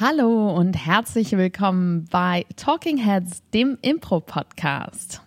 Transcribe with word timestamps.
Hallo 0.00 0.54
und 0.54 0.74
herzlich 0.74 1.32
willkommen 1.32 2.04
bei 2.08 2.46
Talking 2.54 2.98
Heads, 2.98 3.42
dem 3.52 3.78
Impro-Podcast. 3.82 5.20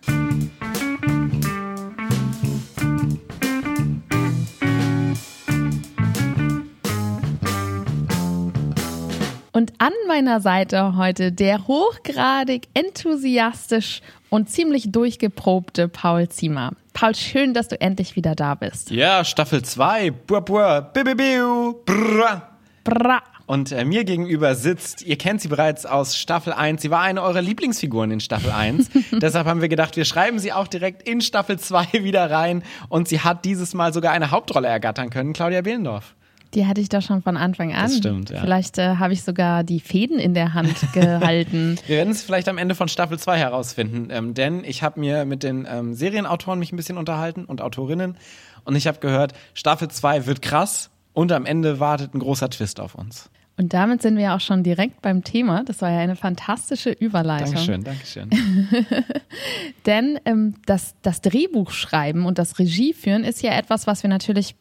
Und 9.52 9.74
an 9.76 9.92
meiner 10.08 10.40
Seite 10.40 10.96
heute 10.96 11.32
der 11.32 11.66
hochgradig 11.66 12.68
enthusiastisch 12.72 14.00
und 14.30 14.48
ziemlich 14.48 14.90
durchgeprobte 14.90 15.88
Paul 15.88 16.30
Ziemer. 16.30 16.70
Paul, 16.94 17.14
schön, 17.14 17.52
dass 17.52 17.68
du 17.68 17.78
endlich 17.78 18.16
wieder 18.16 18.34
da 18.34 18.54
bist. 18.54 18.90
Ja, 18.90 19.22
Staffel 19.22 19.62
2. 19.62 20.12
Bua, 20.12 20.40
bua, 20.40 20.80
bibibiu, 20.80 21.74
brra. 21.84 22.48
Bra. 22.84 23.22
Und 23.46 23.72
äh, 23.72 23.84
mir 23.84 24.04
gegenüber 24.04 24.54
sitzt, 24.54 25.02
ihr 25.02 25.16
kennt 25.16 25.40
sie 25.40 25.48
bereits 25.48 25.86
aus 25.86 26.16
Staffel 26.16 26.52
1, 26.52 26.82
sie 26.82 26.90
war 26.90 27.00
eine 27.00 27.22
eurer 27.22 27.42
Lieblingsfiguren 27.42 28.10
in 28.10 28.20
Staffel 28.20 28.50
1. 28.50 28.90
Deshalb 29.12 29.46
haben 29.46 29.60
wir 29.60 29.68
gedacht, 29.68 29.96
wir 29.96 30.04
schreiben 30.04 30.38
sie 30.38 30.52
auch 30.52 30.68
direkt 30.68 31.08
in 31.08 31.20
Staffel 31.20 31.58
2 31.58 31.86
wieder 32.04 32.30
rein. 32.30 32.62
Und 32.88 33.08
sie 33.08 33.20
hat 33.20 33.44
dieses 33.44 33.74
Mal 33.74 33.92
sogar 33.92 34.12
eine 34.12 34.30
Hauptrolle 34.30 34.68
ergattern 34.68 35.10
können, 35.10 35.32
Claudia 35.32 35.62
Behlendorf. 35.62 36.14
Die 36.54 36.66
hatte 36.66 36.82
ich 36.82 36.90
doch 36.90 37.00
schon 37.00 37.22
von 37.22 37.38
Anfang 37.38 37.72
an. 37.72 37.84
Das 37.84 37.96
stimmt, 37.96 38.28
ja. 38.28 38.40
Vielleicht 38.40 38.76
äh, 38.76 38.96
habe 38.96 39.14
ich 39.14 39.22
sogar 39.22 39.64
die 39.64 39.80
Fäden 39.80 40.18
in 40.18 40.34
der 40.34 40.52
Hand 40.52 40.74
gehalten. 40.92 41.78
Wir 41.86 41.96
werden 41.96 42.10
es 42.10 42.22
vielleicht 42.22 42.48
am 42.48 42.58
Ende 42.58 42.74
von 42.74 42.88
Staffel 42.88 43.18
2 43.18 43.38
herausfinden, 43.38 44.08
ähm, 44.10 44.34
denn 44.34 44.62
ich 44.62 44.82
habe 44.82 45.00
mir 45.00 45.24
mit 45.24 45.42
den 45.42 45.66
ähm, 45.70 45.94
Serienautoren 45.94 46.58
mich 46.58 46.70
ein 46.72 46.76
bisschen 46.76 46.98
unterhalten 46.98 47.46
und 47.46 47.62
Autorinnen 47.62 48.16
und 48.64 48.76
ich 48.76 48.86
habe 48.86 48.98
gehört, 48.98 49.32
Staffel 49.54 49.88
2 49.88 50.26
wird 50.26 50.42
krass 50.42 50.90
und 51.14 51.32
am 51.32 51.46
Ende 51.46 51.80
wartet 51.80 52.14
ein 52.14 52.20
großer 52.20 52.50
Twist 52.50 52.80
auf 52.80 52.94
uns. 52.94 53.30
Und 53.56 53.74
damit 53.74 54.02
sind 54.02 54.16
wir 54.16 54.24
ja 54.24 54.36
auch 54.36 54.40
schon 54.40 54.62
direkt 54.62 55.02
beim 55.02 55.24
Thema. 55.24 55.62
Das 55.64 55.82
war 55.82 55.90
ja 55.90 55.98
eine 55.98 56.16
fantastische 56.16 56.90
Überleitung. 56.90 57.52
Dankeschön, 57.52 57.84
Dankeschön. 57.84 58.30
Denn 59.86 60.18
ähm, 60.24 60.54
das, 60.66 60.94
das 61.02 61.20
Drehbuch 61.20 61.70
schreiben 61.70 62.24
und 62.24 62.38
das 62.38 62.58
Regie 62.58 62.94
führen 62.94 63.24
ist 63.24 63.42
ja 63.42 63.52
etwas, 63.52 63.86
was 63.86 64.02
wir 64.02 64.08
natürlich 64.08 64.54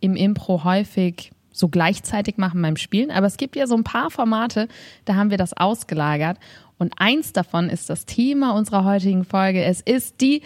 im 0.00 0.16
Impro 0.16 0.64
häufig 0.64 1.32
so 1.52 1.68
gleichzeitig 1.68 2.36
machen 2.38 2.62
beim 2.62 2.76
Spielen. 2.76 3.10
Aber 3.10 3.26
es 3.26 3.36
gibt 3.36 3.56
ja 3.56 3.66
so 3.66 3.74
ein 3.74 3.84
paar 3.84 4.10
Formate, 4.10 4.68
da 5.04 5.16
haben 5.16 5.30
wir 5.30 5.38
das 5.38 5.52
ausgelagert. 5.52 6.38
Und 6.78 6.94
eins 6.96 7.32
davon 7.32 7.68
ist 7.68 7.90
das 7.90 8.06
Thema 8.06 8.52
unserer 8.52 8.84
heutigen 8.84 9.24
Folge. 9.24 9.62
Es 9.64 9.80
ist 9.80 10.20
die 10.20 10.42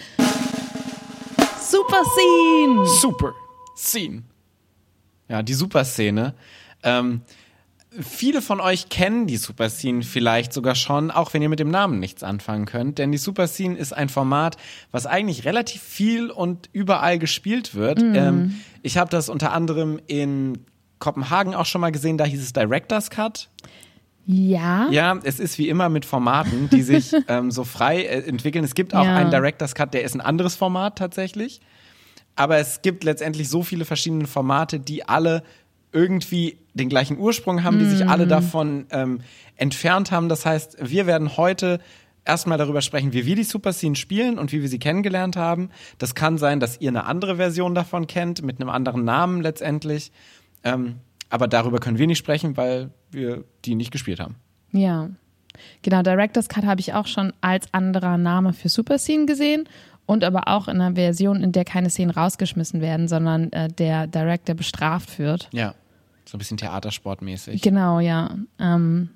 Super 1.60 2.02
Scene. 2.04 2.86
Super 2.86 3.32
Scene. 3.76 4.22
Ja, 5.28 5.42
die 5.42 5.54
Super-Szene. 5.54 6.34
Ähm, 6.82 7.22
viele 8.00 8.42
von 8.42 8.60
euch 8.60 8.88
kennen 8.88 9.26
die 9.26 9.36
Super 9.36 9.70
Scene 9.70 10.02
vielleicht 10.02 10.52
sogar 10.52 10.74
schon, 10.74 11.10
auch 11.10 11.32
wenn 11.34 11.42
ihr 11.42 11.48
mit 11.48 11.60
dem 11.60 11.70
Namen 11.70 11.98
nichts 12.00 12.22
anfangen 12.22 12.66
könnt. 12.66 12.98
Denn 12.98 13.12
die 13.12 13.18
Super 13.18 13.46
Scene 13.46 13.76
ist 13.76 13.92
ein 13.92 14.08
Format, 14.08 14.56
was 14.90 15.06
eigentlich 15.06 15.44
relativ 15.44 15.82
viel 15.82 16.30
und 16.30 16.68
überall 16.72 17.18
gespielt 17.18 17.74
wird. 17.74 18.00
Ähm, 18.02 18.60
ich 18.82 18.96
habe 18.98 19.10
das 19.10 19.28
unter 19.28 19.52
anderem 19.52 20.00
in 20.06 20.58
Kopenhagen 20.98 21.54
auch 21.54 21.66
schon 21.66 21.80
mal 21.80 21.92
gesehen, 21.92 22.18
da 22.18 22.24
hieß 22.24 22.40
es 22.42 22.52
Director's 22.52 23.10
Cut. 23.10 23.48
Ja. 24.26 24.88
Ja, 24.90 25.18
es 25.22 25.38
ist 25.38 25.58
wie 25.58 25.68
immer 25.68 25.88
mit 25.90 26.06
Formaten, 26.06 26.70
die 26.70 26.82
sich 26.82 27.12
ähm, 27.28 27.50
so 27.50 27.64
frei 27.64 28.02
äh, 28.04 28.26
entwickeln. 28.26 28.64
Es 28.64 28.74
gibt 28.74 28.94
auch 28.94 29.04
Ja. 29.04 29.16
einen 29.16 29.30
Director's 29.30 29.74
Cut, 29.74 29.92
der 29.92 30.02
ist 30.02 30.14
ein 30.14 30.20
anderes 30.22 30.54
Format 30.56 30.96
tatsächlich. 30.96 31.60
Aber 32.36 32.56
es 32.56 32.82
gibt 32.82 33.04
letztendlich 33.04 33.48
so 33.48 33.62
viele 33.62 33.84
verschiedene 33.84 34.26
Formate, 34.26 34.80
die 34.80 35.06
alle 35.08 35.44
irgendwie 35.94 36.58
den 36.74 36.88
gleichen 36.88 37.18
Ursprung 37.18 37.62
haben, 37.62 37.78
die 37.78 37.86
sich 37.86 38.06
alle 38.06 38.26
davon 38.26 38.86
ähm, 38.90 39.20
entfernt 39.56 40.10
haben. 40.10 40.28
Das 40.28 40.44
heißt, 40.44 40.76
wir 40.80 41.06
werden 41.06 41.36
heute 41.36 41.78
erstmal 42.24 42.58
darüber 42.58 42.82
sprechen, 42.82 43.12
wie 43.12 43.26
wir 43.26 43.36
die 43.36 43.44
Super 43.44 43.72
Scene 43.72 43.94
spielen 43.94 44.38
und 44.38 44.52
wie 44.52 44.60
wir 44.60 44.68
sie 44.68 44.80
kennengelernt 44.80 45.36
haben. 45.36 45.70
Das 45.98 46.14
kann 46.14 46.36
sein, 46.36 46.58
dass 46.58 46.80
ihr 46.80 46.88
eine 46.88 47.06
andere 47.06 47.36
Version 47.36 47.74
davon 47.74 48.06
kennt, 48.06 48.42
mit 48.42 48.60
einem 48.60 48.70
anderen 48.70 49.04
Namen 49.04 49.40
letztendlich. 49.40 50.10
Ähm, 50.64 50.96
aber 51.30 51.46
darüber 51.46 51.78
können 51.78 51.98
wir 51.98 52.06
nicht 52.06 52.18
sprechen, 52.18 52.56
weil 52.56 52.90
wir 53.10 53.44
die 53.64 53.76
nicht 53.76 53.92
gespielt 53.92 54.20
haben. 54.20 54.34
Ja. 54.72 55.10
Genau, 55.82 56.02
Director's 56.02 56.48
Cut 56.48 56.64
habe 56.64 56.80
ich 56.80 56.94
auch 56.94 57.06
schon 57.06 57.32
als 57.40 57.72
anderer 57.72 58.18
Name 58.18 58.52
für 58.52 58.68
Super 58.68 58.98
Scene 58.98 59.26
gesehen 59.26 59.68
und 60.06 60.24
aber 60.24 60.48
auch 60.48 60.66
in 60.66 60.80
einer 60.80 60.96
Version, 60.96 61.42
in 61.44 61.52
der 61.52 61.64
keine 61.64 61.90
Szenen 61.90 62.10
rausgeschmissen 62.10 62.80
werden, 62.80 63.06
sondern 63.06 63.52
äh, 63.52 63.68
der 63.68 64.08
Director 64.08 64.56
bestraft 64.56 65.20
wird. 65.20 65.48
Ja, 65.52 65.74
so 66.24 66.36
ein 66.36 66.38
bisschen 66.38 66.56
theatersportmäßig. 66.56 67.60
Genau, 67.62 68.00
ja. 68.00 68.36
Ähm, 68.58 69.10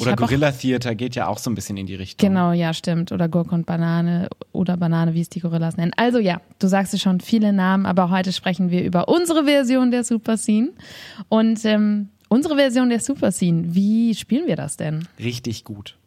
Oder 0.00 0.12
auch, 0.12 0.16
Gorilla 0.16 0.50
Theater 0.52 0.94
geht 0.94 1.14
ja 1.14 1.28
auch 1.28 1.38
so 1.38 1.50
ein 1.50 1.54
bisschen 1.54 1.76
in 1.76 1.86
die 1.86 1.94
Richtung. 1.94 2.26
Genau, 2.26 2.52
ja, 2.52 2.72
stimmt. 2.72 3.12
Oder 3.12 3.28
Gurke 3.28 3.54
und 3.54 3.66
Banane 3.66 4.28
oder 4.52 4.76
Banane, 4.76 5.14
wie 5.14 5.20
es 5.20 5.28
die 5.28 5.40
Gorillas 5.40 5.76
nennen. 5.76 5.92
Also 5.96 6.18
ja, 6.18 6.40
du 6.58 6.66
sagst 6.66 6.94
es 6.94 7.02
schon, 7.02 7.20
viele 7.20 7.52
Namen, 7.52 7.86
aber 7.86 8.10
heute 8.10 8.32
sprechen 8.32 8.70
wir 8.70 8.82
über 8.82 9.08
unsere 9.08 9.44
Version 9.44 9.90
der 9.90 10.04
Super 10.04 10.36
Scene. 10.36 10.70
Und 11.28 11.64
ähm, 11.64 12.08
unsere 12.28 12.56
Version 12.56 12.88
der 12.88 13.00
Super 13.00 13.30
Scene, 13.30 13.74
wie 13.74 14.14
spielen 14.14 14.46
wir 14.46 14.56
das 14.56 14.76
denn? 14.76 15.06
Richtig 15.18 15.64
gut. 15.64 15.97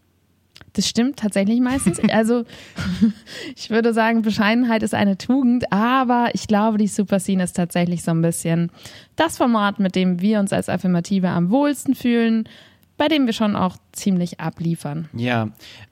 Das 0.74 0.88
stimmt 0.88 1.18
tatsächlich 1.18 1.60
meistens. 1.60 2.00
Also 2.12 2.44
ich 3.56 3.70
würde 3.70 3.94
sagen, 3.94 4.22
Bescheidenheit 4.22 4.84
ist 4.84 4.94
eine 4.94 5.18
Tugend, 5.18 5.72
aber 5.72 6.30
ich 6.34 6.48
glaube, 6.48 6.78
die 6.78 6.88
Super 6.88 7.20
Scene 7.20 7.44
ist 7.44 7.56
tatsächlich 7.56 8.04
so 8.04 8.12
ein 8.12 8.22
bisschen 8.22 8.72
das 9.16 9.38
Format, 9.38 9.80
mit 9.80 9.96
dem 9.96 10.22
wir 10.22 10.40
uns 10.40 10.54
als 10.54 10.70
Affirmative 10.70 11.30
am 11.30 11.50
wohlsten 11.50 11.96
fühlen, 11.96 12.48
bei 13.02 13.08
dem 13.08 13.26
wir 13.26 13.34
schon 13.34 13.56
auch 13.56 13.78
ziemlich 13.94 14.40
abliefern. 14.40 15.10
Ja. 15.14 15.50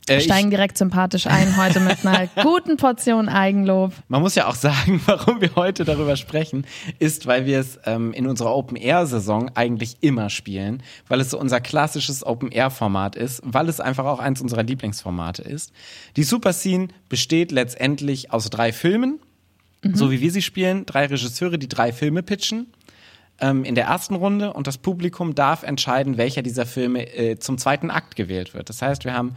Äh, 0.08 0.22
Steigen 0.22 0.52
direkt 0.52 0.78
sympathisch 0.78 1.26
ein 1.26 1.58
heute 1.58 1.80
mit 1.80 2.06
einer 2.06 2.28
guten 2.44 2.78
Portion 2.78 3.30
Eigenlob. 3.30 3.94
man 4.10 4.22
muss 4.22 4.36
ja 4.36 4.46
auch 4.46 4.54
sagen, 4.54 5.02
warum 5.08 5.42
wir 5.42 5.56
heute 5.56 5.86
darüber 5.86 6.16
sprechen, 6.18 6.68
ist, 7.00 7.26
weil 7.26 7.48
wir 7.48 7.62
es 7.62 7.80
ähm, 7.88 8.14
in 8.14 8.28
unserer 8.28 8.56
Open-Air-Saison 8.56 9.50
eigentlich 9.56 9.98
immer 10.02 10.30
spielen, 10.30 10.84
weil 11.08 11.20
es 11.20 11.32
so 11.32 11.40
unser 11.40 11.62
klassisches 11.62 12.24
Open-Air-Format 12.24 13.16
ist, 13.16 13.42
weil 13.44 13.70
es 13.70 13.80
einfach 13.80 14.06
auch 14.06 14.20
eins 14.20 14.40
unserer 14.40 14.62
Lieblingsformate 14.62 15.42
ist. 15.42 15.72
Die 16.16 16.22
Super 16.22 16.54
Scene 16.54 16.90
besteht 17.10 17.52
letztendlich 17.52 18.32
aus 18.32 18.52
drei 18.52 18.72
Filmen, 18.72 19.18
so 19.94 20.12
wie 20.12 20.22
wir 20.22 20.32
sie 20.32 20.44
spielen, 20.44 20.86
drei 20.86 21.08
Regisseure, 21.08 21.58
die 21.58 21.70
drei 21.70 21.92
Filme 21.92 22.22
pitchen. 22.22 22.68
Ähm, 23.42 23.64
in 23.64 23.76
der 23.76 23.86
ersten 23.86 24.16
Runde 24.16 24.54
und 24.54 24.68
das 24.68 24.78
Publikum 24.78 25.36
darf 25.36 25.64
entscheiden, 25.64 26.18
welcher 26.18 26.42
dieser 26.42 26.66
Filme 26.66 27.06
äh, 27.14 27.40
zum 27.40 27.58
zweiten 27.58 27.92
Akt 27.92 28.16
gewählt 28.16 28.54
wird. 28.54 28.70
Das 28.70 28.82
heißt, 28.82 29.06
wir 29.06 29.14
haben 29.14 29.36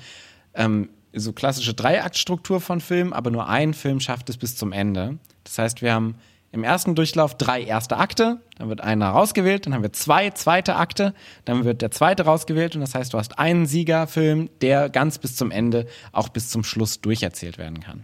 ähm, 0.55 0.91
so 1.13 1.33
klassische 1.33 1.75
Dreiaktstruktur 1.75 2.61
von 2.61 2.81
Filmen, 2.81 3.13
aber 3.13 3.31
nur 3.31 3.49
ein 3.49 3.75
Film 3.75 4.01
schafft 4.01 4.31
es 4.31 4.37
bis 4.37 4.57
zum 4.57 4.73
Ende. 4.73 5.19
Das 5.45 5.59
heißt, 5.59 5.83
wir 5.83 5.93
haben 5.93 6.17
im 6.53 6.65
ersten 6.65 6.95
Durchlauf 6.95 7.37
drei 7.37 7.63
erste 7.63 7.97
Akte, 7.97 8.41
dann 8.59 8.69
wird 8.69 8.83
einer 8.83 9.09
rausgewählt, 9.09 9.65
dann 9.65 9.75
haben 9.75 9.83
wir 9.83 9.93
zwei 9.93 10.31
zweite 10.31 10.77
Akte, 10.77 11.15
dann 11.47 11.65
wird 11.65 11.81
der 11.81 11.91
zweite 11.91 12.25
rausgewählt 12.25 12.75
und 12.75 12.83
das 12.83 12.95
heißt, 12.95 13.15
du 13.15 13.19
hast 13.19 13.39
einen 13.39 13.65
Siegerfilm, 13.65 14.51
der 14.61 14.91
ganz 14.91 15.19
bis 15.19 15.35
zum 15.35 15.51
Ende, 15.51 15.87
auch 16.13 16.29
bis 16.29 16.51
zum 16.51 16.63
Schluss 16.63 17.01
durcherzählt 17.01 17.57
werden 17.57 17.81
kann. 17.81 18.03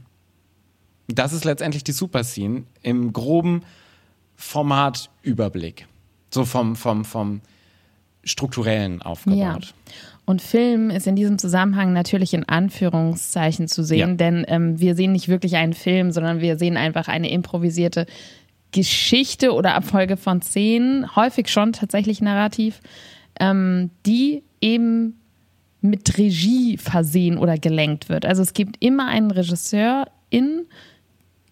Das 1.08 1.34
ist 1.34 1.44
letztendlich 1.44 1.84
die 1.84 1.92
Super 1.92 2.24
Scene 2.24 2.64
im 2.82 3.12
groben 3.12 3.62
Formatüberblick. 4.38 5.86
So 6.30 6.44
vom, 6.44 6.76
vom, 6.76 7.04
vom 7.04 7.40
strukturellen 8.24 9.02
aufgebaut. 9.02 9.38
Ja. 9.38 9.58
Und 10.26 10.42
Film 10.42 10.90
ist 10.90 11.06
in 11.06 11.16
diesem 11.16 11.38
Zusammenhang 11.38 11.92
natürlich 11.92 12.34
in 12.34 12.46
Anführungszeichen 12.48 13.66
zu 13.66 13.82
sehen, 13.82 14.10
Ja. 14.10 14.14
denn 14.14 14.44
ähm, 14.48 14.78
wir 14.78 14.94
sehen 14.94 15.12
nicht 15.12 15.28
wirklich 15.28 15.56
einen 15.56 15.72
Film, 15.72 16.12
sondern 16.12 16.40
wir 16.40 16.58
sehen 16.58 16.76
einfach 16.76 17.08
eine 17.08 17.30
improvisierte 17.30 18.06
Geschichte 18.72 19.52
oder 19.54 19.74
Abfolge 19.74 20.16
von 20.16 20.42
Szenen, 20.42 21.16
häufig 21.16 21.48
schon 21.48 21.72
tatsächlich 21.72 22.20
narrativ, 22.20 22.80
ähm, 23.40 23.90
die 24.04 24.42
eben 24.60 25.18
mit 25.80 26.18
Regie 26.18 26.76
versehen 26.76 27.38
oder 27.38 27.56
gelenkt 27.56 28.08
wird. 28.08 28.26
Also 28.26 28.42
es 28.42 28.52
gibt 28.52 28.76
immer 28.84 29.06
einen 29.08 29.30
Regisseur 29.30 30.06
in 30.28 30.66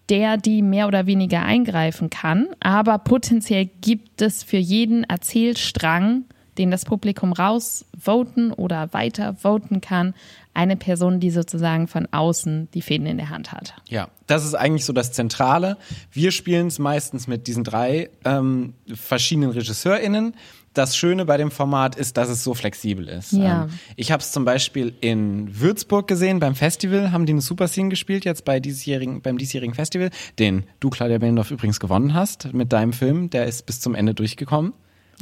der 0.09 0.37
die 0.37 0.63
mehr 0.63 0.87
oder 0.87 1.07
weniger 1.07 1.43
eingreifen 1.43 2.11
kann, 2.11 2.49
aber 2.61 2.99
potenziell 2.99 3.67
gibt 3.81 4.23
es 4.23 4.43
für 4.43 4.57
jeden 4.57 5.05
Erzählstrang, 5.05 6.25
den 6.59 6.71
das 6.71 6.85
Publikum 6.85 7.33
rausvoten 7.33 8.53
oder 8.53 8.93
weiter 8.93 9.35
voten 9.35 9.81
kann, 9.81 10.15
eine 10.55 10.77
Person, 10.77 11.21
die 11.21 11.31
sozusagen 11.31 11.87
von 11.87 12.09
außen 12.11 12.69
die 12.73 12.81
Fäden 12.81 13.07
in 13.07 13.19
der 13.19 13.29
Hand 13.29 13.53
hat. 13.53 13.75
Ja, 13.89 14.09
das 14.27 14.45
ist 14.45 14.55
eigentlich 14.55 14.87
so 14.87 14.95
das 14.95 15.13
Zentrale. 15.13 15.77
Wir 16.11 16.31
spielen 16.31 16.69
es 16.69 16.79
meistens 16.79 17.27
mit 17.27 17.47
diesen 17.47 17.63
drei 17.63 18.09
ähm, 18.25 18.73
verschiedenen 18.95 19.51
RegisseurInnen. 19.51 20.35
Das 20.77 20.97
Schöne 20.97 21.25
bei 21.25 21.37
dem 21.37 21.51
Format 21.51 21.95
ist, 21.97 22.17
dass 22.17 22.29
es 22.29 22.45
so 22.45 22.53
flexibel 22.55 23.09
ist. 23.09 23.33
Ja. 23.33 23.65
Ähm, 23.65 23.71
ich 23.97 24.13
habe 24.13 24.21
es 24.21 24.33
zum 24.33 24.45
Beispiel 24.45 24.93
in 25.01 25.59
Würzburg 25.61 26.07
gesehen, 26.07 26.39
beim 26.39 26.55
Festival 26.55 27.13
haben 27.13 27.25
die 27.27 27.33
eine 27.33 27.41
Super 27.41 27.67
Scene 27.69 27.89
gespielt, 27.89 28.25
jetzt 28.25 28.45
bei 28.45 28.61
diesjährigen, 28.61 29.23
beim 29.23 29.39
diesjährigen 29.39 29.75
Festival, 29.75 30.11
den 30.39 30.65
du, 30.81 30.91
Claudia 30.91 31.19
Bellendorf, 31.19 31.51
übrigens 31.51 31.81
gewonnen 31.81 32.15
hast 32.15 32.53
mit 32.53 32.73
deinem 32.73 32.93
Film. 32.93 33.31
Der 33.31 33.47
ist 33.47 33.67
bis 33.67 33.81
zum 33.81 33.95
Ende 33.95 34.13
durchgekommen. 34.15 34.73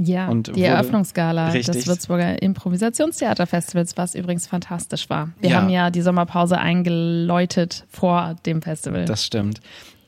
Ja, 0.00 0.28
Und 0.28 0.56
die 0.56 0.62
Eröffnungsgala 0.62 1.50
Richtig. 1.50 1.76
des 1.76 1.86
Würzburger 1.86 2.42
Improvisationstheaterfestivals, 2.42 3.96
was 3.96 4.16
übrigens 4.16 4.46
fantastisch 4.46 5.08
war. 5.08 5.30
Wir 5.40 5.50
Ja. 5.50 5.56
haben 5.60 5.68
ja 5.68 5.90
die 5.90 6.02
Sommerpause 6.02 6.58
eingeläutet 6.58 7.84
vor 7.88 8.34
dem 8.46 8.60
Festival. 8.62 9.04
Das 9.04 9.24
stimmt. 9.24 9.60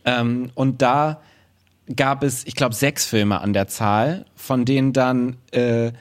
Ähm, 0.04 0.50
und 0.54 0.82
da 0.82 1.20
gab 1.94 2.22
es, 2.22 2.44
ich 2.46 2.54
glaube, 2.54 2.74
sechs 2.74 3.04
Filme 3.04 3.40
an 3.40 3.52
der 3.52 3.68
Zahl, 3.68 4.24
von 4.34 4.64
denen 4.64 4.92
dann 4.92 5.36
äh, 5.52 5.92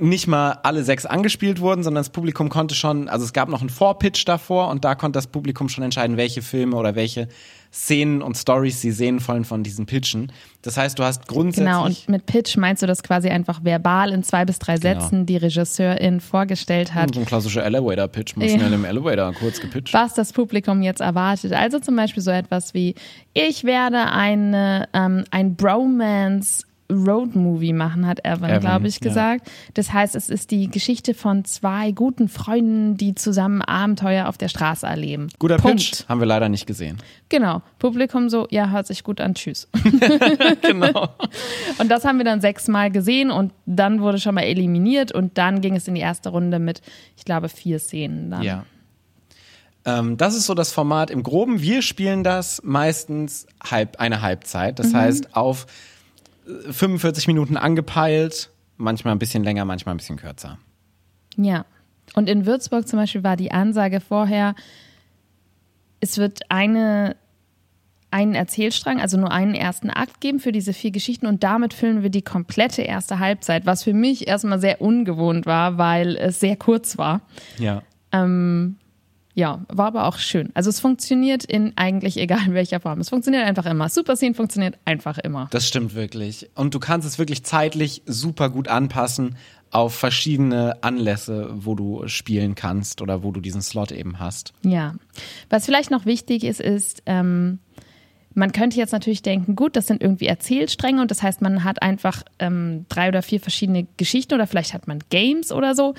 nicht 0.00 0.26
mal 0.26 0.52
alle 0.62 0.84
sechs 0.84 1.04
angespielt 1.04 1.60
wurden, 1.60 1.82
sondern 1.82 2.00
das 2.00 2.10
Publikum 2.10 2.48
konnte 2.48 2.74
schon, 2.74 3.08
also 3.08 3.24
es 3.26 3.32
gab 3.34 3.48
noch 3.50 3.60
einen 3.60 3.68
Vorpitch 3.70 4.24
davor 4.24 4.68
und 4.68 4.84
da 4.84 4.94
konnte 4.94 5.18
das 5.18 5.26
Publikum 5.26 5.68
schon 5.68 5.84
entscheiden, 5.84 6.16
welche 6.16 6.40
Filme 6.40 6.76
oder 6.76 6.94
welche 6.94 7.28
Szenen 7.74 8.20
und 8.22 8.36
Stories 8.36 8.80
sie 8.82 8.90
sehen 8.90 9.26
wollen 9.26 9.44
von 9.44 9.62
diesen 9.62 9.86
Pitchen. 9.86 10.30
Das 10.62 10.76
heißt, 10.76 10.98
du 10.98 11.04
hast 11.04 11.26
grundsätzlich 11.26 11.66
Genau, 11.66 11.84
und 11.86 12.08
mit 12.08 12.26
Pitch 12.26 12.56
meinst 12.56 12.82
du 12.82 12.86
das 12.86 13.02
quasi 13.02 13.28
einfach 13.28 13.64
verbal 13.64 14.12
in 14.12 14.22
zwei 14.22 14.44
bis 14.44 14.58
drei 14.58 14.76
Genau. 14.76 15.00
Sätzen 15.00 15.24
die 15.26 15.36
Regisseurin 15.38 16.20
vorgestellt 16.20 16.94
hat, 16.94 17.14
so 17.14 17.20
ein 17.20 17.26
klassischer 17.26 17.64
Elevator-Pitch, 17.64 18.36
mal 18.36 18.46
Ja. 18.46 18.56
schnell 18.58 18.72
im 18.72 18.84
Elevator 18.84 19.32
kurz 19.34 19.60
gepitcht. 19.60 19.92
was 19.94 20.14
das 20.14 20.32
Publikum 20.32 20.82
jetzt 20.82 21.00
erwartet. 21.00 21.52
Also 21.52 21.78
zum 21.80 21.96
Beispiel 21.96 22.22
so 22.22 22.30
etwas 22.30 22.74
wie, 22.74 22.94
ich 23.34 23.64
werde 23.64 23.98
eine, 24.10 24.88
ähm, 24.94 25.24
ein 25.30 25.54
Bromance 25.56 26.64
Road-Movie 26.90 27.72
machen, 27.72 28.06
hat 28.06 28.24
Evan, 28.24 28.60
glaube 28.60 28.86
ich, 28.86 28.96
ja. 28.96 29.08
gesagt. 29.08 29.50
Das 29.74 29.92
heißt, 29.92 30.14
es 30.14 30.28
ist 30.28 30.50
die 30.50 30.68
Geschichte 30.68 31.14
von 31.14 31.44
zwei 31.44 31.92
guten 31.92 32.28
Freunden, 32.28 32.96
die 32.96 33.14
zusammen 33.14 33.62
Abenteuer 33.62 34.28
auf 34.28 34.38
der 34.38 34.48
Straße 34.48 34.86
erleben. 34.86 35.28
Guter 35.38 35.56
Punkt. 35.56 35.78
Pitch, 35.78 36.08
haben 36.08 36.20
wir 36.20 36.26
leider 36.26 36.48
nicht 36.48 36.66
gesehen. 36.66 36.98
Genau. 37.28 37.62
Publikum 37.78 38.28
so, 38.28 38.46
ja, 38.50 38.70
hört 38.70 38.86
sich 38.86 39.04
gut 39.04 39.20
an, 39.20 39.34
tschüss. 39.34 39.68
genau. 40.62 41.08
Und 41.78 41.90
das 41.90 42.04
haben 42.04 42.18
wir 42.18 42.24
dann 42.24 42.40
sechsmal 42.40 42.90
gesehen 42.90 43.30
und 43.30 43.52
dann 43.66 44.00
wurde 44.00 44.18
schon 44.18 44.34
mal 44.34 44.42
eliminiert 44.42 45.12
und 45.12 45.38
dann 45.38 45.60
ging 45.60 45.76
es 45.76 45.88
in 45.88 45.94
die 45.94 46.00
erste 46.00 46.28
Runde 46.28 46.58
mit, 46.58 46.82
ich 47.16 47.24
glaube, 47.24 47.48
vier 47.48 47.78
Szenen 47.78 48.30
dann. 48.30 48.42
Ja. 48.42 48.64
Ähm, 49.84 50.16
das 50.16 50.36
ist 50.36 50.46
so 50.46 50.54
das 50.54 50.72
Format 50.72 51.10
im 51.10 51.22
Groben. 51.22 51.60
Wir 51.60 51.82
spielen 51.82 52.22
das 52.22 52.60
meistens 52.64 53.46
halb, 53.62 53.98
eine 53.98 54.22
Halbzeit. 54.22 54.78
Mhm. 54.78 54.82
Das 54.82 54.94
heißt, 54.94 55.36
auf 55.36 55.66
45 56.70 57.26
Minuten 57.28 57.56
angepeilt, 57.56 58.50
manchmal 58.76 59.14
ein 59.14 59.18
bisschen 59.18 59.44
länger, 59.44 59.64
manchmal 59.64 59.94
ein 59.94 59.98
bisschen 59.98 60.16
kürzer. 60.16 60.58
Ja. 61.36 61.64
Und 62.14 62.28
in 62.28 62.46
Würzburg 62.46 62.86
zum 62.88 62.98
Beispiel 62.98 63.24
war 63.24 63.36
die 63.36 63.52
Ansage 63.52 64.00
vorher, 64.00 64.54
es 66.00 66.18
wird 66.18 66.40
eine, 66.48 67.16
einen 68.10 68.34
Erzählstrang, 68.34 69.00
also 69.00 69.16
nur 69.16 69.30
einen 69.30 69.54
ersten 69.54 69.88
Akt 69.88 70.20
geben 70.20 70.40
für 70.40 70.52
diese 70.52 70.72
vier 70.72 70.90
Geschichten 70.90 71.26
und 71.26 71.44
damit 71.44 71.72
füllen 71.72 72.02
wir 72.02 72.10
die 72.10 72.22
komplette 72.22 72.82
erste 72.82 73.20
Halbzeit, 73.20 73.66
was 73.66 73.84
für 73.84 73.94
mich 73.94 74.26
erstmal 74.26 74.58
sehr 74.60 74.80
ungewohnt 74.80 75.46
war, 75.46 75.78
weil 75.78 76.16
es 76.16 76.40
sehr 76.40 76.56
kurz 76.56 76.98
war. 76.98 77.22
Ja. 77.58 77.82
Ja, 79.34 79.64
war 79.68 79.86
aber 79.86 80.06
auch 80.06 80.18
schön. 80.18 80.50
Also 80.54 80.68
es 80.68 80.80
funktioniert 80.80 81.44
in 81.44 81.72
eigentlich 81.76 82.18
egal 82.18 82.46
in 82.46 82.54
welcher 82.54 82.80
Form. 82.80 83.00
Es 83.00 83.08
funktioniert 83.08 83.44
einfach 83.44 83.66
immer. 83.66 83.88
Super 83.88 84.16
Scene 84.16 84.34
funktioniert 84.34 84.78
einfach 84.84 85.18
immer. 85.18 85.48
Das 85.50 85.66
stimmt 85.66 85.94
wirklich. 85.94 86.50
Und 86.54 86.74
du 86.74 86.80
kannst 86.80 87.06
es 87.06 87.18
wirklich 87.18 87.44
zeitlich 87.44 88.02
super 88.06 88.50
gut 88.50 88.68
anpassen 88.68 89.36
auf 89.70 89.94
verschiedene 89.94 90.82
Anlässe, 90.82 91.48
wo 91.54 91.74
du 91.74 92.06
spielen 92.06 92.54
kannst 92.54 93.00
oder 93.00 93.22
wo 93.22 93.32
du 93.32 93.40
diesen 93.40 93.62
Slot 93.62 93.90
eben 93.90 94.18
hast. 94.18 94.52
Ja. 94.62 94.94
Was 95.48 95.64
vielleicht 95.64 95.90
noch 95.90 96.04
wichtig 96.04 96.44
ist, 96.44 96.60
ist, 96.60 97.02
ähm, 97.06 97.58
man 98.34 98.52
könnte 98.52 98.76
jetzt 98.76 98.92
natürlich 98.92 99.22
denken, 99.22 99.56
gut, 99.56 99.76
das 99.76 99.86
sind 99.86 100.02
irgendwie 100.02 100.26
Erzählstränge 100.26 101.00
und 101.00 101.10
das 101.10 101.22
heißt, 101.22 101.42
man 101.42 101.64
hat 101.64 101.82
einfach 101.82 102.22
ähm, 102.38 102.86
drei 102.88 103.08
oder 103.08 103.22
vier 103.22 103.40
verschiedene 103.40 103.86
Geschichten 103.96 104.34
oder 104.34 104.46
vielleicht 104.46 104.74
hat 104.74 104.86
man 104.88 105.00
Games 105.10 105.52
oder 105.52 105.74
so. 105.74 105.94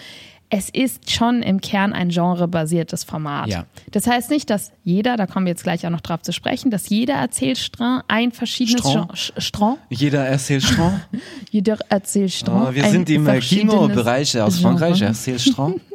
Es 0.56 0.70
ist 0.70 1.10
schon 1.10 1.42
im 1.42 1.62
Kern 1.62 1.94
ein 1.94 2.10
genrebasiertes 2.10 3.04
Format. 3.04 3.48
Ja. 3.48 3.66
Das 3.92 4.06
heißt 4.06 4.30
nicht, 4.30 4.52
dass 4.52 4.72
jeder, 4.84 5.18
da 5.18 5.26
kommen 5.26 5.48
wir 5.48 5.52
jetzt 5.52 5.64
gleich 5.64 5.84
auch 5.88 5.90
noch 5.90 6.02
drauf 6.02 6.22
zu 6.22 6.32
sprechen, 6.32 6.70
dass 6.70 6.90
jeder 6.90 7.16
Erzählstrang 7.16 8.04
ein 8.08 8.32
verschiedenes 8.32 8.82
Strang. 8.88 9.08
Gen- 9.08 9.42
Strang, 9.42 9.78
Jeder 9.90 10.26
Erzählstrang. 10.28 11.02
jeder 11.50 11.78
Erzählstrang. 11.90 12.68
Oh, 12.70 12.74
wir 12.76 12.84
ein 12.84 12.92
sind 12.92 13.10
im 13.10 13.26
verschiedenes 13.26 13.74
Kinobereich 13.74 14.40
aus 14.40 14.60
Genre. 14.60 14.78
Frankreich. 14.78 15.02
Erzählstrang. 15.02 15.82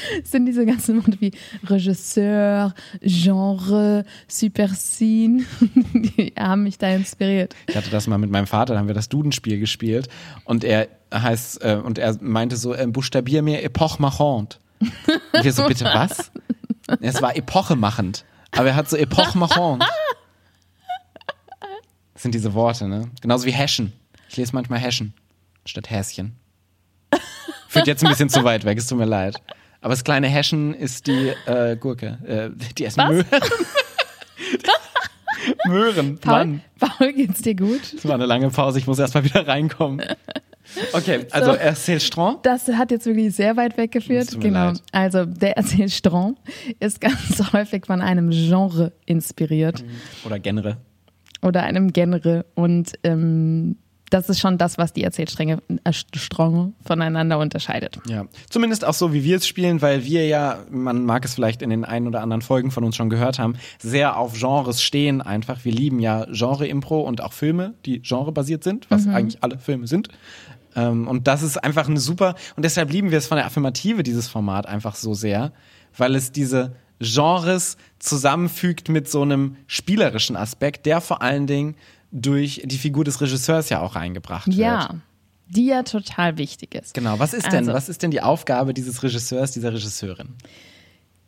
sind 0.24 0.46
diese 0.46 0.66
ganzen 0.66 0.96
Worte 0.96 1.20
wie 1.20 1.32
Regisseur, 1.64 2.74
Genre, 3.00 4.04
Superscene, 4.28 5.44
die 5.94 6.32
haben 6.38 6.64
mich 6.64 6.78
da 6.78 6.88
inspiriert. 6.88 7.54
Ich 7.68 7.76
hatte 7.76 7.90
das 7.90 8.06
mal 8.06 8.18
mit 8.18 8.30
meinem 8.30 8.46
Vater, 8.46 8.74
da 8.74 8.80
haben 8.80 8.88
wir 8.88 8.94
das 8.94 9.08
Dudenspiel 9.08 9.58
gespielt 9.58 10.08
und 10.44 10.64
er 10.64 10.88
heißt 11.12 11.62
äh, 11.62 11.76
und 11.76 11.98
er 11.98 12.16
meinte 12.20 12.56
so, 12.56 12.74
äh, 12.74 12.86
buchstabier 12.86 13.42
mir 13.42 13.62
Epoche 13.62 14.00
machant. 14.00 14.60
Und 14.80 15.44
wir 15.44 15.52
so, 15.52 15.66
bitte 15.68 15.84
was? 15.84 16.32
Es 17.00 17.22
war 17.22 17.36
epochemachend, 17.36 18.24
aber 18.50 18.68
er 18.68 18.76
hat 18.76 18.88
so 18.90 18.96
Epoche 18.96 19.38
machant. 19.38 19.84
Das 22.14 22.22
sind 22.22 22.34
diese 22.34 22.54
Worte, 22.54 22.88
ne? 22.88 23.10
Genauso 23.20 23.46
wie 23.46 23.52
Häschen. 23.52 23.92
Ich 24.28 24.36
lese 24.36 24.54
manchmal 24.54 24.78
Häschen 24.78 25.14
statt 25.64 25.90
Häschen. 25.90 26.36
Führt 27.68 27.86
jetzt 27.86 28.04
ein 28.04 28.10
bisschen 28.10 28.28
zu 28.28 28.44
weit 28.44 28.64
weg, 28.64 28.76
es 28.78 28.86
tut 28.86 28.98
mir 28.98 29.06
leid. 29.06 29.40
Aber 29.82 29.90
das 29.90 30.04
kleine 30.04 30.28
Häschen 30.28 30.72
ist 30.74 31.06
die 31.06 31.32
äh, 31.46 31.76
Gurke. 31.76 32.18
Äh, 32.26 32.50
die 32.78 32.86
essen 32.86 32.98
Was? 33.00 33.10
Möhren. 33.10 33.26
Möhren, 35.66 36.18
Paul, 36.18 36.32
Mann. 36.32 36.60
Paul, 36.78 37.12
geht's 37.12 37.42
dir 37.42 37.54
gut? 37.56 37.80
Das 37.94 38.04
war 38.06 38.14
eine 38.14 38.26
lange 38.26 38.48
Pause, 38.50 38.78
ich 38.78 38.86
muss 38.86 38.98
erstmal 38.98 39.24
wieder 39.24 39.46
reinkommen. 39.46 40.00
Okay, 40.92 41.26
also 41.30 41.52
So. 41.52 41.58
Erzählstrang. 41.58 42.36
Das 42.44 42.68
hat 42.68 42.92
jetzt 42.92 43.06
wirklich 43.06 43.34
sehr 43.34 43.56
weit 43.56 43.76
weggeführt. 43.76 44.40
Genau. 44.40 44.66
leid. 44.68 44.80
Also 44.92 45.26
der 45.26 45.56
Erzählstrang 45.56 46.36
ist 46.78 47.00
ganz 47.00 47.42
häufig 47.52 47.86
von 47.86 48.00
einem 48.00 48.30
Genre 48.30 48.92
inspiriert 49.04 49.84
Oder 50.24 50.38
Genre. 50.38 50.76
oder 51.42 51.64
einem 51.64 51.92
Genre 51.92 52.44
und 52.54 52.92
ähm, 53.02 53.76
das 54.12 54.28
ist 54.28 54.40
schon 54.40 54.58
das, 54.58 54.78
was 54.78 54.92
die 54.92 55.02
Erzählstränge 55.02 55.62
äh, 55.84 55.92
Stränge 55.92 56.72
voneinander 56.84 57.38
unterscheidet. 57.38 57.98
Ja. 58.06 58.26
Zumindest 58.50 58.84
auch 58.84 58.94
so, 58.94 59.12
wie 59.12 59.24
wir 59.24 59.36
es 59.36 59.46
spielen, 59.46 59.80
weil 59.82 60.04
wir 60.04 60.26
ja, 60.26 60.58
man 60.70 61.04
mag 61.04 61.24
es 61.24 61.34
vielleicht 61.34 61.62
in 61.62 61.70
den 61.70 61.84
ein 61.84 62.06
oder 62.06 62.20
anderen 62.20 62.42
Folgen 62.42 62.70
von 62.70 62.84
uns 62.84 62.96
schon 62.96 63.10
gehört 63.10 63.38
haben, 63.38 63.54
sehr 63.78 64.16
auf 64.16 64.38
Genres 64.38 64.82
stehen 64.82 65.22
einfach. 65.22 65.64
Wir 65.64 65.72
lieben 65.72 65.98
ja 65.98 66.26
Genre-Impro 66.30 67.00
und 67.00 67.22
auch 67.22 67.32
Filme, 67.32 67.74
die 67.86 68.02
genrebasiert 68.02 68.64
sind, 68.64 68.90
was 68.90 69.06
eigentlich 69.08 69.42
alle 69.42 69.58
Filme 69.58 69.86
sind. 69.86 70.08
Ähm, 70.74 71.08
und 71.08 71.26
das 71.26 71.42
ist 71.42 71.62
einfach 71.62 71.88
eine 71.88 72.00
super, 72.00 72.34
und 72.56 72.64
deshalb 72.64 72.92
lieben 72.92 73.10
wir 73.10 73.18
es 73.18 73.26
von 73.26 73.36
der 73.36 73.46
Affirmative, 73.46 74.02
dieses 74.02 74.28
Format 74.28 74.66
einfach 74.66 74.94
so 74.94 75.14
sehr, 75.14 75.52
weil 75.96 76.14
es 76.14 76.32
diese 76.32 76.74
Genres 77.00 77.76
zusammenfügt 77.98 78.88
mit 78.88 79.08
so 79.08 79.22
einem 79.22 79.56
spielerischen 79.66 80.36
Aspekt, 80.36 80.86
der 80.86 81.00
vor 81.00 81.20
allen 81.20 81.46
Dingen 81.46 81.74
durch 82.12 82.62
die 82.64 82.78
Figur 82.78 83.04
des 83.04 83.20
Regisseurs 83.20 83.68
ja 83.70 83.80
auch 83.80 83.96
reingebracht 83.96 84.46
wird. 84.46 84.56
Ja, 84.56 84.90
die 85.48 85.66
ja 85.66 85.82
total 85.82 86.38
wichtig 86.38 86.74
ist. 86.74 86.94
Genau, 86.94 87.18
was 87.18 87.34
ist 87.34 87.46
denn, 87.46 87.60
Also- 87.60 87.72
was 87.72 87.88
ist 87.88 88.02
denn 88.02 88.10
die 88.10 88.20
Aufgabe 88.20 88.72
dieses 88.74 89.02
Regisseurs, 89.02 89.50
dieser 89.52 89.72
Regisseurin? 89.72 90.28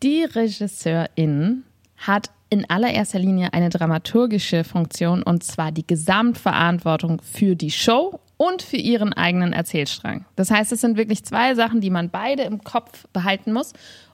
Die 0.02 0.24
Regisseurin 0.24 1.64
hat 1.96 2.30
in 2.50 2.68
allererster 2.68 3.18
Linie 3.18 3.52
eine 3.52 3.70
dramaturgische 3.70 4.64
Funktion 4.64 5.22
und 5.22 5.42
zwar 5.42 5.72
die 5.72 5.86
Gesamtverantwortung 5.86 7.20
für 7.22 7.56
die 7.56 7.70
Show 7.70 8.20
und 8.36 8.62
für 8.62 8.76
ihren 8.76 9.12
eigenen 9.12 9.52
Erzählstrang. 9.52 10.24
Das 10.36 10.50
heißt, 10.50 10.72
es 10.72 10.80
sind 10.80 10.96
wirklich 10.96 11.24
zwei 11.24 11.54
Sachen, 11.54 11.80
die 11.80 11.90
man 11.90 12.10
beide 12.10 12.42
im 12.42 12.62
Kopf 12.62 13.06
behalten 13.12 13.52
muss. 13.52 13.72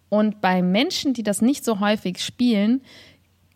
Und 0.09 0.41
bei 0.41 0.63
Menschen, 0.63 1.15
die 1.15 1.23
das 1.23 1.41
nicht 1.41 1.65
so 1.65 1.81
häufig 1.81 2.19
spielen, 2.23 2.81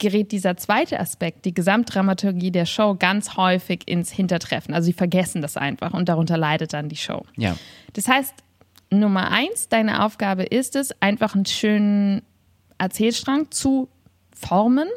gerät 0.04 0.32
dieser 0.32 0.58
zweite 0.58 1.00
Aspekt, 1.00 1.46
die 1.46 1.54
Gesamtdramaturgie 1.54 2.50
der 2.50 2.66
Show, 2.66 2.94
ganz 2.94 3.38
häufig 3.38 3.88
ins 3.88 4.12
Hintertreffen. 4.12 4.74
Also 4.74 4.86
sie 4.86 4.92
vergessen 4.92 5.40
das 5.40 5.56
einfach 5.56 5.94
und 5.94 6.10
darunter 6.10 6.36
leidet 6.36 6.74
dann 6.74 6.90
die 6.90 6.96
Show. 6.96 7.24
Ja. 7.36 7.56
Das 7.94 8.06
heißt, 8.06 8.34
Nummer 8.90 9.30
eins, 9.30 9.70
deine 9.70 10.04
Aufgabe 10.04 10.42
ist 10.42 10.76
es, 10.76 11.00
einfach 11.00 11.34
einen 11.34 11.46
schönen 11.46 12.22
Erzählstrang 12.76 13.50
zu 13.50 13.88
formen. 14.46 14.88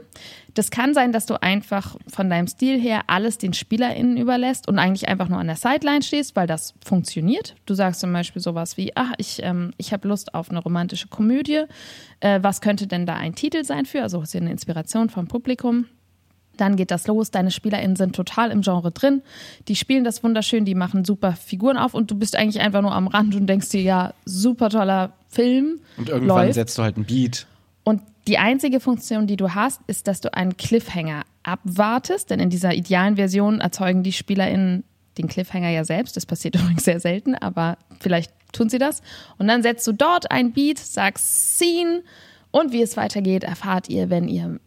Das 0.54 0.72
kann 0.72 0.94
sein, 0.94 1.12
dass 1.12 1.26
du 1.26 1.42
einfach 1.42 1.96
von 2.08 2.30
deinem 2.30 2.48
Stil 2.48 2.80
her 2.80 3.02
alles 3.08 3.38
den 3.38 3.54
SpielerInnen 3.54 4.18
überlässt 4.18 4.68
und 4.68 4.80
eigentlich 4.80 5.08
einfach 5.08 5.30
nur 5.30 5.38
an 5.38 5.48
der 5.48 5.56
Sideline 5.56 6.02
stehst, 6.02 6.36
weil 6.36 6.48
das 6.48 6.74
funktioniert. 6.84 7.56
Du 7.66 7.76
sagst 7.76 8.00
zum 8.00 8.12
Beispiel 8.12 8.42
sowas 8.42 8.76
wie, 8.76 8.92
ach, 8.96 9.14
ich, 9.18 9.42
ähm, 9.44 9.74
ich 9.78 9.94
habe 9.94 10.08
Lust 10.08 10.34
auf 10.34 10.50
eine 10.50 10.60
romantische 10.60 11.08
Komödie. 11.08 11.64
Äh, 12.20 12.40
was 12.42 12.62
könnte 12.62 12.88
denn 12.88 13.06
da 13.06 13.16
ein 13.16 13.36
Titel 13.36 13.64
sein 13.64 13.86
für? 13.86 14.02
Also 14.02 14.22
ist 14.22 14.34
ja 14.34 14.42
eine 14.42 14.52
Inspiration 14.52 15.10
vom 15.10 15.28
Publikum. 15.28 15.86
Dann 16.58 16.76
geht 16.76 16.90
das 16.90 17.06
los, 17.06 17.30
deine 17.30 17.52
SpielerInnen 17.52 17.96
sind 17.96 18.16
total 18.16 18.50
im 18.50 18.62
Genre 18.62 18.90
drin, 18.90 19.22
die 19.68 19.76
spielen 19.76 20.04
das 20.04 20.24
wunderschön, 20.24 20.66
die 20.66 20.74
machen 20.74 21.06
super 21.06 21.34
Figuren 21.34 21.78
auf 21.78 21.94
und 21.94 22.10
du 22.10 22.16
bist 22.16 22.36
eigentlich 22.36 22.60
einfach 22.60 22.82
nur 22.82 22.94
am 22.94 23.06
Rand 23.06 23.36
und 23.36 23.46
denkst 23.46 23.70
dir, 23.70 23.84
ja, 23.84 24.14
super 24.26 24.72
toller 24.72 25.14
Film. 25.30 25.82
Und 25.98 26.10
irgendwann 26.10 26.46
läuft. 26.46 26.56
setzt 26.56 26.78
du 26.80 26.82
halt 26.82 26.96
einen 26.96 27.06
Beat. 27.06 27.46
Und 27.84 28.02
die 28.28 28.38
einzige 28.38 28.80
Funktion, 28.80 29.26
die 29.26 29.38
du 29.38 29.56
hast, 29.56 29.82
ist, 29.88 30.08
dass 30.08 30.22
du 30.22 30.34
einen 30.34 30.58
Cliffhanger 30.58 31.24
abwartest, 31.44 32.30
denn 32.30 32.40
in 32.40 32.50
dieser 32.50 32.74
idealen 32.74 33.16
Version 33.16 33.62
erzeugen 33.62 34.04
die 34.04 34.12
SpielerInnen 34.12 34.84
den 35.18 35.28
Cliffhanger 35.28 35.70
ja 35.70 35.84
selbst. 35.84 36.16
Das 36.16 36.26
passiert 36.26 36.56
übrigens 36.62 36.84
sehr 36.84 37.00
selten, 37.00 37.36
aber 37.36 37.78
vielleicht 38.00 38.32
tun 38.52 38.70
sie 38.70 38.78
das. 38.78 39.02
Und 39.38 39.48
dann 39.48 39.64
setzt 39.64 39.88
du 39.88 39.94
dort 39.94 40.30
ein 40.32 40.52
Beat, 40.52 40.78
sagst 40.78 41.58
Scene 41.58 42.04
und 42.52 42.74
wie 42.74 42.82
es 42.82 42.98
weitergeht, 42.98 43.44
erfahrt 43.44 43.90
ihr, 43.90 44.10
wenn 44.10 44.28
ihr, 44.28 44.60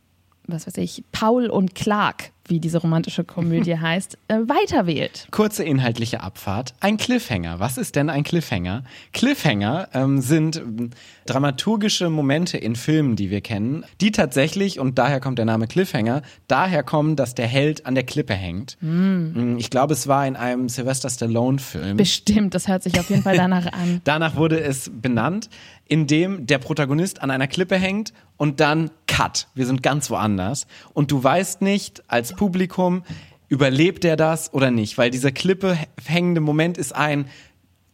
was 0.46 0.66
weiß 0.66 0.78
ich, 0.78 1.04
Paul 1.12 1.46
und 1.46 1.74
Clark 1.74 2.32
wie 2.50 2.60
diese 2.60 2.78
romantische 2.78 3.24
Komödie 3.24 3.78
heißt, 3.80 4.18
äh, 4.28 4.34
weiterwählt. 4.34 5.28
Kurze 5.30 5.64
inhaltliche 5.64 6.20
Abfahrt. 6.20 6.74
Ein 6.80 6.96
Cliffhanger. 6.96 7.60
Was 7.60 7.78
ist 7.78 7.96
denn 7.96 8.10
ein 8.10 8.24
Cliffhanger? 8.24 8.84
Cliffhanger 9.12 9.88
ähm, 9.94 10.20
sind 10.20 10.56
ähm, 10.56 10.90
dramaturgische 11.26 12.10
Momente 12.10 12.58
in 12.58 12.76
Filmen, 12.76 13.16
die 13.16 13.30
wir 13.30 13.40
kennen, 13.40 13.84
die 14.00 14.10
tatsächlich, 14.10 14.80
und 14.80 14.98
daher 14.98 15.20
kommt 15.20 15.38
der 15.38 15.46
Name 15.46 15.66
Cliffhanger, 15.66 16.22
daher 16.48 16.82
kommen, 16.82 17.16
dass 17.16 17.34
der 17.34 17.46
Held 17.46 17.86
an 17.86 17.94
der 17.94 18.04
Klippe 18.04 18.34
hängt. 18.34 18.76
Mm. 18.80 19.56
Ich 19.58 19.70
glaube, 19.70 19.92
es 19.92 20.08
war 20.08 20.26
in 20.26 20.36
einem 20.36 20.68
Sylvester 20.68 21.08
Stallone-Film. 21.08 21.96
Bestimmt, 21.96 22.54
das 22.54 22.66
hört 22.66 22.82
sich 22.82 22.98
auf 22.98 23.08
jeden 23.10 23.22
Fall 23.22 23.36
danach 23.36 23.72
an. 23.72 24.00
danach 24.04 24.34
wurde 24.34 24.60
es 24.60 24.90
benannt, 24.92 25.48
indem 25.86 26.46
der 26.46 26.58
Protagonist 26.58 27.22
an 27.22 27.30
einer 27.30 27.46
Klippe 27.46 27.76
hängt 27.76 28.12
und 28.40 28.58
dann 28.58 28.90
Cut. 29.06 29.48
Wir 29.54 29.66
sind 29.66 29.82
ganz 29.82 30.08
woanders. 30.08 30.66
Und 30.94 31.10
du 31.10 31.22
weißt 31.22 31.60
nicht 31.60 32.02
als 32.08 32.34
Publikum, 32.34 33.02
überlebt 33.48 34.02
er 34.02 34.16
das 34.16 34.54
oder 34.54 34.70
nicht? 34.70 34.96
Weil 34.96 35.10
dieser 35.10 35.30
Klippe 35.30 35.76
hängende 36.02 36.40
Moment 36.40 36.78
ist 36.78 36.96
ein 36.96 37.26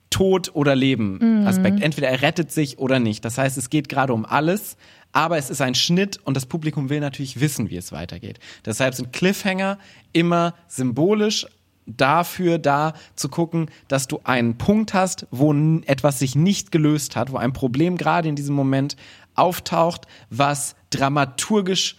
Tod 0.09 0.55
oder 0.55 0.77
Leben 0.77 1.41
mhm. 1.41 1.47
Aspekt. 1.49 1.83
Entweder 1.83 2.11
er 2.11 2.23
rettet 2.23 2.53
sich 2.53 2.79
oder 2.79 3.01
nicht. 3.01 3.25
Das 3.25 3.39
heißt, 3.39 3.59
es 3.59 3.71
geht 3.71 3.89
gerade 3.89 4.13
um 4.13 4.25
alles, 4.25 4.77
aber 5.11 5.37
es 5.37 5.51
ist 5.51 5.61
ein 5.61 5.75
Schnitt 5.75 6.21
und 6.23 6.37
das 6.37 6.47
Publikum 6.47 6.91
will 6.91 7.01
natürlich 7.01 7.41
wissen, 7.41 7.69
wie 7.69 7.77
es 7.77 7.91
weitergeht. 7.91 8.39
Deshalb 8.65 8.95
sind 8.95 9.13
Cliffhanger 9.13 9.79
immer 10.13 10.55
symbolisch 10.69 11.49
dafür 11.87 12.59
da 12.59 12.95
zu 13.17 13.29
gucken, 13.29 13.69
dass 13.89 14.07
du 14.07 14.21
einen 14.23 14.59
Punkt 14.59 14.95
hast, 14.95 15.27
wo 15.33 15.53
etwas 15.87 16.21
sich 16.21 16.37
nicht 16.37 16.71
gelöst 16.71 17.17
hat, 17.17 17.33
wo 17.33 17.37
ein 17.37 17.53
Problem 17.53 17.97
gerade 17.97 18.29
in 18.29 18.37
diesem 18.37 18.55
Moment 18.55 18.97
auftaucht, 19.37 20.07
was 20.31 20.75
dramaturgisch 20.91 21.97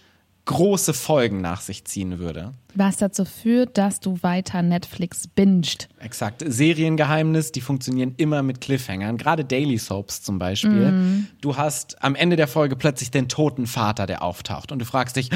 große 0.48 0.94
Folgen 0.94 1.42
nach 1.42 1.60
sich 1.60 1.84
ziehen 1.84 2.18
würde. 2.18 2.54
Was 2.74 2.96
dazu 2.96 3.26
führt, 3.26 3.76
dass 3.76 4.00
du 4.00 4.18
weiter 4.22 4.62
Netflix 4.62 5.26
binged. 5.26 5.90
Exakt. 5.98 6.42
Seriengeheimnis, 6.46 7.52
die 7.52 7.60
funktionieren 7.60 8.14
immer 8.16 8.42
mit 8.42 8.62
Cliffhangern. 8.62 9.18
Gerade 9.18 9.44
Daily 9.44 9.76
Soaps 9.76 10.22
zum 10.22 10.38
Beispiel. 10.38 10.92
Mm. 10.92 11.26
Du 11.42 11.58
hast 11.58 12.02
am 12.02 12.14
Ende 12.14 12.36
der 12.36 12.48
Folge 12.48 12.76
plötzlich 12.76 13.10
den 13.10 13.28
toten 13.28 13.66
Vater, 13.66 14.06
der 14.06 14.22
auftaucht. 14.22 14.72
Und 14.72 14.78
du 14.78 14.86
fragst 14.86 15.16
dich, 15.16 15.28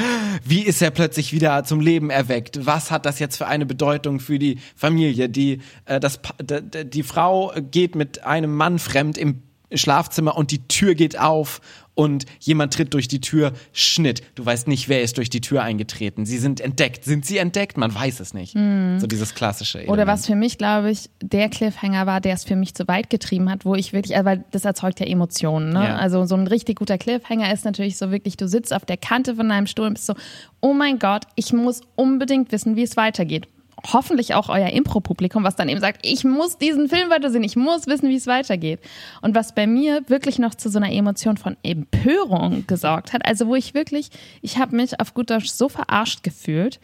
wie 0.44 0.62
ist 0.62 0.80
er 0.80 0.90
plötzlich 0.90 1.34
wieder 1.34 1.62
zum 1.64 1.80
Leben 1.80 2.08
erweckt? 2.08 2.64
Was 2.64 2.90
hat 2.90 3.04
das 3.04 3.18
jetzt 3.18 3.36
für 3.36 3.46
eine 3.46 3.66
Bedeutung 3.66 4.18
für 4.18 4.38
die 4.38 4.60
Familie? 4.74 5.28
Die, 5.28 5.60
äh, 5.84 6.00
das, 6.00 6.20
die 6.40 7.02
Frau 7.02 7.52
geht 7.70 7.96
mit 7.96 8.24
einem 8.24 8.56
Mann 8.56 8.78
fremd 8.78 9.18
im 9.18 9.42
Schlafzimmer 9.74 10.36
und 10.36 10.50
die 10.50 10.66
Tür 10.68 10.94
geht 10.94 11.18
auf 11.18 11.60
und 11.94 12.24
jemand 12.40 12.72
tritt 12.72 12.94
durch 12.94 13.08
die 13.08 13.20
Tür, 13.20 13.52
Schnitt. 13.72 14.22
Du 14.34 14.44
weißt 14.44 14.66
nicht, 14.66 14.88
wer 14.88 15.02
ist 15.02 15.18
durch 15.18 15.28
die 15.30 15.40
Tür 15.40 15.62
eingetreten. 15.62 16.24
Sie 16.24 16.38
sind 16.38 16.60
entdeckt. 16.60 17.04
Sind 17.04 17.26
sie 17.26 17.38
entdeckt? 17.38 17.76
Man 17.76 17.94
weiß 17.94 18.20
es 18.20 18.32
nicht. 18.32 18.54
Mhm. 18.54 18.98
So 18.98 19.06
dieses 19.06 19.34
klassische. 19.34 19.78
Element. 19.78 19.92
Oder 19.92 20.06
was 20.06 20.26
für 20.26 20.34
mich, 20.34 20.56
glaube 20.56 20.90
ich, 20.90 21.10
der 21.20 21.48
Cliffhanger 21.48 22.06
war, 22.06 22.20
der 22.20 22.34
es 22.34 22.44
für 22.44 22.56
mich 22.56 22.74
zu 22.74 22.88
weit 22.88 23.10
getrieben 23.10 23.50
hat, 23.50 23.64
wo 23.64 23.74
ich 23.74 23.92
wirklich, 23.92 24.16
weil 24.24 24.44
das 24.50 24.64
erzeugt 24.64 25.00
ja 25.00 25.06
Emotionen. 25.06 25.72
Ne? 25.72 25.84
Ja. 25.84 25.96
Also 25.96 26.24
so 26.24 26.34
ein 26.34 26.46
richtig 26.46 26.78
guter 26.78 26.98
Cliffhanger 26.98 27.52
ist 27.52 27.64
natürlich 27.64 27.98
so 27.98 28.10
wirklich, 28.10 28.36
du 28.36 28.48
sitzt 28.48 28.72
auf 28.72 28.84
der 28.86 28.96
Kante 28.96 29.36
von 29.36 29.48
deinem 29.48 29.66
Stuhl 29.66 29.86
und 29.86 29.94
bist 29.94 30.06
so, 30.06 30.14
oh 30.60 30.72
mein 30.72 30.98
Gott, 30.98 31.24
ich 31.34 31.52
muss 31.52 31.82
unbedingt 31.94 32.52
wissen, 32.52 32.76
wie 32.76 32.82
es 32.82 32.96
weitergeht 32.96 33.48
hoffentlich 33.90 34.34
auch 34.34 34.48
euer 34.48 34.68
Impro-Publikum, 34.68 35.44
was 35.44 35.56
dann 35.56 35.68
eben 35.68 35.80
sagt, 35.80 36.06
ich 36.06 36.24
muss 36.24 36.58
diesen 36.58 36.88
Film 36.88 37.10
weitersehen, 37.10 37.44
ich 37.44 37.56
muss 37.56 37.86
wissen, 37.86 38.08
wie 38.08 38.16
es 38.16 38.26
weitergeht. 38.26 38.80
Und 39.20 39.34
was 39.34 39.54
bei 39.54 39.66
mir 39.66 40.02
wirklich 40.08 40.38
noch 40.38 40.54
zu 40.54 40.68
so 40.68 40.78
einer 40.78 40.92
Emotion 40.92 41.36
von 41.36 41.56
Empörung 41.62 42.66
gesorgt 42.66 43.12
hat, 43.12 43.26
also 43.26 43.46
wo 43.46 43.54
ich 43.54 43.74
wirklich, 43.74 44.10
ich 44.40 44.58
habe 44.58 44.76
mich 44.76 45.00
auf 45.00 45.14
gut 45.14 45.30
Deutsch 45.30 45.50
so 45.50 45.68
verarscht 45.68 46.22
gefühlt, 46.22 46.80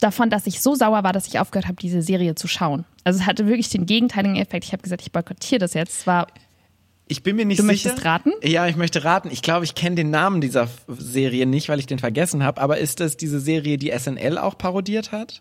davon, 0.00 0.30
dass 0.30 0.46
ich 0.46 0.60
so 0.60 0.74
sauer 0.74 1.02
war, 1.02 1.12
dass 1.12 1.26
ich 1.26 1.38
aufgehört 1.38 1.66
habe, 1.66 1.76
diese 1.76 2.02
Serie 2.02 2.34
zu 2.34 2.48
schauen. 2.48 2.84
Also 3.04 3.20
es 3.20 3.26
hatte 3.26 3.46
wirklich 3.46 3.68
den 3.68 3.86
gegenteiligen 3.86 4.36
Effekt. 4.36 4.64
Ich 4.64 4.72
habe 4.72 4.82
gesagt, 4.82 5.02
ich 5.02 5.12
boykottiere 5.12 5.58
das 5.58 5.74
jetzt. 5.74 6.00
Es 6.00 6.06
war 6.06 6.26
ich 7.10 7.22
bin 7.22 7.36
mir 7.36 7.46
nicht 7.46 7.58
du 7.58 7.62
sicher. 7.62 7.72
Du 7.72 7.88
möchtest 7.88 8.04
raten? 8.04 8.32
Ja, 8.42 8.66
ich 8.66 8.76
möchte 8.76 9.02
raten. 9.02 9.30
Ich 9.30 9.40
glaube, 9.40 9.64
ich 9.64 9.74
kenne 9.74 9.96
den 9.96 10.10
Namen 10.10 10.40
dieser 10.40 10.68
Serie 10.88 11.46
nicht, 11.46 11.68
weil 11.68 11.78
ich 11.78 11.86
den 11.86 11.98
vergessen 11.98 12.44
habe. 12.44 12.60
Aber 12.60 12.78
ist 12.78 13.00
das 13.00 13.16
diese 13.16 13.40
Serie, 13.40 13.78
die 13.78 13.92
SNL 13.96 14.36
auch 14.36 14.58
parodiert 14.58 15.10
hat? 15.10 15.40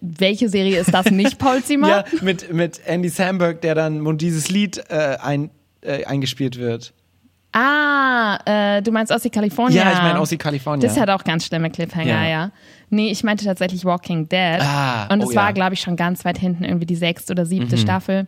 Welche 0.00 0.48
Serie 0.48 0.78
ist 0.78 0.92
das 0.92 1.10
nicht, 1.10 1.38
Paul 1.38 1.62
Zimmer? 1.64 1.88
ja, 1.88 2.04
mit, 2.20 2.52
mit 2.52 2.80
Andy 2.86 3.08
Samberg, 3.08 3.60
der 3.60 3.74
dann 3.74 4.06
und 4.06 4.20
dieses 4.20 4.48
Lied 4.48 4.82
äh, 4.88 5.16
ein, 5.20 5.50
äh, 5.82 6.04
eingespielt 6.04 6.58
wird. 6.58 6.92
Ah, 7.52 8.38
äh, 8.46 8.82
du 8.82 8.90
meinst 8.90 9.12
Aussie 9.12 9.30
California. 9.30 9.84
Ja, 9.84 9.92
ich 9.92 9.98
meine 9.98 10.18
Aussie 10.18 10.36
California. 10.36 10.88
Das 10.88 10.98
hat 10.98 11.08
auch 11.08 11.22
ganz 11.22 11.46
schlimme 11.46 11.70
Cliffhanger, 11.70 12.24
ja. 12.24 12.26
ja. 12.26 12.50
Nee, 12.90 13.10
ich 13.10 13.22
meinte 13.22 13.44
tatsächlich 13.44 13.84
Walking 13.84 14.28
Dead. 14.28 14.60
Ah, 14.60 15.06
und 15.06 15.22
es 15.22 15.30
oh, 15.30 15.34
war, 15.36 15.46
ja. 15.46 15.52
glaube 15.52 15.74
ich, 15.74 15.80
schon 15.80 15.94
ganz 15.94 16.24
weit 16.24 16.36
hinten, 16.36 16.64
irgendwie 16.64 16.86
die 16.86 16.96
sechste 16.96 17.32
oder 17.32 17.46
siebte 17.46 17.76
mhm. 17.76 17.80
Staffel. 17.80 18.26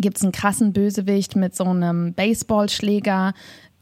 Gibt 0.00 0.16
es 0.16 0.24
einen 0.24 0.32
krassen 0.32 0.72
Bösewicht 0.72 1.36
mit 1.36 1.54
so 1.54 1.64
einem 1.64 2.14
Baseballschläger, 2.14 3.32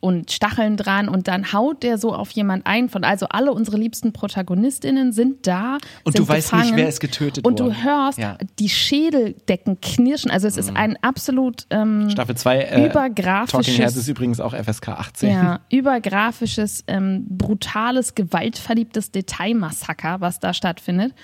und 0.06 0.30
Stacheln 0.30 0.76
dran 0.76 1.08
und 1.08 1.26
dann 1.26 1.52
haut 1.52 1.82
der 1.82 1.98
so 1.98 2.14
auf 2.14 2.30
jemand 2.30 2.64
ein 2.64 2.88
von 2.88 3.02
also 3.02 3.26
alle 3.28 3.52
unsere 3.52 3.76
liebsten 3.76 4.12
Protagonistinnen 4.12 5.12
sind 5.12 5.48
da 5.48 5.78
und 6.04 6.12
sind 6.16 6.28
du 6.28 6.32
weißt 6.32 6.52
nicht 6.54 6.76
wer 6.76 6.88
ist 6.88 7.00
getötet 7.00 7.44
und 7.44 7.58
worden. 7.58 7.74
du 7.74 7.84
hörst 7.84 8.16
ja. 8.16 8.38
die 8.60 8.68
Schädeldecken 8.68 9.80
knirschen 9.80 10.30
also 10.30 10.46
es 10.46 10.56
ist 10.56 10.70
mhm. 10.70 10.76
ein 10.76 10.98
absolut 11.02 11.66
ähm, 11.70 12.08
Staffel 12.08 12.36
2 12.36 12.56
äh, 12.56 12.86
übergrafisches 12.86 13.66
Talking 13.66 13.82
Heads 13.82 13.96
ist 13.96 14.06
übrigens 14.06 14.38
auch 14.38 14.54
FSK 14.54 14.90
18 14.90 15.30
ja 15.30 15.60
übergrafisches 15.70 16.84
ähm, 16.86 17.26
brutales 17.28 18.14
gewaltverliebtes 18.14 19.10
Detailmassaker 19.10 20.20
was 20.20 20.38
da 20.38 20.54
stattfindet 20.54 21.14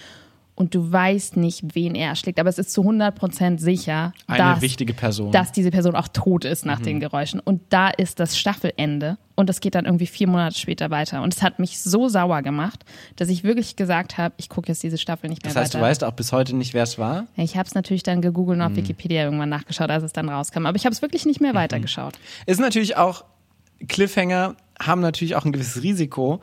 und 0.54 0.74
du 0.74 0.92
weißt 0.92 1.36
nicht, 1.36 1.74
wen 1.74 1.94
er 1.94 2.08
erschlägt. 2.08 2.38
Aber 2.38 2.48
es 2.48 2.58
ist 2.58 2.70
zu 2.72 2.82
100% 2.82 3.58
sicher, 3.58 4.12
Eine 4.26 4.38
dass, 4.38 4.60
wichtige 4.60 4.92
Person. 4.92 5.32
dass 5.32 5.50
diese 5.50 5.70
Person 5.70 5.94
auch 5.96 6.08
tot 6.08 6.44
ist 6.44 6.66
nach 6.66 6.78
mhm. 6.80 6.84
den 6.84 7.00
Geräuschen. 7.00 7.40
Und 7.40 7.62
da 7.70 7.88
ist 7.88 8.20
das 8.20 8.38
Staffelende. 8.38 9.16
Und 9.34 9.48
es 9.48 9.60
geht 9.60 9.74
dann 9.74 9.86
irgendwie 9.86 10.06
vier 10.06 10.28
Monate 10.28 10.58
später 10.58 10.90
weiter. 10.90 11.22
Und 11.22 11.34
es 11.34 11.42
hat 11.42 11.58
mich 11.58 11.80
so 11.80 12.08
sauer 12.08 12.42
gemacht, 12.42 12.84
dass 13.16 13.30
ich 13.30 13.44
wirklich 13.44 13.76
gesagt 13.76 14.18
habe, 14.18 14.34
ich 14.36 14.50
gucke 14.50 14.68
jetzt 14.68 14.82
diese 14.82 14.98
Staffel 14.98 15.30
nicht 15.30 15.42
mehr 15.42 15.50
weiter. 15.50 15.60
Das 15.60 15.64
heißt, 15.64 15.74
weiter. 15.74 15.84
du 15.84 15.90
weißt 15.90 16.04
auch 16.04 16.12
bis 16.12 16.32
heute 16.32 16.54
nicht, 16.54 16.74
wer 16.74 16.82
es 16.82 16.98
war? 16.98 17.26
Ich 17.36 17.56
habe 17.56 17.66
es 17.66 17.74
natürlich 17.74 18.02
dann 18.02 18.20
gegoogelt 18.20 18.58
und 18.58 18.62
auf 18.62 18.72
mhm. 18.72 18.76
Wikipedia 18.76 19.24
irgendwann 19.24 19.48
nachgeschaut, 19.48 19.90
als 19.90 20.04
es 20.04 20.12
dann 20.12 20.28
rauskam. 20.28 20.66
Aber 20.66 20.76
ich 20.76 20.84
habe 20.84 20.92
es 20.92 21.00
wirklich 21.00 21.24
nicht 21.24 21.40
mehr 21.40 21.54
mhm. 21.54 21.58
weitergeschaut. 21.58 22.18
Ist 22.44 22.60
natürlich 22.60 22.98
auch, 22.98 23.24
Cliffhanger 23.88 24.54
haben 24.78 25.00
natürlich 25.00 25.34
auch 25.34 25.46
ein 25.46 25.52
gewisses 25.52 25.82
Risiko. 25.82 26.40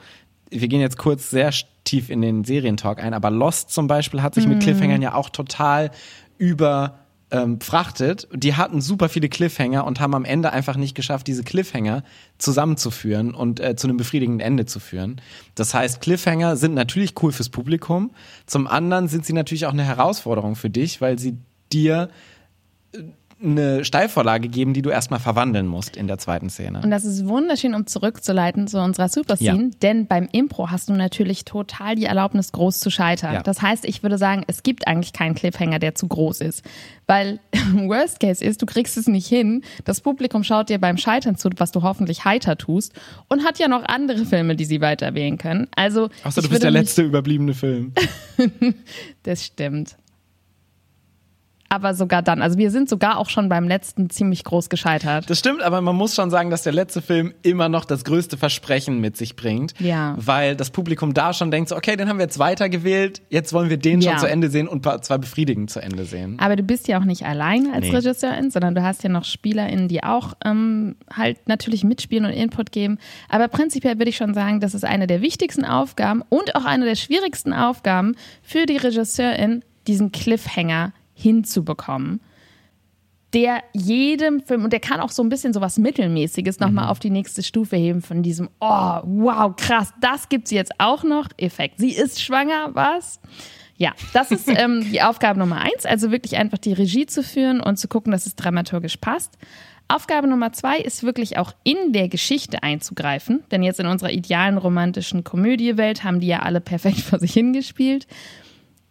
Wir 0.49 0.67
gehen 0.67 0.81
jetzt 0.81 0.97
kurz 0.97 1.29
sehr 1.29 1.51
tief 1.89 2.09
in 2.09 2.21
den 2.21 2.43
Serientalk 2.43 3.03
ein, 3.03 3.13
aber 3.13 3.31
Lost 3.31 3.71
zum 3.71 3.87
Beispiel 3.87 4.21
hat 4.21 4.35
sich 4.35 4.45
mhm. 4.45 4.53
mit 4.53 4.63
Cliffhangern 4.63 5.01
ja 5.01 5.15
auch 5.15 5.29
total 5.29 5.91
über 6.37 6.99
ähm. 7.31 7.59
Die 8.33 8.55
hatten 8.55 8.81
super 8.81 9.09
viele 9.09 9.29
Cliffhanger 9.29 9.85
und 9.85 9.99
haben 9.99 10.15
am 10.15 10.25
Ende 10.25 10.51
einfach 10.51 10.75
nicht 10.77 10.95
geschafft, 10.95 11.27
diese 11.27 11.43
Cliffhanger 11.43 12.03
zusammenzuführen 12.37 13.33
und 13.33 13.59
äh, 13.59 13.75
zu 13.75 13.87
einem 13.87 13.97
befriedigenden 13.97 14.45
Ende 14.45 14.65
zu 14.65 14.79
führen. 14.79 15.21
Das 15.55 15.73
heißt, 15.73 16.01
Cliffhanger 16.01 16.55
sind 16.55 16.73
natürlich 16.73 17.13
cool 17.21 17.31
fürs 17.31 17.49
Publikum. 17.49 18.11
Zum 18.45 18.67
anderen 18.67 19.07
sind 19.07 19.25
sie 19.25 19.33
natürlich 19.33 19.65
auch 19.65 19.73
eine 19.73 19.83
Herausforderung 19.83 20.55
für 20.55 20.69
dich, 20.69 21.01
weil 21.01 21.19
sie 21.19 21.37
dir 21.71 22.09
äh, 22.93 23.03
eine 23.41 23.85
Steilvorlage 23.85 24.49
geben, 24.49 24.73
die 24.73 24.81
du 24.81 24.89
erstmal 24.89 25.19
verwandeln 25.19 25.65
musst 25.65 25.95
in 25.95 26.07
der 26.07 26.17
zweiten 26.17 26.49
Szene. 26.49 26.81
Und 26.83 26.91
das 26.91 27.05
ist 27.05 27.27
wunderschön, 27.27 27.73
um 27.73 27.87
zurückzuleiten 27.87 28.67
zu 28.67 28.79
unserer 28.79 29.07
Super-Scene, 29.07 29.63
ja. 29.63 29.69
denn 29.81 30.07
beim 30.07 30.27
Impro 30.31 30.69
hast 30.69 30.89
du 30.89 30.93
natürlich 30.93 31.45
total 31.45 31.95
die 31.95 32.05
Erlaubnis, 32.05 32.51
groß 32.51 32.79
zu 32.79 32.89
scheitern. 32.89 33.35
Ja. 33.35 33.43
Das 33.43 33.61
heißt, 33.61 33.85
ich 33.85 34.03
würde 34.03 34.17
sagen, 34.17 34.43
es 34.47 34.63
gibt 34.63 34.87
eigentlich 34.87 35.13
keinen 35.13 35.35
Cliffhanger, 35.35 35.79
der 35.79 35.95
zu 35.95 36.07
groß 36.07 36.41
ist. 36.41 36.65
Weil 37.07 37.39
Worst 37.73 38.19
Case 38.19 38.43
ist, 38.43 38.61
du 38.61 38.65
kriegst 38.65 38.97
es 38.97 39.07
nicht 39.07 39.27
hin, 39.27 39.63
das 39.85 40.01
Publikum 40.01 40.43
schaut 40.43 40.69
dir 40.69 40.79
beim 40.79 40.97
Scheitern 40.97 41.37
zu, 41.37 41.49
was 41.57 41.71
du 41.71 41.81
hoffentlich 41.81 42.25
heiter 42.25 42.57
tust 42.57 42.93
und 43.29 43.45
hat 43.45 43.57
ja 43.57 43.67
noch 43.67 43.83
andere 43.85 44.25
Filme, 44.25 44.55
die 44.55 44.65
sie 44.65 44.81
weiter 44.81 45.13
wählen 45.13 45.37
können. 45.37 45.67
Also, 45.75 46.09
Außer 46.23 46.41
du 46.41 46.49
bist 46.49 46.63
der 46.63 46.71
letzte 46.71 47.03
überbliebene 47.03 47.53
Film. 47.53 47.93
das 49.23 49.45
stimmt 49.45 49.95
aber 51.69 51.93
sogar 51.93 52.23
dann. 52.23 52.41
Also 52.41 52.57
wir 52.57 52.71
sind 52.71 52.89
sogar 52.89 53.17
auch 53.17 53.29
schon 53.29 53.47
beim 53.47 53.67
letzten 53.67 54.09
ziemlich 54.09 54.43
groß 54.43 54.69
gescheitert. 54.69 55.29
Das 55.29 55.39
stimmt, 55.39 55.61
aber 55.61 55.81
man 55.81 55.95
muss 55.95 56.15
schon 56.15 56.31
sagen, 56.31 56.49
dass 56.49 56.63
der 56.63 56.73
letzte 56.73 57.01
Film 57.01 57.33
immer 57.43 57.69
noch 57.69 57.85
das 57.85 58.03
größte 58.03 58.37
Versprechen 58.37 58.99
mit 58.99 59.15
sich 59.15 59.35
bringt. 59.35 59.79
Ja. 59.79 60.15
Weil 60.17 60.55
das 60.55 60.71
Publikum 60.71 61.13
da 61.13 61.31
schon 61.31 61.51
denkt, 61.51 61.69
so, 61.69 61.77
okay, 61.77 61.95
den 61.95 62.09
haben 62.09 62.17
wir 62.17 62.25
jetzt 62.25 62.39
weitergewählt, 62.39 63.21
jetzt 63.29 63.53
wollen 63.53 63.69
wir 63.69 63.77
den 63.77 64.01
ja. 64.01 64.11
schon 64.11 64.19
zu 64.19 64.29
Ende 64.29 64.49
sehen 64.49 64.67
und 64.67 64.83
zwar 64.83 65.19
befriedigend 65.19 65.69
zu 65.69 65.79
Ende 65.79 66.05
sehen. 66.05 66.37
Aber 66.39 66.55
du 66.55 66.63
bist 66.63 66.87
ja 66.87 66.99
auch 66.99 67.05
nicht 67.05 67.25
allein 67.25 67.71
als 67.73 67.85
nee. 67.85 67.95
Regisseurin, 67.95 68.49
sondern 68.49 68.73
du 68.73 68.81
hast 68.81 69.03
ja 69.03 69.09
noch 69.09 69.23
SpielerInnen, 69.23 69.87
die 69.87 70.03
auch 70.03 70.33
ähm, 70.43 70.95
halt 71.13 71.47
natürlich 71.47 71.83
mitspielen 71.83 72.25
und 72.25 72.31
Input 72.31 72.71
geben. 72.71 72.97
Aber 73.29 73.47
prinzipiell 73.47 73.99
würde 73.99 74.09
ich 74.09 74.17
schon 74.17 74.33
sagen, 74.33 74.59
das 74.59 74.73
ist 74.73 74.85
eine 74.85 75.05
der 75.05 75.21
wichtigsten 75.21 75.65
Aufgaben 75.65 76.23
und 76.29 76.55
auch 76.55 76.65
eine 76.65 76.85
der 76.85 76.95
schwierigsten 76.95 77.53
Aufgaben 77.53 78.15
für 78.41 78.65
die 78.65 78.77
Regisseurin, 78.77 79.63
diesen 79.87 80.11
Cliffhanger 80.11 80.93
hinzubekommen, 81.19 82.21
der 83.33 83.61
jedem 83.73 84.41
Film, 84.41 84.63
und 84.63 84.73
der 84.73 84.79
kann 84.79 84.99
auch 84.99 85.11
so 85.11 85.21
ein 85.21 85.29
bisschen 85.29 85.53
sowas 85.53 85.77
Mittelmäßiges 85.77 86.59
nochmal 86.59 86.85
Mhm. 86.85 86.89
auf 86.91 86.99
die 86.99 87.11
nächste 87.11 87.43
Stufe 87.43 87.75
heben 87.75 88.01
von 88.01 88.23
diesem, 88.23 88.49
oh, 88.59 88.99
wow, 89.03 89.55
krass, 89.55 89.93
das 90.01 90.29
gibt's 90.29 90.49
jetzt 90.49 90.71
auch 90.79 91.03
noch, 91.03 91.27
Effekt. 91.37 91.75
Sie 91.77 91.91
ist 91.91 92.21
schwanger, 92.21 92.71
was? 92.73 93.19
Ja, 93.77 93.93
das 94.13 94.31
ist 94.31 94.47
ähm, 94.47 94.83
die 94.91 95.01
Aufgabe 95.01 95.37
Nummer 95.39 95.61
eins, 95.61 95.85
also 95.85 96.11
wirklich 96.11 96.37
einfach 96.37 96.57
die 96.57 96.73
Regie 96.73 97.05
zu 97.05 97.21
führen 97.21 97.61
und 97.61 97.77
zu 97.77 97.87
gucken, 97.87 98.11
dass 98.11 98.25
es 98.25 98.35
dramaturgisch 98.35 98.97
passt. 98.97 99.37
Aufgabe 99.87 100.27
Nummer 100.27 100.51
zwei 100.53 100.77
ist 100.77 101.03
wirklich 101.03 101.37
auch 101.37 101.53
in 101.63 101.93
der 101.93 102.09
Geschichte 102.09 102.61
einzugreifen, 102.61 103.43
denn 103.51 103.63
jetzt 103.63 103.79
in 103.79 103.87
unserer 103.87 104.11
idealen 104.11 104.57
romantischen 104.57 105.23
Komödiewelt 105.23 106.03
haben 106.03 106.19
die 106.19 106.27
ja 106.27 106.39
alle 106.39 106.61
perfekt 106.61 106.99
vor 107.01 107.19
sich 107.19 107.33
hingespielt. 107.33 108.07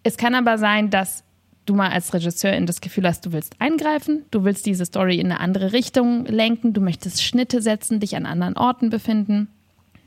Es 0.05 0.17
kann 0.17 0.35
aber 0.35 0.59
sein, 0.59 0.91
dass 0.91 1.25
du 1.69 1.75
mal 1.75 1.91
als 1.91 2.15
Regisseurin 2.15 2.67
das 2.67 2.81
Gefühl 2.81 3.07
hast, 3.07 3.27
du 3.27 3.33
willst 3.33 3.55
eingreifen, 3.59 4.25
du 4.31 4.45
willst 4.45 4.67
diese 4.67 4.85
Story 4.85 5.19
in 5.19 5.27
eine 5.27 5.41
andere 5.41 5.73
Richtung 5.73 6.25
lenken, 6.27 6.73
du 6.73 6.81
möchtest 6.81 7.23
Schnitte 7.23 7.63
setzen, 7.63 8.01
dich 8.01 8.17
an 8.17 8.27
anderen 8.27 8.57
Orten 8.57 8.91
befinden. 8.91 9.49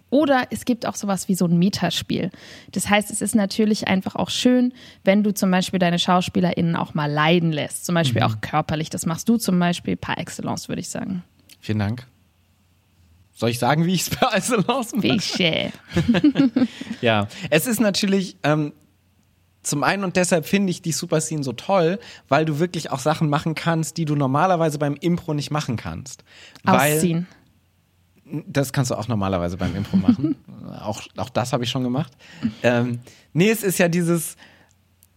Oder 0.10 0.48
es 0.50 0.65
gibt 0.65 0.86
auch 0.86 0.96
sowas 0.96 1.30
wie 1.30 1.36
so 1.36 1.46
ein 1.46 1.58
Metaspiel. 1.58 2.32
Das 2.74 2.89
heißt, 2.89 3.12
es 3.12 3.22
ist 3.22 3.34
natürlich 3.34 3.88
einfach 3.88 4.15
auch 4.15 4.30
schön, 4.30 4.74
wenn 5.06 5.24
du 5.24 5.34
zum 5.34 5.50
Beispiel 5.50 5.80
deine 5.80 6.00
SchauspielerInnen 6.00 6.75
auch 6.75 6.94
mal 6.94 7.10
leiden 7.10 7.53
lässt. 7.53 7.86
Zum 7.86 7.96
Beispiel 7.96 8.22
auch 8.24 8.41
körperlich. 8.41 8.89
Das 8.89 9.06
machst 9.06 9.30
du 9.30 9.38
zum 9.38 9.58
Beispiel 9.58 9.96
par 9.96 10.18
excellence, 10.18 10.68
würde 10.68 10.82
ich 10.82 10.89
sagen. 10.89 11.24
Vielen 11.62 11.80
Dank. 11.80 12.08
Soll 13.34 13.51
ich 13.51 13.60
sagen, 13.60 13.86
wie 13.86 13.94
ich 13.94 14.01
es 14.01 14.10
bei 14.10 14.38
Isolance 14.38 14.96
mache? 14.98 15.08
Biche. 15.08 15.72
Ja, 17.00 17.30
es 17.50 17.65
ist 17.65 17.80
natürlich 17.80 18.36
ähm, 18.44 18.74
zum 19.63 19.84
einen 19.84 20.03
und 20.03 20.15
deshalb 20.15 20.46
finde 20.46 20.72
ich 20.72 20.82
die 20.82 20.91
Super 20.91 21.22
Scene 21.22 21.44
so 21.44 21.53
toll, 21.53 22.00
weil 22.27 22.46
du 22.46 22.60
wirklich 22.60 22.91
auch 22.91 23.00
Sachen 23.00 23.30
machen 23.30 23.56
kannst, 23.56 23.98
die 23.98 24.06
du 24.06 24.15
normalerweise 24.15 24.80
beim 24.80 24.96
Impro 24.96 25.34
nicht 25.34 25.51
machen 25.51 25.75
kannst. 25.75 26.24
Ausziehen. 26.65 27.27
Weil, 27.30 28.44
das 28.48 28.72
kannst 28.72 28.91
du 28.91 28.96
auch 28.96 29.08
normalerweise 29.08 29.58
beim 29.58 29.75
Impro 29.75 29.98
machen. 29.98 30.36
auch, 30.82 31.01
auch 31.18 31.30
das 31.30 31.53
habe 31.53 31.63
ich 31.63 31.70
schon 31.70 31.84
gemacht. 31.84 32.13
Ähm, 32.63 33.00
nee, 33.34 33.50
es 33.50 33.62
ist 33.62 33.77
ja 33.77 33.88
dieses, 33.88 34.36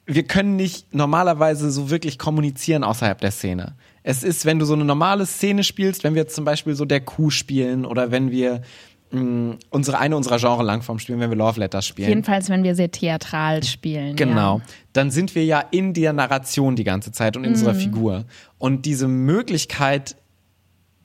wir 0.07 0.25
können 0.25 0.57
nicht 0.57 0.95
normalerweise 0.95 1.71
so 1.71 1.91
wirklich 1.91 2.19
kommunizieren 2.19 2.85
außerhalb 2.85 3.21
der 3.21 3.31
Szene. 3.31 3.77
Es 4.03 4.23
ist, 4.23 4.45
wenn 4.45 4.59
du 4.59 4.67
so 4.67 4.75
eine 4.75 4.85
normale 4.85 5.25
Szene 5.25 5.65
spielst, 5.65 6.05
wenn 6.05 6.15
wir 6.15 6.29
zum 6.29 6.45
Beispiel 6.45 6.75
so 6.75 6.85
der 6.85 7.01
Kuh 7.01 7.31
spielen 7.31 7.87
oder 7.87 8.11
wenn 8.11 8.31
wir 8.31 8.63
mh, 9.15 9.57
unsere 9.71 9.99
eine 9.99 10.17
unserer 10.17 10.39
Genre-Langform 10.39 10.99
spielen, 10.99 11.21
wenn 11.21 11.31
wir 11.31 11.37
Love 11.37 11.61
Letters 11.61 11.87
spielen. 11.87 12.09
Jedenfalls, 12.09 12.49
wenn 12.51 12.63
wir 12.65 12.75
sehr 12.75 12.91
theatral 12.91 13.63
spielen. 13.63 14.17
Genau. 14.17 14.59
Ja. 14.59 14.65
Dann 14.93 15.11
sind 15.11 15.35
wir 15.35 15.45
ja 15.45 15.61
in 15.71 15.95
der 15.95 16.13
Narration 16.13 16.77
die 16.77 16.85
ganze 16.85 17.13
Zeit 17.13 17.37
und 17.37 17.45
in 17.45 17.51
Mhm. 17.51 17.57
unserer 17.57 17.75
Figur. 17.75 18.25
Und 18.59 18.85
diese 18.87 19.09
Möglichkeit, 19.09 20.17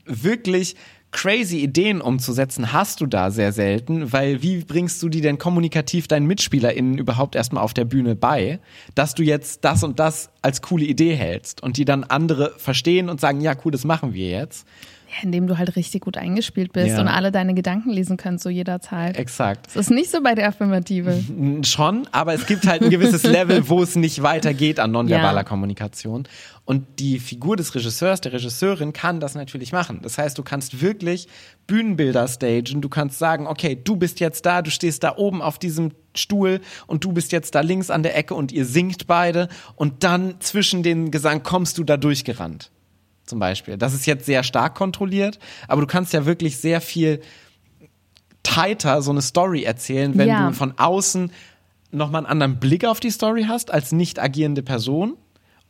wirklich 0.05 0.75
crazy 1.11 1.57
Ideen 1.57 2.01
umzusetzen, 2.01 2.71
hast 2.71 3.01
du 3.01 3.07
da 3.07 3.31
sehr 3.31 3.51
selten, 3.51 4.13
weil 4.13 4.43
wie 4.43 4.57
bringst 4.63 5.01
du 5.01 5.09
die 5.09 5.21
denn 5.21 5.39
kommunikativ 5.39 6.07
deinen 6.07 6.27
MitspielerInnen 6.27 6.99
überhaupt 6.99 7.35
erstmal 7.35 7.63
auf 7.63 7.73
der 7.73 7.85
Bühne 7.85 8.15
bei, 8.15 8.59
dass 8.93 9.15
du 9.15 9.23
jetzt 9.23 9.65
das 9.65 9.83
und 9.83 9.99
das 9.99 10.29
als 10.43 10.61
coole 10.61 10.85
Idee 10.85 11.15
hältst 11.15 11.63
und 11.63 11.77
die 11.77 11.85
dann 11.85 12.03
andere 12.03 12.53
verstehen 12.57 13.09
und 13.09 13.19
sagen, 13.19 13.41
ja 13.41 13.55
cool, 13.65 13.71
das 13.71 13.85
machen 13.85 14.13
wir 14.13 14.29
jetzt. 14.29 14.67
Ja, 15.11 15.23
indem 15.23 15.47
du 15.47 15.57
halt 15.57 15.75
richtig 15.75 16.01
gut 16.01 16.17
eingespielt 16.17 16.71
bist 16.71 16.89
Ja. 16.89 17.01
und 17.01 17.07
alle 17.07 17.31
deine 17.31 17.55
Gedanken 17.55 17.89
lesen 17.89 18.15
kannst, 18.15 18.43
so 18.43 18.49
jederzeit. 18.51 19.17
Exakt. 19.17 19.65
Das 19.67 19.75
ist 19.75 19.89
nicht 19.89 20.11
so 20.11 20.21
bei 20.21 20.35
der 20.35 20.47
Affirmative. 20.47 21.23
Schon, 21.63 22.07
aber 22.11 22.35
es 22.35 22.45
gibt 22.45 22.67
halt 22.67 22.83
ein 22.83 22.91
gewisses 22.91 23.23
Level, 23.23 23.67
wo 23.69 23.81
es 23.81 23.95
nicht 23.95 24.21
weitergeht 24.21 24.79
an 24.79 24.91
nonverbaler 24.91 25.37
Ja. 25.39 25.43
Kommunikation. 25.43 26.27
Und 26.63 26.85
die 26.99 27.17
Figur 27.17 27.55
des 27.55 27.73
Regisseurs, 27.73 28.21
der 28.21 28.33
Regisseurin 28.33 28.93
kann 28.93 29.19
das 29.19 29.33
natürlich 29.33 29.71
machen. 29.71 30.01
Das 30.03 30.19
heißt, 30.19 30.37
du 30.37 30.43
kannst 30.43 30.79
wirklich 30.81 31.27
Bühnenbilder 31.65 32.27
stagen. 32.27 32.79
Du 32.81 32.89
kannst 32.89 33.17
sagen, 33.17 33.47
okay, 33.47 33.79
du 33.83 33.95
bist 33.95 34.19
jetzt 34.19 34.45
da, 34.45 34.61
du 34.61 34.69
stehst 34.69 35.03
da 35.03 35.15
oben 35.17 35.41
auf 35.41 35.57
diesem 35.57 35.91
Stuhl 36.15 36.61
und 36.85 37.03
du 37.03 37.11
bist 37.13 37.31
jetzt 37.31 37.55
da 37.55 37.61
links 37.61 37.89
an 37.89 38.03
der 38.03 38.15
Ecke 38.15 38.35
und 38.35 38.51
ihr 38.51 38.65
singt 38.65 39.07
beide. 39.07 39.48
Und 39.75 40.03
dann 40.03 40.35
zwischen 40.39 40.83
den 40.83 41.09
Gesang 41.09 41.41
kommst 41.41 41.79
du 41.79 41.83
da 41.83 41.98
durchgerannt. 41.98 42.69
Zum 43.29 43.39
Beispiel. 43.39 43.77
Das 43.77 43.94
ist 43.94 44.05
jetzt 44.07 44.25
sehr 44.25 44.44
stark 44.44 44.75
kontrolliert, 44.75 45.39
aber 45.68 45.81
du 45.81 45.87
kannst 45.87 46.13
ja 46.13 46.25
wirklich 46.25 46.57
sehr 46.57 46.81
viel 46.81 47.22
tighter 48.44 49.01
so 49.01 49.11
eine 49.11 49.22
Story 49.22 49.63
erzählen, 49.63 50.18
wenn 50.18 50.27
Ja. 50.27 50.48
du 50.48 50.53
von 50.53 50.74
außen 50.77 51.31
nochmal 51.92 52.22
einen 52.22 52.31
anderen 52.31 52.59
Blick 52.59 52.85
auf 52.85 53.00
die 53.00 53.09
Story 53.11 53.46
hast 53.48 53.72
als 53.72 53.92
nicht 53.92 54.20
agierende 54.20 54.63
Person. 54.63 55.15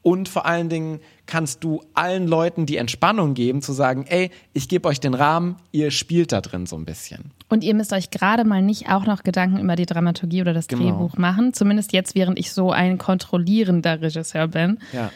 Und 0.02 0.30
vor 0.30 0.46
allen 0.46 0.70
Dingen 0.70 1.02
kannst 1.26 1.62
du 1.66 1.84
allen 1.94 2.26
Leuten 2.26 2.66
die 2.66 2.78
Entspannung 2.78 3.34
geben, 3.34 3.62
zu 3.62 3.74
sagen, 3.74 4.06
ey, 4.08 4.32
ich 4.54 4.70
gebe 4.70 4.88
euch 4.88 5.02
den 5.02 5.14
Rahmen, 5.14 5.58
ihr 5.74 5.92
spielt 5.92 6.32
da 6.32 6.40
drin 6.40 6.66
so 6.66 6.78
ein 6.78 6.86
bisschen. 6.86 7.32
Und 7.50 7.66
ihr 7.66 7.74
müsst 7.76 7.92
euch 7.92 8.10
gerade 8.10 8.46
mal 8.46 8.62
nicht 8.62 8.90
auch 8.90 9.06
noch 9.06 9.24
Gedanken 9.24 9.60
über 9.60 9.76
die 9.76 9.86
Dramaturgie 9.86 10.40
oder 10.42 10.54
das 10.54 10.68
Genau. 10.70 10.84
Drehbuch 10.84 11.18
machen. 11.18 11.54
Zumindest 11.54 11.92
jetzt, 11.92 12.16
während 12.16 12.40
ich 12.40 12.54
so 12.54 12.72
ein 12.72 12.98
kontrollierender 12.98 14.02
Regisseur 14.02 14.48
bin. 14.48 14.80
Ja. 14.94 15.12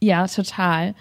Ja, 0.00 0.26
total. 0.26 0.94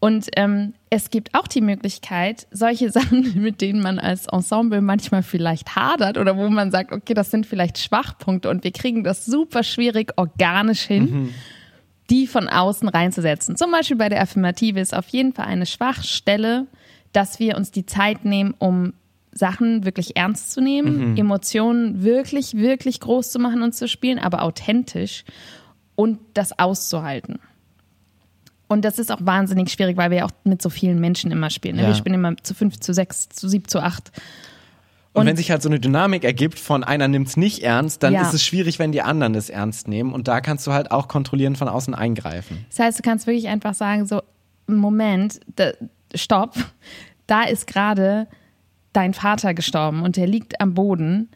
Und 0.00 0.28
ähm, 0.36 0.72
es 0.88 1.10
gibt 1.10 1.34
auch 1.34 1.46
die 1.46 1.60
Möglichkeit, 1.60 2.46
solche 2.50 2.90
Sachen, 2.92 3.40
mit 3.40 3.60
denen 3.60 3.82
man 3.82 3.98
als 3.98 4.26
Ensemble 4.26 4.80
manchmal 4.80 5.22
vielleicht 5.22 5.76
hadert 5.76 6.18
oder 6.18 6.36
wo 6.36 6.48
man 6.48 6.70
sagt, 6.70 6.92
okay, 6.92 7.14
das 7.14 7.30
sind 7.30 7.46
vielleicht 7.46 7.78
Schwachpunkte 7.78 8.48
und 8.48 8.64
wir 8.64 8.72
kriegen 8.72 9.04
das 9.04 9.26
super 9.26 9.62
schwierig 9.62 10.12
organisch 10.16 10.82
hin, 10.82 11.34
die 12.08 12.26
von 12.26 12.48
außen 12.48 12.88
reinzusetzen. 12.88 13.56
Zum 13.56 13.70
Beispiel 13.70 13.96
bei 13.96 14.08
der 14.08 14.22
Affirmative 14.22 14.80
ist 14.80 14.94
auf 14.94 15.08
jeden 15.08 15.32
Fall 15.32 15.46
eine 15.46 15.66
Schwachstelle, 15.66 16.66
dass 17.12 17.38
wir 17.38 17.56
uns 17.56 17.70
die 17.70 17.86
Zeit 17.86 18.24
nehmen, 18.24 18.54
um 18.58 18.94
Sachen 19.32 19.84
wirklich 19.84 20.16
ernst 20.16 20.50
zu 20.52 20.60
nehmen, 20.60 21.16
Emotionen 21.16 22.02
wirklich, 22.02 22.54
wirklich 22.54 22.98
groß 23.00 23.30
zu 23.30 23.38
machen 23.38 23.62
und 23.62 23.74
zu 23.74 23.86
spielen, 23.86 24.18
aber 24.18 24.42
authentisch 24.42 25.24
und 25.94 26.18
das 26.34 26.58
auszuhalten. 26.58 27.38
Und 28.70 28.84
das 28.84 29.00
ist 29.00 29.10
auch 29.10 29.18
wahnsinnig 29.20 29.70
schwierig, 29.72 29.96
weil 29.96 30.10
wir 30.12 30.18
ja 30.18 30.24
auch 30.26 30.30
mit 30.44 30.62
so 30.62 30.70
vielen 30.70 31.00
Menschen 31.00 31.32
immer 31.32 31.50
spielen. 31.50 31.74
Ne? 31.74 31.82
Ja. 31.82 31.88
Wir 31.88 31.94
spielen 31.96 32.14
immer 32.14 32.36
zu 32.36 32.54
fünf, 32.54 32.78
zu 32.78 32.94
sechs, 32.94 33.28
zu 33.28 33.48
sieben, 33.48 33.66
zu 33.66 33.80
acht. 33.80 34.12
Und, 35.12 35.22
Und- 35.22 35.26
wenn 35.26 35.36
sich 35.36 35.50
halt 35.50 35.60
so 35.60 35.68
eine 35.68 35.80
Dynamik 35.80 36.22
ergibt 36.22 36.60
von 36.60 36.84
einer 36.84 37.08
nimmt's 37.08 37.36
nicht 37.36 37.64
ernst, 37.64 38.04
dann 38.04 38.12
Ja. 38.14 38.22
ist 38.22 38.32
es 38.32 38.44
schwierig, 38.44 38.78
wenn 38.78 38.92
die 38.92 39.02
anderen 39.02 39.32
das 39.32 39.50
ernst 39.50 39.88
nehmen. 39.88 40.12
Und 40.12 40.28
da 40.28 40.40
kannst 40.40 40.68
du 40.68 40.72
halt 40.72 40.92
auch 40.92 41.08
kontrollieren 41.08 41.56
von 41.56 41.66
außen 41.68 41.96
eingreifen. 41.96 42.64
Das 42.68 42.78
heißt, 42.78 42.98
du 43.00 43.02
kannst 43.02 43.26
wirklich 43.26 43.48
einfach 43.48 43.74
sagen, 43.74 44.06
so, 44.06 44.22
Moment, 44.68 45.40
da, 45.56 45.72
stopp, 46.14 46.54
da 47.26 47.42
ist 47.42 47.66
gerade 47.66 48.28
dein 48.92 49.14
Vater 49.14 49.52
gestorben 49.52 50.02
und 50.02 50.16
der 50.16 50.28
liegt 50.28 50.60
am 50.60 50.74
Boden. 50.74 51.28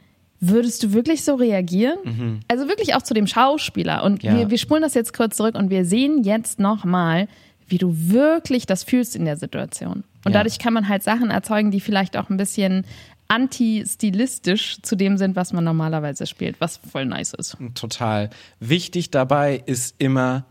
Würdest 0.48 0.82
du 0.82 0.92
wirklich 0.92 1.24
so 1.24 1.34
reagieren? 1.36 2.42
Also 2.48 2.68
wirklich 2.68 2.94
auch 2.94 3.02
zu 3.02 3.14
dem 3.14 3.26
Schauspieler. 3.26 4.02
Und 4.04 4.22
Ja. 4.22 4.36
wir, 4.36 4.50
wir 4.50 4.58
spulen 4.58 4.82
das 4.82 4.94
jetzt 4.94 5.12
kurz 5.14 5.36
zurück 5.36 5.54
und 5.54 5.70
wir 5.70 5.84
sehen 5.84 6.22
jetzt 6.22 6.58
nochmal, 6.58 7.28
wie 7.66 7.78
du 7.78 7.94
wirklich 7.96 8.66
das 8.66 8.84
fühlst 8.84 9.16
in 9.16 9.24
der 9.24 9.36
Situation. 9.36 10.04
Und 10.24 10.32
Ja. 10.32 10.38
dadurch 10.38 10.58
kann 10.58 10.72
man 10.74 10.88
halt 10.88 11.02
Sachen 11.02 11.30
erzeugen, 11.30 11.70
die 11.70 11.80
vielleicht 11.80 12.16
auch 12.16 12.28
ein 12.30 12.36
bisschen 12.36 12.84
anti-stilistisch 13.28 14.78
zu 14.82 14.96
dem 14.96 15.16
sind, 15.16 15.36
was 15.36 15.52
man 15.52 15.64
normalerweise 15.64 16.26
spielt, 16.26 16.60
was 16.60 16.76
voll 16.76 17.06
nice 17.06 17.32
ist. 17.34 17.56
Total. 17.74 18.30
Wichtig 18.60 19.10
dabei 19.10 19.62
ist 19.66 19.94
immer, 19.98 20.44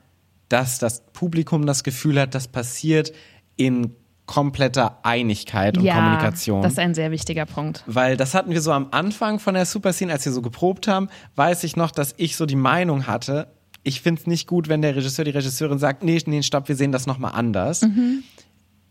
dass 0.49 0.79
das 0.79 1.03
Publikum 1.13 1.65
das 1.65 1.83
Gefühl 1.83 2.19
hat, 2.19 2.35
das 2.35 2.47
passiert 2.47 3.13
in 3.55 3.95
kompletter 4.25 4.99
Einigkeit 5.03 5.77
und 5.77 5.85
Kommunikation. 5.85 6.61
das 6.61 6.73
ist 6.73 6.79
ein 6.79 6.93
sehr 6.93 7.11
wichtiger 7.11 7.45
Punkt. 7.45 7.83
Weil 7.87 8.15
das 8.17 8.33
hatten 8.33 8.51
wir 8.51 8.61
so 8.61 8.71
am 8.71 8.87
Anfang 8.91 9.39
von 9.39 9.53
der 9.53 9.65
Super 9.65 9.93
Scene, 9.93 10.11
als 10.13 10.25
wir 10.25 10.31
so 10.31 10.41
geprobt 10.41 10.87
haben, 10.87 11.09
weiß 11.35 11.63
ich 11.65 11.75
noch, 11.75 11.91
dass 11.91 12.13
ich 12.17 12.35
so 12.37 12.45
die 12.45 12.55
Meinung 12.55 13.07
hatte, 13.07 13.47
ich 13.83 14.01
finde 14.01 14.21
es 14.21 14.27
nicht 14.27 14.47
gut, 14.47 14.69
wenn 14.69 14.81
der 14.81 14.95
Regisseur, 14.95 15.25
die 15.25 15.31
Regisseurin 15.31 15.77
sagt, 15.77 16.03
nee, 16.03 16.17
nee, 16.25 16.41
stopp, 16.41 16.69
wir 16.69 16.75
sehen 16.75 16.91
das 16.91 17.05
nochmal 17.05 17.33
anders. 17.35 17.81
Mhm. 17.81 18.23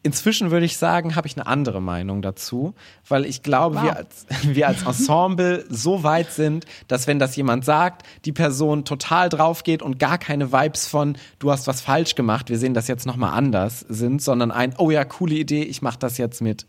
Inzwischen 0.05 0.51
würde 0.51 0.67
ich 0.67 0.77
sagen, 0.79 1.15
habe 1.15 1.29
ich 1.29 1.37
eine 1.37 1.47
andere 1.47 1.81
Meinung 1.81 2.23
dazu, 2.23 2.75
weil 3.09 3.25
ich 3.25 3.43
glaube, 3.45 3.77
Wow. 3.77 3.83
wir, 3.85 3.97
als, 3.97 4.27
wir 4.43 4.67
als 4.69 4.83
Ensemble 4.83 5.65
so 5.69 6.03
weit 6.03 6.33
sind, 6.33 6.65
dass 6.89 7.07
wenn 7.07 7.21
das 7.21 7.37
jemand 7.37 7.65
sagt, 7.65 8.05
die 8.25 8.33
Person 8.33 8.85
total 8.85 9.29
drauf 9.29 9.63
geht 9.63 9.81
und 9.81 10.01
gar 10.01 10.19
keine 10.19 10.53
Vibes 10.53 10.89
von, 10.89 11.17
du 11.39 11.53
hast 11.53 11.69
was 11.69 11.81
falsch 11.81 12.17
gemacht, 12.17 12.51
wir 12.51 12.59
sehen 12.59 12.75
das 12.75 12.89
jetzt 12.89 13.07
nochmal 13.07 13.33
anders 13.35 13.87
sind, 13.89 14.21
sondern 14.21 14.51
ein, 14.51 14.75
oh 14.79 14.91
ja, 14.91 15.05
coole 15.05 15.35
Idee, 15.37 15.63
ich 15.63 15.83
mache 15.83 15.99
das 16.01 16.19
jetzt 16.19 16.41
mit. 16.43 16.67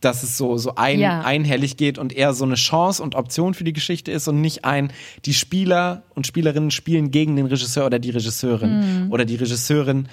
Dass 0.00 0.22
es 0.22 0.36
so, 0.36 0.56
so 0.58 0.74
ein, 0.76 1.00
Ja. 1.00 1.22
einhellig 1.22 1.76
geht 1.76 1.98
und 1.98 2.12
eher 2.12 2.32
so 2.32 2.44
eine 2.44 2.54
Chance 2.54 3.02
und 3.02 3.16
Option 3.16 3.54
für 3.54 3.64
die 3.64 3.72
Geschichte 3.72 4.12
ist 4.12 4.28
und 4.28 4.40
nicht 4.40 4.64
ein, 4.64 4.92
die 5.24 5.34
Spieler 5.34 6.02
und 6.14 6.26
Spielerinnen 6.26 6.70
spielen 6.70 7.10
gegen 7.10 7.34
den 7.36 7.46
Regisseur 7.46 7.86
oder 7.86 7.98
die 7.98 8.10
Regisseurin 8.10 9.08
oder 9.10 9.24
die 9.24 9.34
Regisseurin 9.36 10.08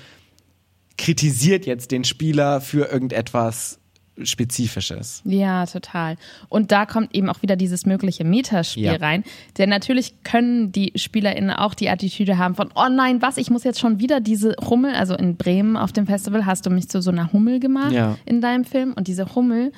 kritisiert 0.97 1.65
jetzt 1.65 1.91
den 1.91 2.03
Spieler 2.03 2.61
für 2.61 2.91
irgendetwas 2.91 3.79
Spezifisches. 4.23 5.21
Ja, 5.25 5.65
total. 5.65 6.15
Und 6.47 6.71
da 6.71 6.85
kommt 6.85 7.13
eben 7.13 7.29
auch 7.29 7.41
wieder 7.41 7.55
dieses 7.57 7.85
mögliche 7.85 8.23
Metaspiel 8.23 8.83
Ja. 8.83 8.95
rein. 8.95 9.23
Denn 9.57 9.67
natürlich 9.69 10.13
können 10.23 10.71
die 10.71 10.93
SpielerInnen 10.95 11.49
auch 11.51 11.73
die 11.73 11.89
Attitüde 11.89 12.37
haben 12.37 12.55
von, 12.55 12.69
oh 12.75 12.87
nein, 12.89 13.21
was, 13.21 13.35
ich 13.37 13.49
muss 13.49 13.63
jetzt 13.65 13.79
schon 13.79 13.99
wieder 13.99 14.21
diese 14.21 14.55
Hummel, 14.69 14.95
also 14.95 15.15
in 15.15 15.35
Bremen 15.35 15.75
auf 15.75 15.91
dem 15.91 16.05
Festival 16.07 16.45
hast 16.45 16.65
du 16.65 16.69
mich 16.69 16.87
zu 16.89 17.01
so 17.01 17.11
einer 17.11 17.33
Hummel 17.33 17.59
gemacht 17.59 17.91
Ja. 17.91 18.17
in 18.25 18.39
deinem 18.39 18.63
Film. 18.63 18.93
Und 18.93 19.07
diese 19.07 19.35
Hummel 19.35 19.71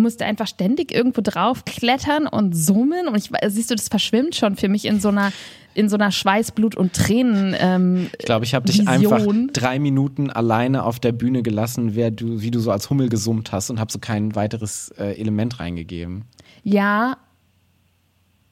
musste 0.00 0.24
einfach 0.24 0.46
ständig 0.46 0.92
irgendwo 0.92 1.20
drauf 1.20 1.64
klettern 1.64 2.26
und 2.26 2.54
summen. 2.54 3.08
Und 3.08 3.16
ich, 3.16 3.30
siehst 3.48 3.70
du, 3.70 3.74
das 3.74 3.88
verschwimmt 3.88 4.34
schon 4.34 4.56
für 4.56 4.68
mich 4.68 4.84
in 4.84 5.00
so 5.00 5.08
einer, 5.08 5.32
in 5.74 5.88
so 5.88 5.96
einer 5.96 6.10
Schweiß, 6.10 6.52
Blut 6.52 6.74
und 6.74 6.92
Tränen. 6.92 7.54
Ähm, 7.58 8.10
Ich 8.18 8.26
glaube, 8.26 8.44
ich 8.44 8.54
habe 8.54 8.66
dich 8.66 8.86
einfach 8.88 9.24
drei 9.52 9.78
Minuten 9.78 10.30
alleine 10.30 10.84
auf 10.84 10.98
der 10.98 11.12
Bühne 11.12 11.42
gelassen, 11.42 11.94
wer 11.94 12.10
du, 12.10 12.40
wie 12.40 12.50
du 12.50 12.58
so 12.60 12.70
als 12.70 12.90
Hummel 12.90 13.08
gesummt 13.08 13.52
hast 13.52 13.70
und 13.70 13.78
habe 13.78 13.92
so 13.92 13.98
kein 13.98 14.34
weiteres 14.34 14.92
äh, 14.98 15.20
Element 15.20 15.60
reingegeben. 15.60 16.24
Ja, 16.62 17.16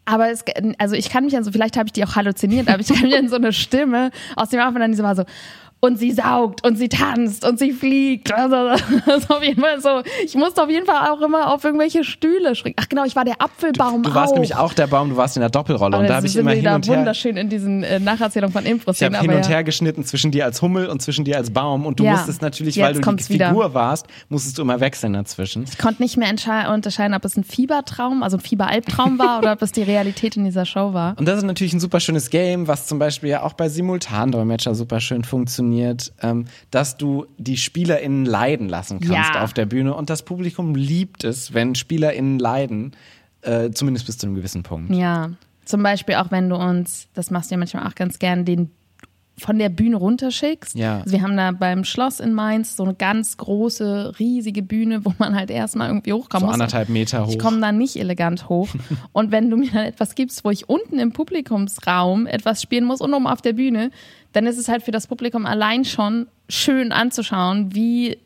aber 0.09 0.31
es, 0.31 0.43
also 0.79 0.95
ich 0.95 1.11
kann 1.11 1.25
mich 1.25 1.37
an 1.37 1.45
so, 1.45 1.53
vielleicht 1.53 1.77
habe 1.77 1.87
ich 1.89 1.93
die 1.93 2.03
auch 2.03 2.17
halluziniert, 2.17 2.69
aber 2.69 2.81
ich 2.81 2.89
kann 2.89 3.03
mich 3.03 3.15
an 3.15 3.29
so 3.29 3.37
eine 3.37 3.53
Stimme 3.53 4.11
aus 4.37 4.49
dem 4.49 4.59
Anfang 4.61 4.81
dann 4.81 4.91
diese 4.93 5.03
war 5.03 5.15
so, 5.15 5.25
und 5.81 5.99
sie 5.99 6.13
saugt 6.13 6.67
und 6.67 6.77
sie 6.77 6.89
tanzt 6.89 7.47
und 7.47 7.59
sie 7.59 7.73
fliegt. 7.73 8.33
Also, 8.33 8.57
das 9.07 9.23
ist 9.25 9.31
auf 9.31 9.43
jeden 9.43 9.61
Fall 9.61 9.81
so. 9.81 10.03
Ich 10.25 10.35
musste 10.35 10.63
auf 10.63 10.71
jeden 10.71 10.87
Fall 10.87 11.09
auch 11.11 11.21
immer 11.21 11.53
auf 11.53 11.65
irgendwelche 11.65 12.05
Stühle 12.05 12.55
springen. 12.55 12.75
Ach 12.81 12.89
genau, 12.89 13.05
ich 13.05 13.15
war 13.17 13.25
der 13.25 13.41
Apfelbaum 13.41 14.03
Du 14.03 14.15
warst 14.15 14.31
auch. 14.31 14.35
nämlich 14.35 14.57
auch 14.57 14.73
der 14.73 14.87
Baum, 14.87 15.11
du 15.11 15.17
warst 15.17 15.37
in 15.37 15.41
der 15.41 15.51
Doppelrolle 15.51 15.95
Aber 15.95 16.03
und 16.03 16.09
da 16.09 16.17
habe 16.17 16.27
ich 16.27 16.37
immer 16.37 16.51
hin 16.53 16.67
und 16.67 16.89
her. 16.89 16.97
wunderschön 16.99 17.37
in 17.37 17.49
diesen 17.49 17.83
äh, 17.85 18.01
Nacherzählungen 18.01 18.53
von 18.53 18.65
Impro 18.67 18.91
Ich 18.93 19.03
habe 19.03 19.19
hin 19.19 19.31
und 19.31 19.43
ja. 19.45 19.49
her 19.49 19.65
geschnitten 19.65 20.05
zwischen 20.05 20.31
dir 20.31 20.45
als 20.45 20.63
Hummel 20.63 20.87
und 20.89 21.01
zwischen 21.03 21.25
dir 21.25 21.37
als 21.37 21.51
Baum 21.51 21.87
und 21.87 22.01
du 22.01 22.05
Ja, 22.05 22.13
musstest 22.13 22.43
natürlich, 22.43 22.79
weil 22.81 22.95
du 22.95 23.01
die 23.01 23.29
wieder. 23.29 23.49
Figur 23.49 23.75
warst, 23.75 24.07
musstest 24.29 24.59
du 24.59 24.63
immer 24.63 24.81
wechseln 24.81 25.13
dazwischen. 25.13 25.65
Ich 25.71 25.79
konnte 25.79 26.03
nicht 26.03 26.17
mehr 26.17 26.29
unterscheiden, 26.73 27.15
ob 27.15 27.25
es 27.25 27.37
ein 27.37 27.45
Fiebertraum, 27.45 28.23
also 28.23 28.37
ein 28.37 28.41
Fieberalbtraum 28.41 29.19
war 29.19 29.39
oder 29.39 29.53
ob 29.53 29.63
es 29.63 29.73
die 29.73 29.83
Realität 29.83 30.37
in 30.37 30.45
dieser 30.45 30.67
Show 30.67 30.93
war. 30.93 31.17
Und 31.19 31.27
das 31.27 31.39
ist 31.39 31.45
natürlich 31.45 31.73
ein 31.73 31.81
super 31.81 32.01
schönes 32.01 32.31
Game, 32.31 32.67
was 32.69 32.87
zum 32.87 32.99
Beispiel 32.99 33.31
ja 33.31 33.43
auch 33.43 33.53
bei 33.53 33.69
Simultandolmetscher 33.69 34.75
super 34.75 35.01
schön 35.01 35.25
funktioniert, 35.25 35.68
ähm, 35.73 36.47
dass 36.71 36.97
du 36.97 37.27
die 37.39 37.57
SpielerInnen 37.57 38.25
leiden 38.25 38.69
lassen 38.69 39.01
kannst 39.01 39.35
Ja. 39.35 39.43
auf 39.43 39.53
der 39.53 39.67
Bühne. 39.67 39.95
Und 39.95 40.11
das 40.11 40.23
Publikum 40.25 40.75
liebt 40.75 41.25
es, 41.25 41.55
wenn 41.55 41.75
SpielerInnen 41.75 42.39
leiden, 42.39 42.93
äh, 43.43 43.71
zumindest 43.71 44.07
bis 44.07 44.19
zu 44.19 44.27
einem 44.27 44.35
gewissen 44.37 44.63
Punkt. 44.63 44.95
Ja, 44.95 45.31
zum 45.65 45.83
Beispiel 45.83 46.17
auch 46.17 46.31
wenn 46.31 46.49
du 46.49 46.57
uns, 46.57 47.09
das 47.15 47.31
machst 47.31 47.51
du 47.51 47.55
ja 47.55 47.59
manchmal 47.59 47.87
auch 47.87 47.95
ganz 47.95 48.19
gern, 48.19 48.45
den 48.45 48.71
von 49.41 49.57
der 49.57 49.69
Bühne 49.69 49.95
runterschickst. 49.95 50.75
Ja. 50.75 50.99
Also 51.03 51.13
wir 51.13 51.23
haben 51.23 51.37
da 51.37 51.53
beim 51.53 51.85
Schloss 51.85 52.19
in 52.19 52.33
Mainz 52.33 52.75
so 52.77 52.83
eine 52.83 52.95
ganz 52.95 53.37
große, 53.37 54.15
riesige 54.19 54.63
Bühne, 54.65 55.05
wo 55.05 55.15
man 55.19 55.37
halt 55.37 55.51
erstmal 55.51 55.91
irgendwie 55.91 56.13
hochkommen 56.13 56.41
So 56.41 56.47
muss. 56.47 56.55
anderthalb 56.55 56.89
Meter 56.89 57.25
hoch. 57.25 57.31
Ich 57.31 57.39
komme 57.39 57.61
da 57.61 57.71
nicht 57.71 57.95
elegant 57.95 58.49
hoch. 58.49 58.69
Und 59.13 59.31
wenn 59.31 59.49
du 59.49 59.57
mir 59.57 59.71
dann 59.71 59.85
etwas 59.85 60.17
gibst, 60.17 60.45
wo 60.45 60.51
ich 60.51 60.69
unten 60.69 60.99
im 60.99 61.13
Publikumsraum 61.13 62.27
etwas 62.27 62.61
spielen 62.63 62.85
muss 62.85 63.01
und 63.01 63.15
oben 63.15 63.29
auf 63.29 63.41
der 63.41 63.53
Bühne, 63.53 63.93
dann 64.33 64.47
ist 64.47 64.59
es 64.59 64.69
halt 64.69 64.83
für 64.83 64.91
das 64.91 65.07
Publikum 65.07 65.47
allein 65.47 65.85
schon 65.85 66.27
schön 66.49 66.93
anzuschauen, 66.93 67.75
wie 67.75 68.19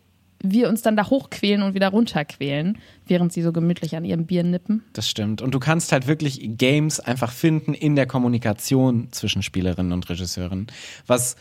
wir 0.44 0.68
uns 0.68 0.82
dann 0.82 0.96
da 0.96 1.08
hochquälen 1.08 1.62
und 1.62 1.74
wieder 1.74 1.88
runterquälen, 1.88 2.78
während 3.06 3.32
sie 3.32 3.42
so 3.42 3.52
gemütlich 3.52 3.94
an 3.94 4.04
ihrem 4.04 4.26
Bier 4.26 4.42
nippen. 4.42 4.82
Das 4.92 5.08
stimmt. 5.08 5.40
Und 5.40 5.54
du 5.54 5.60
kannst 5.60 5.92
halt 5.92 6.08
wirklich 6.08 6.40
Games 6.58 6.98
einfach 6.98 7.30
finden 7.30 7.74
in 7.74 7.94
der 7.94 8.06
Kommunikation 8.06 9.08
zwischen 9.12 9.42
Spielerinnen 9.44 9.92
und 9.92 10.08
Regisseuren. 10.10 10.66
Was 11.06 11.36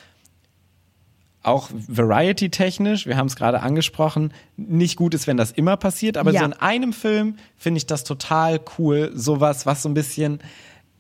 auch 1.44 1.70
variety-technisch, 1.72 3.08
wir 3.08 3.18
haben 3.18 3.28
es 3.28 3.36
gerade 3.36 3.62
angesprochen, 3.62 4.32
nicht 4.58 4.96
gut 4.96 5.16
ist, 5.16 5.26
wenn 5.26 5.38
das 5.38 5.52
immer 5.52 5.78
passiert. 5.78 6.18
Aber 6.18 6.32
Ja. 6.32 6.42
so 6.42 6.46
in 6.46 6.54
einem 6.54 6.94
Film 6.94 7.38
finde 7.58 7.80
ich 7.80 7.88
das 7.88 8.04
total 8.04 8.60
cool. 8.78 9.12
Sowas, 9.16 9.66
was 9.66 9.82
so 9.82 9.90
ein 9.90 9.96
bisschen 9.96 10.40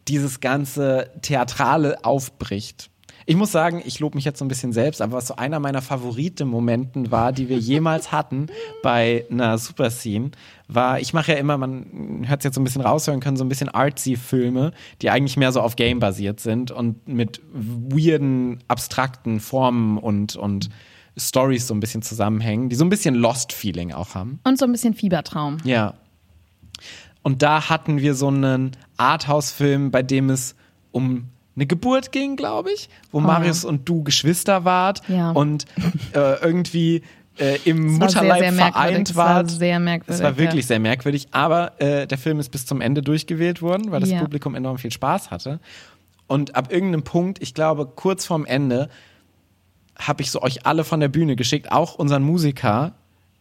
dieses 0.07 0.39
ganze 0.39 1.11
Theatrale 1.21 2.03
aufbricht. 2.03 2.89
Ich 3.25 3.35
muss 3.35 3.51
sagen, 3.51 3.81
ich 3.85 3.99
lobe 3.99 4.15
mich 4.15 4.25
jetzt 4.25 4.39
so 4.39 4.45
ein 4.45 4.47
bisschen 4.47 4.73
selbst, 4.73 5.01
aber 5.01 5.13
was 5.13 5.27
so 5.27 5.35
einer 5.35 5.59
meiner 5.59 5.81
Favoriten-Momenten 5.81 7.11
war, 7.11 7.31
die 7.31 7.49
wir 7.49 7.57
jemals 7.57 8.11
hatten 8.11 8.47
bei 8.81 9.25
einer 9.29 9.57
Super-Scene, 9.57 10.31
war, 10.67 10.99
ich 10.99 11.13
mache 11.13 11.33
ja 11.33 11.37
immer, 11.37 11.57
man 11.57 12.25
hört 12.27 12.41
es 12.41 12.45
jetzt 12.45 12.55
so 12.55 12.61
ein 12.61 12.63
bisschen 12.63 12.81
raushören 12.81 13.19
können, 13.19 13.37
so 13.37 13.43
ein 13.43 13.49
bisschen 13.49 13.69
artsy 13.69 14.15
Filme, 14.15 14.71
die 15.01 15.09
eigentlich 15.09 15.37
mehr 15.37 15.51
so 15.51 15.61
auf 15.61 15.75
Game 15.75 15.99
basiert 15.99 16.39
sind 16.39 16.71
und 16.71 17.07
mit 17.07 17.41
weirden, 17.53 18.63
abstrakten 18.67 19.39
Formen 19.39 19.97
und, 19.97 20.35
und 20.35 20.69
Stories 21.17 21.67
so 21.67 21.73
ein 21.73 21.79
bisschen 21.79 22.01
zusammenhängen, 22.01 22.69
die 22.69 22.75
so 22.75 22.85
ein 22.85 22.89
bisschen 22.89 23.15
Lost-Feeling 23.15 23.91
auch 23.91 24.15
haben. 24.15 24.39
Und 24.43 24.57
so 24.57 24.65
ein 24.65 24.71
bisschen 24.71 24.93
Fiebertraum. 24.93 25.57
Ja. 25.63 25.95
Und 27.21 27.41
da 27.41 27.69
hatten 27.69 27.99
wir 27.99 28.15
so 28.15 28.29
einen 28.29 28.71
Arthouse-Film, 28.97 29.91
bei 29.91 30.03
dem 30.03 30.29
es 30.29 30.55
um 30.91 31.27
eine 31.61 31.67
Geburt 31.67 32.11
ging, 32.11 32.35
glaube 32.35 32.71
ich, 32.71 32.89
wo 33.11 33.19
Marius 33.19 33.63
und 33.65 33.87
du 33.87 34.03
Geschwister 34.03 34.65
wart 34.65 35.01
Oh. 35.07 35.13
Ja. 35.13 35.31
und 35.31 35.65
äh, 36.13 36.41
irgendwie 36.43 37.03
äh, 37.37 37.57
im 37.65 37.87
sehr, 37.89 37.99
Mutterleib 37.99 38.39
sehr 38.39 38.51
merkwürdig. 38.51 38.73
vereint 38.73 39.09
Es 39.11 39.15
war 39.15 39.35
wart. 39.35 39.49
sehr 39.51 39.79
merkwürdig, 39.79 40.15
Es 40.19 40.23
war 40.23 40.37
wirklich 40.37 40.63
ja. 40.65 40.67
sehr 40.69 40.79
merkwürdig, 40.79 41.27
aber 41.31 41.79
äh, 41.79 42.07
der 42.07 42.17
Film 42.17 42.39
ist 42.39 42.49
bis 42.49 42.65
zum 42.65 42.81
Ende 42.81 43.01
durchgewählt 43.03 43.61
worden, 43.61 43.91
weil 43.91 43.99
das 44.01 44.09
Ja. 44.09 44.19
Publikum 44.21 44.55
enorm 44.55 44.79
viel 44.79 44.91
Spaß 44.91 45.29
hatte. 45.31 45.59
Und 46.27 46.55
ab 46.55 46.71
irgendeinem 46.73 47.03
Punkt, 47.03 47.41
ich 47.41 47.53
glaube 47.53 47.85
kurz 47.85 48.25
vorm 48.25 48.45
Ende, 48.45 48.89
habe 49.97 50.23
ich 50.23 50.31
so 50.31 50.41
euch 50.41 50.65
alle 50.65 50.83
von 50.83 50.99
der 50.99 51.09
Bühne 51.09 51.35
geschickt, 51.35 51.71
auch 51.71 51.95
unseren 51.95 52.23
Musiker 52.23 52.93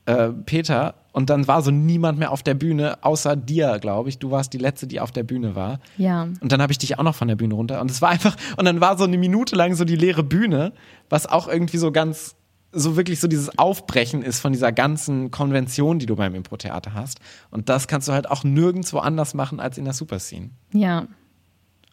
äh, 0.07 0.29
Peter. 0.29 0.95
Und 1.13 1.29
dann 1.29 1.49
war 1.49 1.63
so 1.63 1.71
niemand 1.71 2.19
mehr 2.19 2.31
auf 2.31 2.43
der 2.43 2.55
Bühne, 2.55 3.03
außer 3.03 3.35
dir, 3.35 3.79
glaube 3.81 4.09
ich. 4.09 4.19
Du 4.19 4.31
warst 4.31 4.53
die 4.53 4.59
letzte, 4.59 4.87
die 4.87 5.01
auf 5.01 5.11
der 5.11 5.25
Bühne 5.25 5.57
war. 5.57 5.81
Ja. 5.97 6.23
Und 6.23 6.53
dann 6.53 6.63
habe 6.63 6.73
ich 6.73 6.79
dich 6.79 6.99
auch 6.99 7.03
noch 7.03 7.15
von 7.15 7.29
der 7.29 7.37
Bühne 7.37 7.55
runter. 7.55 7.81
Und 7.81 7.91
es 7.91 8.01
war 8.01 8.11
einfach, 8.11 8.37
und 8.57 8.65
dann 8.65 8.81
war 8.81 8.97
so 8.97 9.05
eine 9.05 9.19
Minute 9.19 9.57
lang 9.57 9.75
so 9.75 9.85
die 9.85 9.97
leere 9.97 10.23
Bühne, 10.23 10.73
was 11.09 11.27
auch 11.27 11.49
irgendwie 11.49 11.79
so 11.79 11.91
ganz, 11.91 12.37
so 12.73 12.97
wirklich 12.97 13.19
so 13.19 13.27
dieses 13.27 13.59
Aufbrechen 13.59 14.23
ist 14.23 14.39
von 14.39 14.53
dieser 14.53 14.71
ganzen 14.71 15.33
Konvention, 15.33 15.99
die 15.99 16.07
du 16.07 16.15
beim 16.15 16.35
Impro-Theater 16.37 16.95
hast. 16.95 17.19
Und 17.51 17.69
das 17.69 17.89
kannst 17.89 18.07
du 18.07 18.13
halt 18.13 18.31
auch 18.31 18.45
nirgendwo 18.45 18.99
anders 18.99 19.35
machen 19.35 19.59
als 19.59 19.79
in 19.79 19.85
der 19.85 19.95
Superscene. 19.95 20.51
Ja. 20.73 21.09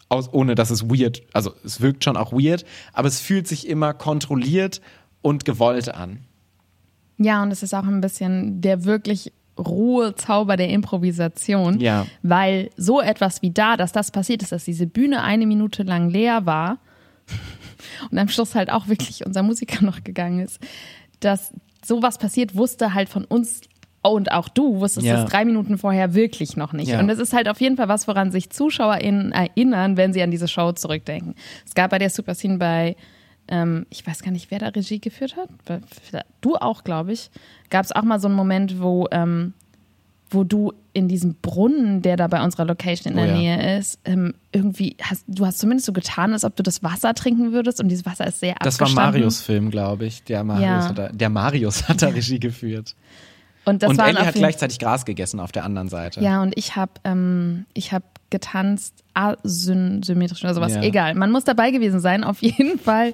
Aus, 0.09 0.31
ohne 0.31 0.53
dass 0.53 0.69
es 0.69 0.89
weird, 0.89 1.23
also 1.33 1.53
es 1.65 1.81
wirkt 1.81 2.03
schon 2.03 2.15
auch 2.15 2.31
weird, 2.31 2.65
aber 2.93 3.07
es 3.07 3.19
fühlt 3.19 3.47
sich 3.47 3.67
immer 3.67 3.93
kontrolliert 3.93 4.79
und 5.21 5.43
gewollt 5.43 5.93
an. 5.93 6.26
Ja, 7.17 7.41
und 7.43 7.51
es 7.51 7.63
ist 7.63 7.73
auch 7.73 7.83
ein 7.85 8.01
bisschen 8.01 8.61
der 8.61 8.85
wirklich 8.85 9.31
rohe 9.57 10.13
Zauber 10.15 10.55
der 10.55 10.69
Improvisation. 10.69 11.79
Ja. 11.79 12.05
Weil 12.21 12.69
so 12.77 13.01
etwas 13.01 13.41
wie 13.41 13.51
da, 13.51 13.75
dass 13.75 13.91
das 13.91 14.11
passiert 14.11 14.43
ist, 14.43 14.51
dass 14.51 14.65
diese 14.65 14.85
Bühne 14.85 15.23
eine 15.23 15.47
Minute 15.47 15.83
lang 15.83 16.09
leer 16.09 16.45
war 16.45 16.77
und 18.11 18.17
am 18.19 18.29
Schluss 18.29 18.55
halt 18.55 18.69
auch 18.71 18.87
wirklich 18.87 19.25
unser 19.25 19.43
Musiker 19.43 19.83
noch 19.83 20.03
gegangen 20.03 20.39
ist, 20.39 20.59
dass 21.19 21.51
sowas 21.83 22.17
passiert, 22.17 22.55
wusste 22.55 22.93
halt 22.93 23.09
von 23.09 23.25
uns 23.25 23.61
und 24.03 24.31
auch 24.31 24.47
du 24.47 24.79
wusstest 24.79 25.05
Ja. 25.07 25.23
es 25.23 25.29
drei 25.29 25.43
Minuten 25.43 25.77
vorher 25.77 26.13
wirklich 26.13 26.55
noch 26.55 26.71
nicht. 26.71 26.89
Ja. 26.89 26.99
Und 26.99 27.09
es 27.09 27.19
ist 27.19 27.33
halt 27.33 27.49
auf 27.49 27.59
jeden 27.59 27.77
Fall 27.77 27.89
was, 27.89 28.07
woran 28.07 28.31
sich 28.31 28.51
ZuschauerInnen 28.51 29.31
erinnern, 29.31 29.97
wenn 29.97 30.13
sie 30.13 30.21
an 30.21 30.31
diese 30.31 30.47
Show 30.47 30.71
zurückdenken. 30.71 31.33
Es 31.65 31.73
gab 31.73 31.91
bei 31.91 31.97
der 31.99 32.09
Super 32.09 32.35
Scene 32.35 32.57
bei 32.57 32.95
ähm, 33.47 33.85
ich 33.89 34.05
weiß 34.05 34.21
gar 34.23 34.31
nicht, 34.31 34.51
wer 34.51 34.59
da 34.59 34.67
Regie 34.67 34.99
geführt 34.99 35.35
hat. 35.37 35.49
Du 36.41 36.55
auch, 36.55 36.83
glaube 36.83 37.13
ich. 37.13 37.29
Gab 37.69 37.85
es 37.85 37.91
auch 37.91 38.03
mal 38.03 38.19
so 38.19 38.27
einen 38.27 38.35
Moment, 38.37 38.81
wo, 38.81 39.07
ähm, 39.11 39.53
wo 40.29 40.43
du 40.43 40.73
in 40.93 41.07
diesem 41.07 41.35
Brunnen, 41.41 42.01
der 42.01 42.17
da 42.17 42.27
bei 42.27 42.43
unserer 42.43 42.65
Location 42.65 43.13
in 43.13 43.19
Oh 43.19 43.21
der 43.23 43.31
ja. 43.33 43.37
Nähe 43.37 43.77
ist, 43.79 43.99
ähm, 44.05 44.33
irgendwie 44.51 44.97
hast 45.01 45.23
du 45.27 45.45
hast 45.45 45.59
zumindest 45.59 45.85
so 45.85 45.93
getan, 45.93 46.33
als 46.33 46.43
ob 46.43 46.55
du 46.55 46.63
das 46.63 46.83
Wasser 46.83 47.13
trinken 47.13 47.51
würdest 47.53 47.79
und 47.79 47.87
dieses 47.89 48.05
Wasser 48.05 48.27
ist 48.27 48.39
sehr 48.39 48.55
Das 48.61 48.79
war. 48.79 48.89
Marius 48.89 49.41
Film, 49.41 49.69
glaube 49.69 50.05
ich. 50.05 50.23
Der 50.23 50.43
Marius, 50.43 50.63
Ja. 50.65 50.89
hat 50.89 50.97
da, 50.97 51.09
der 51.09 51.29
Marius 51.29 51.87
hat 51.87 52.01
da 52.01 52.07
Regie 52.07 52.39
geführt. 52.39 52.95
Und 53.67 53.83
das 53.83 53.89
und 53.89 53.99
Ellie 53.99 54.25
hat 54.25 54.33
gleichzeitig 54.33 54.79
Gras 54.79 55.03
gegessen 55.03 55.41
auf 55.41 55.51
der 55.51 55.65
anderen 55.65 55.89
Seite. 55.89 56.21
Ja, 56.21 56.41
und 56.41 56.57
ich 56.57 56.77
habe 56.77 56.93
ähm, 57.03 57.65
ich 57.73 57.91
hab 57.91 58.03
getanzt 58.29 58.93
asymmetrisch 59.13 60.43
oder 60.43 60.53
sowas. 60.53 60.75
Ja. 60.75 60.81
Egal, 60.81 61.15
man 61.15 61.31
muss 61.31 61.43
dabei 61.43 61.71
gewesen 61.71 61.99
sein. 61.99 62.23
Auf 62.23 62.41
jeden 62.41 62.79
Fall 62.83 63.13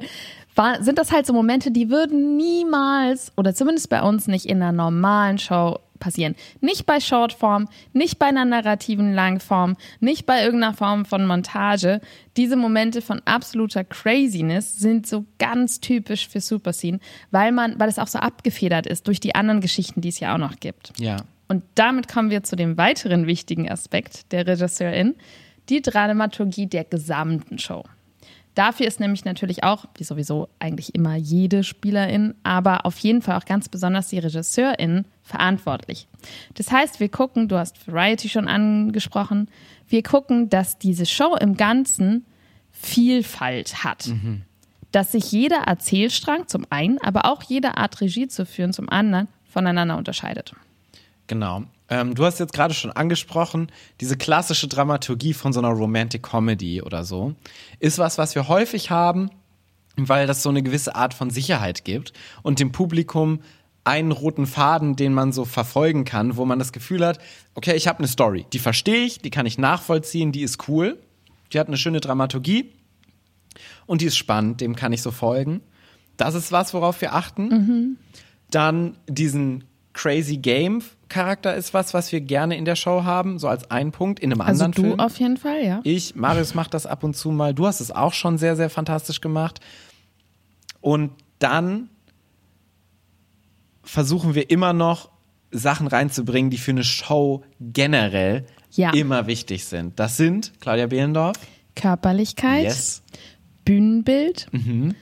war, 0.56 0.84
sind 0.84 1.00
das 1.00 1.12
halt 1.12 1.26
so 1.26 1.34
Momente, 1.34 1.72
die 1.72 1.90
würden 1.90 2.38
niemals 2.38 3.32
oder 3.36 3.56
zumindest 3.56 3.90
bei 3.90 4.04
uns 4.04 4.28
nicht 4.28 4.46
in 4.46 4.62
einer 4.62 4.72
normalen 4.72 5.40
Show 5.40 5.80
passieren. 6.04 6.36
Nicht 6.60 6.86
bei 6.86 7.00
Shortform, 7.00 7.70
nicht 7.94 8.20
bei 8.20 8.28
einer 8.28 8.46
narrativen 8.46 9.14
Langform, 9.14 9.78
nicht 10.00 10.26
bei 10.26 10.44
irgendeiner 10.44 10.74
Form 10.74 11.06
von 11.06 11.26
Montage. 11.26 12.02
Diese 12.36 12.58
Momente 12.58 13.02
von 13.02 13.22
absoluter 13.26 13.84
Craziness 13.84 14.78
sind 14.78 15.08
so 15.08 15.26
ganz 15.40 15.80
typisch 15.80 16.28
für 16.28 16.42
Superscene, 16.42 17.00
weil 17.32 17.52
man, 17.52 17.80
weil 17.80 17.90
es 17.90 18.00
auch 18.00 18.08
so 18.08 18.20
abgefedert 18.20 18.86
ist 18.86 19.08
durch 19.08 19.20
die 19.20 19.34
anderen 19.34 19.62
Geschichten, 19.62 20.02
die 20.02 20.10
es 20.10 20.20
ja 20.20 20.34
auch 20.34 20.40
noch 20.40 20.60
gibt. 20.60 20.94
ja. 21.00 21.18
Und 21.50 21.64
damit 21.76 22.08
kommen 22.08 22.32
wir 22.32 22.42
zu 22.42 22.56
dem 22.56 22.78
weiteren 22.78 23.28
wichtigen 23.28 23.70
Aspekt 23.70 24.32
der 24.32 24.48
Regisseurin, 24.48 25.14
die 25.70 25.82
Dramaturgie 25.82 26.66
der 26.66 26.84
gesamten 26.84 27.60
Show. 27.60 27.84
Dafür 28.56 28.86
ist 28.86 29.00
nämlich 29.00 29.26
natürlich 29.26 29.64
auch, 29.64 29.86
wie 29.98 30.04
sowieso 30.04 30.48
eigentlich 30.60 30.94
immer 30.94 31.16
jede 31.16 31.64
Spielerin, 31.64 32.36
aber 32.44 32.86
auf 32.86 32.98
jeden 33.00 33.22
Fall 33.22 33.38
auch 33.38 33.46
ganz 33.46 33.68
besonders 33.68 34.10
die 34.10 34.20
Regisseurin 34.20 35.06
verantwortlich. 35.24 36.08
Das 36.54 36.72
heißt, 36.72 37.00
wir 37.00 37.10
gucken, 37.10 37.48
du 37.48 37.58
hast 37.58 37.88
Variety 37.88 38.30
schon 38.30 38.48
angesprochen, 38.48 39.50
wir 39.88 40.04
gucken, 40.04 40.50
dass 40.50 40.78
diese 40.78 41.06
Show 41.06 41.36
im 41.36 41.58
Ganzen 41.58 42.26
Vielfalt 42.72 43.84
hat. 43.84 44.08
Mhm. 44.08 44.44
Dass 44.92 45.12
sich 45.12 45.32
jeder 45.32 45.64
Erzählstrang 45.64 46.48
zum 46.48 46.68
einen, 46.70 47.00
aber 47.02 47.26
auch 47.26 47.42
jede 47.44 47.78
Art 47.78 48.02
Regie 48.02 48.28
zu 48.28 48.46
führen 48.46 48.74
zum 48.74 48.90
anderen 48.90 49.28
voneinander 49.46 49.98
unterscheidet. 49.98 50.54
Genau. 51.28 51.64
Ähm, 51.90 52.16
du 52.16 52.26
hast 52.26 52.40
jetzt 52.40 52.54
gerade 52.54 52.74
schon 52.74 52.92
angesprochen, 52.92 53.72
diese 54.00 54.18
klassische 54.18 54.68
Dramaturgie 54.68 55.34
von 55.34 55.54
so 55.54 55.60
einer 55.60 55.70
Romantic 55.70 56.24
Comedy 56.24 56.82
oder 56.82 57.04
so 57.04 57.36
ist 57.80 58.00
was, 58.00 58.18
was 58.18 58.36
wir 58.36 58.48
häufig 58.48 58.90
haben, 58.90 59.30
weil 59.98 60.28
das 60.28 60.44
so 60.44 60.50
eine 60.50 60.64
gewisse 60.64 60.96
Art 60.96 61.14
von 61.14 61.30
Sicherheit 61.30 61.84
gibt 61.86 62.14
und 62.42 62.60
dem 62.60 62.72
Publikum 62.72 63.40
einen 63.84 64.12
roten 64.12 64.46
Faden, 64.46 64.96
den 64.96 65.14
man 65.14 65.34
so 65.34 65.44
verfolgen 65.44 66.06
kann, 66.06 66.38
wo 66.38 66.46
man 66.46 66.58
das 66.58 66.72
Gefühl 66.72 67.06
hat, 67.06 67.20
okay, 67.54 67.76
ich 67.76 67.88
habe 67.88 68.00
eine 68.00 68.08
Story, 68.08 68.46
die 68.54 68.60
verstehe 68.60 69.06
ich, 69.06 69.20
die 69.20 69.30
kann 69.30 69.46
ich 69.46 69.58
nachvollziehen, 69.58 70.32
die 70.32 70.42
ist 70.42 70.68
cool, 70.70 70.98
die 71.52 71.60
hat 71.60 71.68
eine 71.68 71.78
schöne 71.78 72.00
Dramaturgie 72.00 72.72
und 73.86 74.02
die 74.02 74.06
ist 74.06 74.18
spannend, 74.18 74.62
dem 74.62 74.76
kann 74.76 74.94
ich 74.94 75.02
so 75.02 75.12
folgen. 75.12 75.62
Das 76.16 76.36
ist 76.36 76.52
was, 76.52 76.74
worauf 76.74 77.02
wir 77.02 77.14
achten. 77.14 77.48
Mhm. 77.48 77.98
Dann 78.52 78.98
diesen 79.08 79.66
Crazy 79.94 80.38
Game 80.38 80.82
Charakter 81.14 81.56
ist 81.56 81.74
was, 81.74 81.94
was 81.94 82.12
wir 82.12 82.22
gerne 82.22 82.58
in 82.58 82.66
der 82.66 82.76
Show 82.76 83.04
haben, 83.04 83.38
so 83.38 83.48
als 83.48 83.70
ein 83.70 83.92
Punkt 83.92 84.20
in 84.20 84.32
einem 84.32 84.42
also 84.42 84.66
anderen 84.66 84.72
du 84.72 84.90
Film. 84.90 85.00
auf 85.00 85.20
jeden 85.20 85.38
Fall, 85.38 85.64
ja. 85.64 85.80
Ich, 85.84 86.16
Marius 86.16 86.56
macht 86.56 86.74
das 86.74 86.88
ab 86.88 87.04
und 87.04 87.16
zu 87.16 87.30
mal. 87.30 87.54
Du 87.54 87.68
hast 87.68 87.80
es 87.80 87.92
auch 87.92 88.14
schon 88.14 88.40
sehr, 88.40 88.56
sehr 88.56 88.72
fantastisch 88.72 89.22
gemacht. 89.22 89.60
Und 90.82 91.12
dann 91.38 91.90
versuchen 93.84 94.34
wir 94.34 94.50
immer 94.50 94.74
noch 94.74 95.10
Sachen 95.52 95.86
reinzubringen, 95.88 96.50
die 96.50 96.58
für 96.58 96.72
eine 96.72 96.84
Show 96.84 97.44
generell 97.60 98.46
ja. 98.72 98.92
immer 98.92 99.28
wichtig 99.28 99.66
sind. 99.66 100.00
Das 100.00 100.18
sind 100.18 100.54
Claudia 100.60 100.88
Behlendorf. 100.88 101.38
Körperlichkeit. 101.76 102.64
Yes. 102.64 103.04
Bühnenbild. 103.66 104.48
Mhm. 104.52 104.96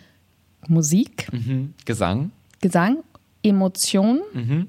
Musik. 0.67 1.31
Mhm. 1.31 1.73
Gesang. 1.85 2.31
Gesang. 2.59 2.97
Emotion. 3.43 4.21
Mhm. 4.33 4.67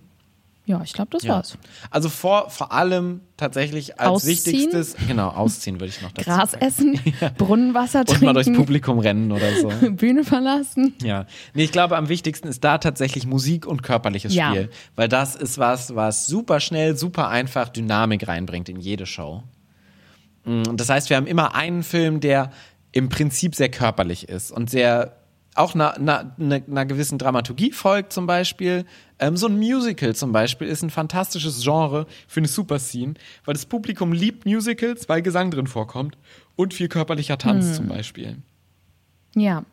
Ja, 0.65 0.81
ich 0.85 0.93
glaube, 0.93 1.11
das 1.11 1.25
ja. 1.25 1.35
war's. 1.35 1.59
Also 1.91 2.09
vor, 2.09 2.49
vor 2.49 2.71
allem 2.73 3.21
tatsächlich 3.37 3.99
als 3.99 4.09
ausziehen. 4.09 4.37
wichtigstes, 4.37 4.97
genau, 5.09 5.31
ausziehen 5.31 5.81
würde 5.81 5.93
ich 5.93 6.01
noch 6.01 6.13
dazu 6.13 6.31
Gras 6.31 6.53
sagen. 6.53 6.65
essen, 6.65 7.01
ja. 7.21 7.31
Brunnenwasser 7.31 8.05
trinken. 8.05 8.29
Und 8.29 8.35
mal 8.35 8.43
durchs 8.45 8.57
Publikum 8.57 9.01
rennen 9.01 9.33
oder 9.33 9.57
so. 9.61 9.69
Bühne 9.91 10.23
verlassen. 10.23 10.95
Ja. 11.03 11.27
Nee, 11.55 11.65
ich 11.65 11.73
glaube, 11.73 11.97
am 11.97 12.09
wichtigsten 12.09 12.47
ist 12.47 12.63
da 12.63 12.79
tatsächlich 12.79 13.27
Musik 13.27 13.67
und 13.67 13.83
körperliches 13.83 14.35
ja. 14.35 14.51
Spiel. 14.51 14.71
Weil 14.95 15.09
das 15.09 15.35
ist 15.35 15.59
was, 15.59 15.97
was 15.97 16.27
super 16.27 16.61
schnell, 16.61 16.97
super 16.97 17.29
einfach 17.29 17.69
Dynamik 17.69 18.29
reinbringt 18.29 18.69
in 18.69 18.79
jede 18.79 19.05
Show. 19.05 19.43
Mm, 20.45 20.77
das 20.77 20.89
heißt, 20.89 21.11
wir 21.11 21.17
haben 21.17 21.27
immer 21.27 21.57
einen 21.57 21.83
Film, 21.83 22.21
der 22.21 22.53
im 22.93 23.09
Prinzip 23.09 23.57
sehr 23.57 23.71
körperlich 23.71 24.29
ist 24.29 24.53
und 24.53 24.71
sehr 24.71 25.22
auch 25.55 25.75
einer, 25.75 25.97
einer, 25.97 26.35
einer 26.39 26.87
gewissen 26.87 27.19
Dramaturgie 27.19 27.73
folgt 27.73 28.13
zum 28.13 28.27
Beispiel. 28.27 28.85
Ähm, 29.19 29.37
so 29.37 29.47
ein 29.47 29.59
Musical 29.59 30.15
zum 30.15 30.33
Beispiel 30.33 30.67
ist 30.67 30.83
ein 30.83 30.91
fantastisches 30.91 31.63
Genre 31.63 32.07
für 32.27 32.41
eine 32.41 32.49
Super-Scene, 32.49 33.15
weil 33.45 33.55
das 33.55 33.67
Publikum 33.67 34.13
liebt 34.13 34.47
Musicals, 34.47 35.09
weil 35.09 35.23
Gesang 35.23 35.51
drin 35.51 35.67
vorkommt 35.67 36.17
und 36.57 36.75
viel 36.75 36.89
körperlicher 36.89 37.39
Tanz 37.39 37.67
hm. 37.67 37.75
zum 37.75 37.89
Beispiel. 37.89 38.37
Ja, 39.35 39.65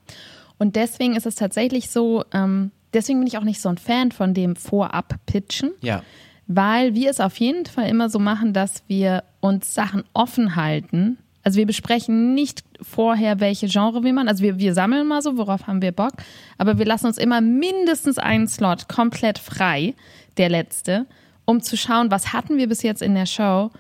und 0.58 0.76
deswegen 0.76 1.16
ist 1.16 1.26
es 1.26 1.36
tatsächlich 1.36 1.90
so, 1.90 2.24
ähm, 2.34 2.72
deswegen 2.94 3.20
bin 3.20 3.28
ich 3.28 3.38
auch 3.38 3.44
nicht 3.44 3.62
so 3.62 3.70
ein 3.70 3.78
Fan 3.78 4.12
von 4.12 4.34
dem 4.34 4.56
Vorab-Pitchen. 4.56 5.72
Ja. 5.82 6.04
Weil 6.48 6.96
wir 6.96 7.10
es 7.12 7.20
auf 7.20 7.38
jeden 7.38 7.66
Fall 7.66 7.88
immer 7.90 8.10
so 8.10 8.20
machen, 8.20 8.54
dass 8.54 8.84
wir 8.88 9.24
uns 9.40 9.74
Sachen 9.74 10.04
offen 10.14 10.56
halten 10.56 11.18
also 11.50 11.58
wir 11.58 11.66
besprechen 11.66 12.36
nicht 12.36 12.64
vorher, 12.80 13.40
welche 13.40 13.66
Genre 13.66 14.04
wir 14.04 14.14
machen. 14.14 14.28
Also 14.28 14.44
wir, 14.44 14.60
wir 14.60 14.76
sammeln 14.76 15.08
mal 15.08 15.24
so, 15.24 15.36
worauf 15.36 15.66
haben 15.66 15.82
wir 15.82 15.92
Bock. 15.92 16.14
Aber 16.60 16.78
wir 16.78 16.86
lassen 16.86 17.08
uns 17.08 17.18
immer 17.18 17.42
mindestens 17.42 18.20
einen 18.20 18.48
Slot 18.48 18.88
komplett 18.88 19.40
frei, 19.40 19.96
der 20.38 20.50
letzte, 20.50 21.08
um 21.46 21.60
zu 21.60 21.76
schauen, 21.76 22.12
was 22.12 22.34
hatten 22.34 22.58
wir 22.58 22.70
bis 22.70 22.84
jetzt 22.84 23.02
in 23.02 23.16
der 23.16 23.26
Show 23.26 23.72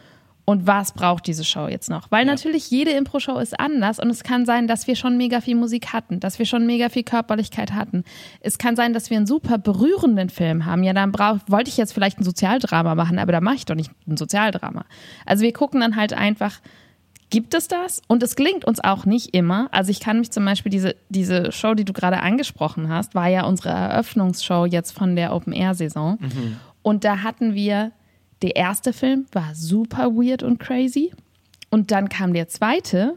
und 0.45 0.65
was 0.65 0.93
braucht 0.93 1.27
diese 1.27 1.43
Show 1.43 1.67
jetzt 1.67 1.91
noch. 1.91 2.09
Weil 2.09 2.25
ja. 2.25 2.31
natürlich 2.31 2.71
jede 2.71 2.89
Impro-Show 2.89 3.37
ist 3.37 3.59
anders 3.59 3.99
und 3.99 4.09
es 4.09 4.23
kann 4.23 4.47
sein, 4.47 4.67
dass 4.67 4.87
wir 4.87 4.95
schon 4.95 5.15
mega 5.15 5.41
viel 5.41 5.53
Musik 5.53 5.93
hatten, 5.93 6.19
dass 6.19 6.39
wir 6.39 6.47
schon 6.47 6.65
mega 6.65 6.89
viel 6.89 7.03
Körperlichkeit 7.03 7.73
hatten. 7.73 8.03
Es 8.41 8.57
kann 8.57 8.75
sein, 8.75 8.93
dass 8.93 9.11
wir 9.11 9.17
einen 9.17 9.27
super 9.27 9.59
berührenden 9.59 10.31
Film 10.31 10.65
haben. 10.65 10.81
Ja, 10.81 10.93
dann 10.93 11.11
brauch, 11.11 11.37
wollte 11.45 11.69
ich 11.69 11.77
jetzt 11.77 11.93
vielleicht 11.93 12.19
ein 12.19 12.23
Sozialdrama 12.23 12.95
machen, 12.95 13.19
aber 13.19 13.31
da 13.31 13.41
mache 13.41 13.57
ich 13.57 13.65
doch 13.65 13.75
nicht 13.75 13.91
ein 14.07 14.17
Sozialdrama. 14.17 14.85
Also 15.27 15.43
wir 15.43 15.53
gucken 15.53 15.81
dann 15.81 15.95
halt 15.95 16.13
einfach, 16.13 16.61
gibt 17.29 17.53
es 17.53 17.67
das 17.67 18.01
und 18.07 18.23
es 18.23 18.35
gelingt 18.35 18.65
uns 18.65 18.83
auch 18.83 19.05
nicht 19.05 19.35
immer. 19.35 19.69
Also 19.71 19.91
ich 19.91 19.99
kann 19.99 20.19
mich 20.19 20.31
zum 20.31 20.45
Beispiel, 20.45 20.71
diese, 20.71 20.95
diese 21.09 21.51
Show, 21.51 21.73
die 21.73 21.85
du 21.85 21.93
gerade 21.93 22.21
angesprochen 22.21 22.89
hast, 22.89 23.15
war 23.15 23.27
ja 23.27 23.45
unsere 23.45 23.69
Eröffnungsshow 23.69 24.65
jetzt 24.65 24.91
von 24.91 25.15
der 25.15 25.33
Open-Air-Saison. 25.33 26.17
Mhm. 26.19 26.57
Und 26.81 27.03
da 27.03 27.21
hatten 27.21 27.53
wir, 27.53 27.91
der 28.41 28.55
erste 28.55 28.93
Film 28.93 29.25
war 29.31 29.53
super 29.53 30.11
weird 30.15 30.43
und 30.43 30.59
crazy. 30.59 31.11
Und 31.69 31.91
dann 31.91 32.09
kam 32.09 32.33
der 32.33 32.47
zweite 32.47 33.15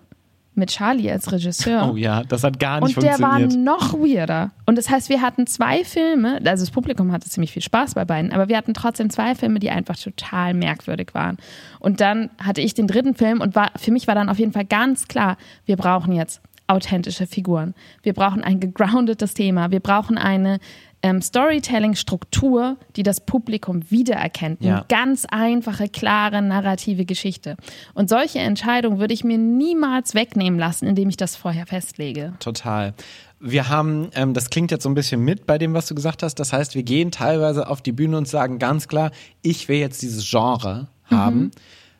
mit 0.54 0.70
Charlie 0.70 1.10
als 1.10 1.32
Regisseur. 1.32 1.90
Oh 1.90 1.96
ja, 1.96 2.24
das 2.24 2.44
hat 2.44 2.58
gar 2.58 2.80
nicht 2.80 2.96
und 2.96 3.04
funktioniert. 3.04 3.42
Und 3.42 3.52
der 3.52 3.58
war 3.58 3.78
noch 3.78 3.94
weirder. 3.94 4.50
Und 4.66 4.76
das 4.76 4.90
heißt, 4.90 5.08
wir 5.08 5.22
hatten 5.22 5.46
zwei 5.46 5.84
Filme, 5.84 6.40
also 6.44 6.64
das 6.64 6.70
Publikum 6.70 7.10
hatte 7.12 7.28
ziemlich 7.28 7.52
viel 7.52 7.62
Spaß 7.62 7.94
bei 7.94 8.04
beiden, 8.04 8.32
aber 8.32 8.48
wir 8.48 8.56
hatten 8.56 8.74
trotzdem 8.74 9.08
zwei 9.10 9.34
Filme, 9.34 9.58
die 9.60 9.70
einfach 9.70 9.96
total 9.96 10.54
merkwürdig 10.54 11.14
waren. 11.14 11.38
Und 11.80 12.00
dann 12.00 12.30
hatte 12.38 12.60
ich 12.60 12.74
den 12.74 12.86
dritten 12.86 13.14
Film 13.14 13.40
und 13.40 13.54
war, 13.54 13.70
für 13.76 13.92
mich 13.92 14.06
war 14.06 14.14
dann 14.14 14.28
auf 14.28 14.38
jeden 14.38 14.52
Fall 14.52 14.66
ganz 14.66 15.08
klar, 15.08 15.36
wir 15.64 15.76
brauchen 15.76 16.12
jetzt 16.12 16.42
authentische 16.66 17.26
Figuren. 17.26 17.74
Wir 18.02 18.12
brauchen 18.12 18.44
ein 18.44 18.60
gegroundetes 18.60 19.34
Thema. 19.34 19.70
Wir 19.70 19.80
brauchen 19.80 20.16
eine 20.16 20.58
ähm, 21.02 21.20
Storytelling-Struktur, 21.20 22.76
die 22.96 23.02
das 23.02 23.20
Publikum 23.20 23.90
wiedererkennt. 23.90 24.62
Ja. 24.62 24.76
Eine 24.76 24.84
ganz 24.88 25.26
einfache, 25.30 25.88
klare, 25.88 26.42
narrative 26.42 27.04
Geschichte. 27.04 27.56
Und 27.94 28.08
solche 28.08 28.38
Entscheidungen 28.38 28.98
würde 28.98 29.14
ich 29.14 29.24
mir 29.24 29.38
niemals 29.38 30.14
wegnehmen 30.14 30.58
lassen, 30.58 30.86
indem 30.86 31.08
ich 31.08 31.16
das 31.16 31.36
vorher 31.36 31.66
festlege. 31.66 32.34
Total. 32.38 32.94
Wir 33.40 33.68
haben, 33.68 34.10
ähm, 34.14 34.34
das 34.34 34.50
klingt 34.50 34.70
jetzt 34.70 34.84
so 34.84 34.88
ein 34.88 34.94
bisschen 34.94 35.20
mit 35.20 35.46
bei 35.46 35.58
dem, 35.58 35.74
was 35.74 35.86
du 35.86 35.94
gesagt 35.94 36.22
hast. 36.22 36.36
Das 36.36 36.52
heißt, 36.52 36.76
wir 36.76 36.84
gehen 36.84 37.10
teilweise 37.10 37.68
auf 37.68 37.82
die 37.82 37.92
Bühne 37.92 38.16
und 38.16 38.28
sagen 38.28 38.58
ganz 38.60 38.86
klar, 38.86 39.10
ich 39.42 39.68
will 39.68 39.78
jetzt 39.78 40.02
dieses 40.02 40.28
Genre 40.28 40.88
haben. 41.06 41.40
Mhm. 41.40 41.50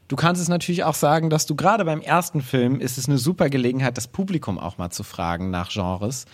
Du 0.07 0.17
kannst 0.17 0.43
es 0.43 0.49
natürlich 0.49 0.85
auch 0.85 0.95
sagen, 0.95 1.31
dass 1.31 1.47
du 1.47 1.57
gerade 1.57 1.85
beim 1.85 2.01
ersten 2.01 2.43
Film 2.43 2.81
ist 2.81 2.99
es 2.99 3.09
eine 3.09 3.19
super 3.19 3.49
Gelegenheit, 3.49 3.97
das 3.97 4.09
Publikum 4.09 4.59
auch 4.59 4.77
mal 4.77 4.91
zu 4.91 5.05
fragen 5.05 5.51
nach 5.51 5.71
Genres. 5.71 6.27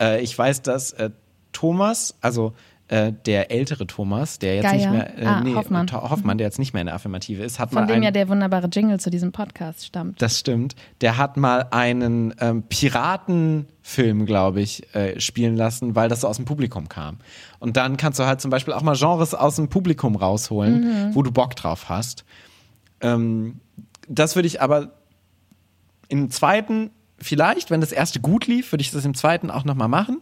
Äh, 0.00 0.22
ich 0.22 0.36
weiß, 0.36 0.62
dass 0.62 0.92
äh, 0.92 1.10
Thomas, 1.56 2.14
also 2.20 2.52
äh, 2.88 3.12
der 3.24 3.50
ältere 3.50 3.86
Thomas, 3.86 4.38
der 4.38 4.56
jetzt 4.56 4.64
Geier. 4.64 4.74
nicht 4.74 4.90
mehr, 4.90 5.18
äh, 5.18 5.24
ah, 5.24 5.40
nee, 5.40 5.54
Hoffmann. 5.54 5.90
Hoffmann, 5.90 6.38
der 6.38 6.46
jetzt 6.46 6.58
nicht 6.58 6.72
mehr 6.72 6.82
in 6.82 6.86
der 6.86 6.94
Affirmative 6.94 7.42
ist, 7.42 7.58
hat 7.58 7.70
Von 7.70 7.80
mal 7.80 7.86
dem 7.86 7.96
ein, 7.96 8.02
ja 8.02 8.10
der 8.10 8.28
wunderbare 8.28 8.68
Jingle 8.68 9.00
zu 9.00 9.10
diesem 9.10 9.32
Podcast 9.32 9.86
stammt. 9.86 10.20
Das 10.20 10.38
stimmt. 10.38 10.76
Der 11.00 11.16
hat 11.16 11.36
mal 11.36 11.66
einen 11.70 12.34
ähm, 12.38 12.62
Piratenfilm, 12.62 14.26
glaube 14.26 14.60
ich, 14.60 14.94
äh, 14.94 15.18
spielen 15.18 15.56
lassen, 15.56 15.96
weil 15.96 16.08
das 16.08 16.20
so 16.20 16.28
aus 16.28 16.36
dem 16.36 16.44
Publikum 16.44 16.88
kam. 16.88 17.16
Und 17.58 17.76
dann 17.76 17.96
kannst 17.96 18.20
du 18.20 18.24
halt 18.24 18.40
zum 18.40 18.50
Beispiel 18.50 18.74
auch 18.74 18.82
mal 18.82 18.96
Genres 18.96 19.34
aus 19.34 19.56
dem 19.56 19.68
Publikum 19.68 20.14
rausholen, 20.14 21.08
mhm. 21.08 21.14
wo 21.14 21.22
du 21.22 21.32
Bock 21.32 21.56
drauf 21.56 21.88
hast. 21.88 22.24
Ähm, 23.00 23.60
das 24.06 24.36
würde 24.36 24.46
ich 24.46 24.60
aber 24.60 24.92
im 26.08 26.30
zweiten, 26.30 26.90
vielleicht, 27.18 27.70
wenn 27.70 27.80
das 27.80 27.90
erste 27.90 28.20
gut 28.20 28.46
lief, 28.46 28.70
würde 28.70 28.82
ich 28.82 28.92
das 28.92 29.04
im 29.04 29.14
zweiten 29.14 29.50
auch 29.50 29.64
nochmal 29.64 29.88
machen. 29.88 30.20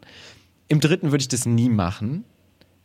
Im 0.68 0.80
dritten 0.80 1.10
würde 1.10 1.22
ich 1.22 1.28
das 1.28 1.46
nie 1.46 1.68
machen, 1.68 2.24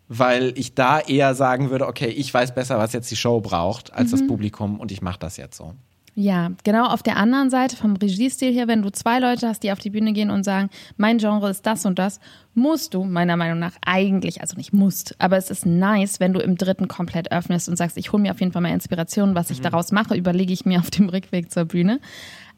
weil 0.07 0.53
ich 0.55 0.73
da 0.73 0.99
eher 0.99 1.35
sagen 1.35 1.69
würde, 1.69 1.87
okay, 1.87 2.07
ich 2.07 2.33
weiß 2.33 2.55
besser, 2.55 2.77
was 2.77 2.93
jetzt 2.93 3.09
die 3.11 3.15
Show 3.15 3.41
braucht, 3.41 3.93
als 3.93 4.11
mhm. 4.11 4.17
das 4.17 4.27
Publikum 4.27 4.79
und 4.79 4.91
ich 4.91 5.01
mache 5.01 5.19
das 5.19 5.37
jetzt 5.37 5.57
so. 5.57 5.75
Ja, 6.15 6.51
genau 6.65 6.87
auf 6.87 7.01
der 7.01 7.15
anderen 7.15 7.49
Seite 7.49 7.77
vom 7.77 7.95
Regiestil 7.95 8.53
her, 8.53 8.67
wenn 8.67 8.81
du 8.81 8.91
zwei 8.91 9.19
Leute 9.19 9.47
hast, 9.47 9.63
die 9.63 9.71
auf 9.71 9.79
die 9.79 9.91
Bühne 9.91 10.11
gehen 10.11 10.31
und 10.31 10.43
sagen, 10.43 10.69
mein 10.97 11.17
Genre 11.17 11.49
ist 11.49 11.65
das 11.65 11.85
und 11.85 11.97
das, 11.97 12.19
musst 12.53 12.93
du 12.93 13.05
meiner 13.05 13.37
Meinung 13.37 13.59
nach 13.59 13.75
eigentlich, 13.85 14.41
also 14.41 14.57
nicht 14.57 14.73
musst, 14.73 15.15
aber 15.19 15.37
es 15.37 15.49
ist 15.49 15.65
nice, 15.65 16.19
wenn 16.19 16.33
du 16.33 16.41
im 16.41 16.57
dritten 16.57 16.89
komplett 16.89 17.31
öffnest 17.31 17.69
und 17.69 17.77
sagst, 17.77 17.95
ich 17.95 18.11
hole 18.11 18.21
mir 18.21 18.31
auf 18.31 18.39
jeden 18.41 18.51
Fall 18.51 18.61
mal 18.61 18.73
Inspiration, 18.73 19.33
was 19.33 19.49
ich 19.49 19.59
mhm. 19.59 19.63
daraus 19.63 19.93
mache, 19.93 20.15
überlege 20.15 20.51
ich 20.51 20.65
mir 20.65 20.79
auf 20.79 20.91
dem 20.91 21.07
Rückweg 21.07 21.51
zur 21.51 21.63
Bühne. 21.63 22.01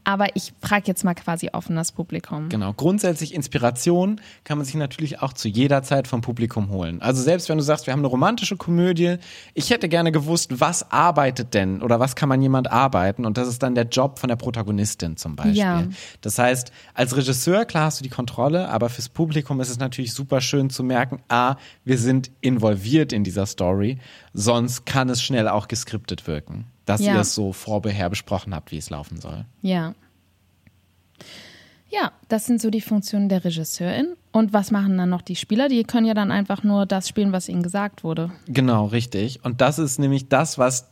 Aber 0.03 0.35
ich 0.35 0.53
frage 0.61 0.85
jetzt 0.87 1.03
mal 1.03 1.13
quasi 1.13 1.49
offen 1.53 1.75
das 1.75 1.91
Publikum. 1.91 2.49
Genau. 2.49 2.73
Grundsätzlich 2.73 3.33
Inspiration 3.33 4.19
kann 4.43 4.57
man 4.57 4.65
sich 4.65 4.75
natürlich 4.75 5.21
auch 5.21 5.33
zu 5.33 5.47
jeder 5.47 5.83
Zeit 5.83 6.07
vom 6.07 6.21
Publikum 6.21 6.69
holen. 6.69 7.01
Also 7.01 7.21
selbst 7.21 7.49
wenn 7.49 7.57
du 7.57 7.63
sagst, 7.63 7.85
wir 7.85 7.93
haben 7.93 7.99
eine 7.99 8.07
romantische 8.07 8.57
Komödie, 8.57 9.17
ich 9.53 9.69
hätte 9.69 9.89
gerne 9.89 10.11
gewusst, 10.11 10.59
was 10.59 10.91
arbeitet 10.91 11.53
denn 11.53 11.81
oder 11.81 11.99
was 11.99 12.15
kann 12.15 12.29
man 12.29 12.41
jemand 12.41 12.71
arbeiten? 12.71 13.25
Und 13.25 13.37
das 13.37 13.47
ist 13.47 13.61
dann 13.61 13.75
der 13.75 13.85
Job 13.85 14.17
von 14.17 14.27
der 14.27 14.37
Protagonistin 14.37 15.17
zum 15.17 15.35
Beispiel. 15.35 15.57
Ja. 15.57 15.83
Das 16.21 16.39
heißt, 16.39 16.71
als 16.93 17.15
Regisseur, 17.15 17.65
klar 17.65 17.85
hast 17.85 17.99
du 17.99 18.03
die 18.03 18.09
Kontrolle, 18.09 18.69
aber 18.69 18.89
fürs 18.89 19.09
Publikum 19.09 19.61
ist 19.61 19.69
es 19.69 19.77
natürlich 19.77 20.13
super 20.13 20.41
schön 20.41 20.69
zu 20.69 20.83
merken, 20.83 21.21
a, 21.29 21.57
wir 21.85 21.97
sind 21.97 22.31
involviert 22.41 23.13
in 23.13 23.23
dieser 23.23 23.45
Story, 23.45 23.99
sonst 24.33 24.85
kann 24.85 25.09
es 25.09 25.21
schnell 25.21 25.47
auch 25.47 25.67
geskriptet 25.67 26.25
wirken 26.27 26.65
dass 26.91 27.01
Ja. 27.01 27.15
ihr 27.15 27.21
es 27.21 27.33
so 27.33 27.53
vorher 27.53 28.09
besprochen 28.09 28.53
habt, 28.53 28.71
wie 28.71 28.77
es 28.77 28.89
laufen 28.89 29.19
soll. 29.21 29.45
Ja. 29.61 29.93
Ja, 31.89 32.13
das 32.29 32.45
sind 32.45 32.61
so 32.61 32.69
die 32.69 32.79
Funktionen 32.81 33.27
der 33.27 33.43
Regisseurin. 33.43 34.13
Und 34.31 34.53
was 34.53 34.71
machen 34.71 34.97
dann 34.97 35.09
noch 35.09 35.21
die 35.21 35.35
Spieler? 35.35 35.67
Die 35.67 35.83
können 35.83 36.05
ja 36.05 36.13
dann 36.13 36.31
einfach 36.31 36.63
nur 36.63 36.85
das 36.85 37.09
spielen, 37.09 37.33
was 37.33 37.49
ihnen 37.49 37.63
gesagt 37.63 38.03
wurde. 38.05 38.31
Genau, 38.47 38.85
richtig. 38.85 39.43
Und 39.43 39.59
das 39.59 39.77
ist 39.77 39.99
nämlich 39.99 40.29
das, 40.29 40.57
was 40.57 40.87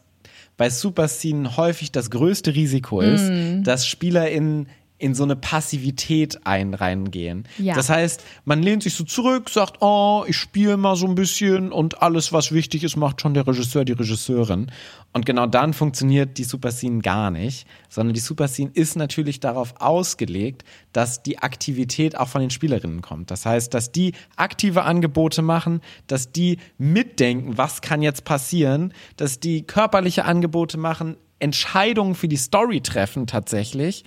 bei 0.58 0.70
Superscenen 0.70 1.56
häufig 1.56 1.94
das 1.94 2.10
größte 2.12 2.54
Risiko 2.54 3.00
ist, 3.00 3.30
Mhm. 3.30 3.64
dass 3.64 3.88
SpielerInnen 3.88 4.68
in 5.00 5.16
so 5.16 5.24
eine 5.24 5.38
Passivität 5.38 6.46
ein 6.46 6.74
reingehen. 6.74 7.48
Ja. 7.58 7.74
Das 7.74 7.90
heißt, 7.90 8.22
man 8.44 8.62
lehnt 8.62 8.84
sich 8.84 8.94
so 8.94 9.06
zurück, 9.06 9.50
sagt, 9.50 9.82
oh, 9.82 10.26
ich 10.28 10.36
spiele 10.36 10.76
mal 10.76 10.98
so 10.98 11.08
ein 11.08 11.16
bisschen 11.16 11.72
und 11.72 12.02
alles, 12.02 12.34
was 12.34 12.52
wichtig 12.52 12.84
ist, 12.84 12.98
macht 12.98 13.22
schon 13.22 13.34
der 13.34 13.48
Regisseur, 13.48 13.86
die 13.86 13.94
Regisseurin. 13.94 14.70
Und 15.14 15.26
genau 15.26 15.48
dann 15.48 15.74
funktioniert 15.74 16.38
die 16.38 16.44
Superscene 16.44 17.02
gar 17.02 17.32
nicht, 17.32 17.66
sondern 17.88 18.14
die 18.14 18.20
Superscene 18.20 18.72
ist 18.74 18.98
natürlich 18.98 19.40
darauf 19.40 19.74
ausgelegt, 19.80 20.66
dass 20.92 21.24
die 21.24 21.40
Aktivität 21.40 22.18
auch 22.18 22.28
von 22.28 22.42
den 22.42 22.50
Spielerinnen 22.50 23.02
kommt. 23.02 23.32
Das 23.32 23.46
heißt, 23.46 23.74
dass 23.74 23.94
die 23.94 24.14
aktive 24.36 24.84
Angebote 24.84 25.42
machen, 25.42 25.80
dass 26.08 26.34
die 26.34 26.58
mitdenken, 26.78 27.58
was 27.58 27.82
kann 27.82 28.02
jetzt 28.02 28.26
passieren, 28.26 28.94
dass 29.16 29.40
die 29.40 29.64
körperliche 29.64 30.26
Angebote 30.26 30.78
machen, 30.78 31.16
Entscheidungen 31.40 32.16
für 32.16 32.28
die 32.28 32.38
Story 32.38 32.82
treffen 32.82 33.28
tatsächlich. 33.28 34.04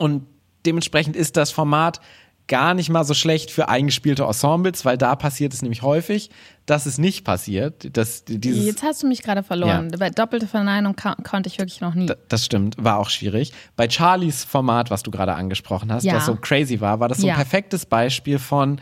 Und 0.00 0.26
dementsprechend 0.64 1.14
ist 1.14 1.36
das 1.36 1.50
Format 1.50 2.00
gar 2.48 2.74
nicht 2.74 2.88
mal 2.88 3.04
so 3.04 3.14
schlecht 3.14 3.52
für 3.52 3.68
eingespielte 3.68 4.24
Ensembles, 4.24 4.84
weil 4.84 4.98
da 4.98 5.14
passiert 5.14 5.52
es 5.54 5.62
nämlich 5.62 5.82
häufig, 5.82 6.30
dass 6.66 6.84
es 6.86 6.98
nicht 6.98 7.24
passiert. 7.24 7.96
Dass 7.96 8.24
dieses, 8.24 8.64
Jetzt 8.64 8.82
hast 8.82 9.02
du 9.02 9.06
mich 9.06 9.22
gerade 9.22 9.44
verloren. 9.44 9.90
Ja. 9.92 9.98
Bei 9.98 10.10
doppelte 10.10 10.48
Verneinung 10.48 10.96
konnte 10.96 11.48
ich 11.48 11.58
wirklich 11.58 11.80
noch 11.80 11.94
nie. 11.94 12.06
D- 12.06 12.14
Das 12.28 12.44
stimmt, 12.44 12.74
war 12.82 12.98
auch 12.98 13.08
schwierig. 13.10 13.52
Bei 13.76 13.88
Charlies 13.88 14.42
Format, 14.42 14.90
was 14.90 15.04
du 15.04 15.12
gerade 15.12 15.34
angesprochen 15.34 15.92
hast, 15.92 16.02
Ja. 16.04 16.14
was 16.14 16.26
so 16.26 16.34
crazy 16.34 16.80
war, 16.80 16.98
war 16.98 17.08
das 17.08 17.18
so 17.18 17.26
ein 17.26 17.28
Ja. 17.28 17.34
perfektes 17.36 17.86
Beispiel 17.86 18.40
von 18.40 18.80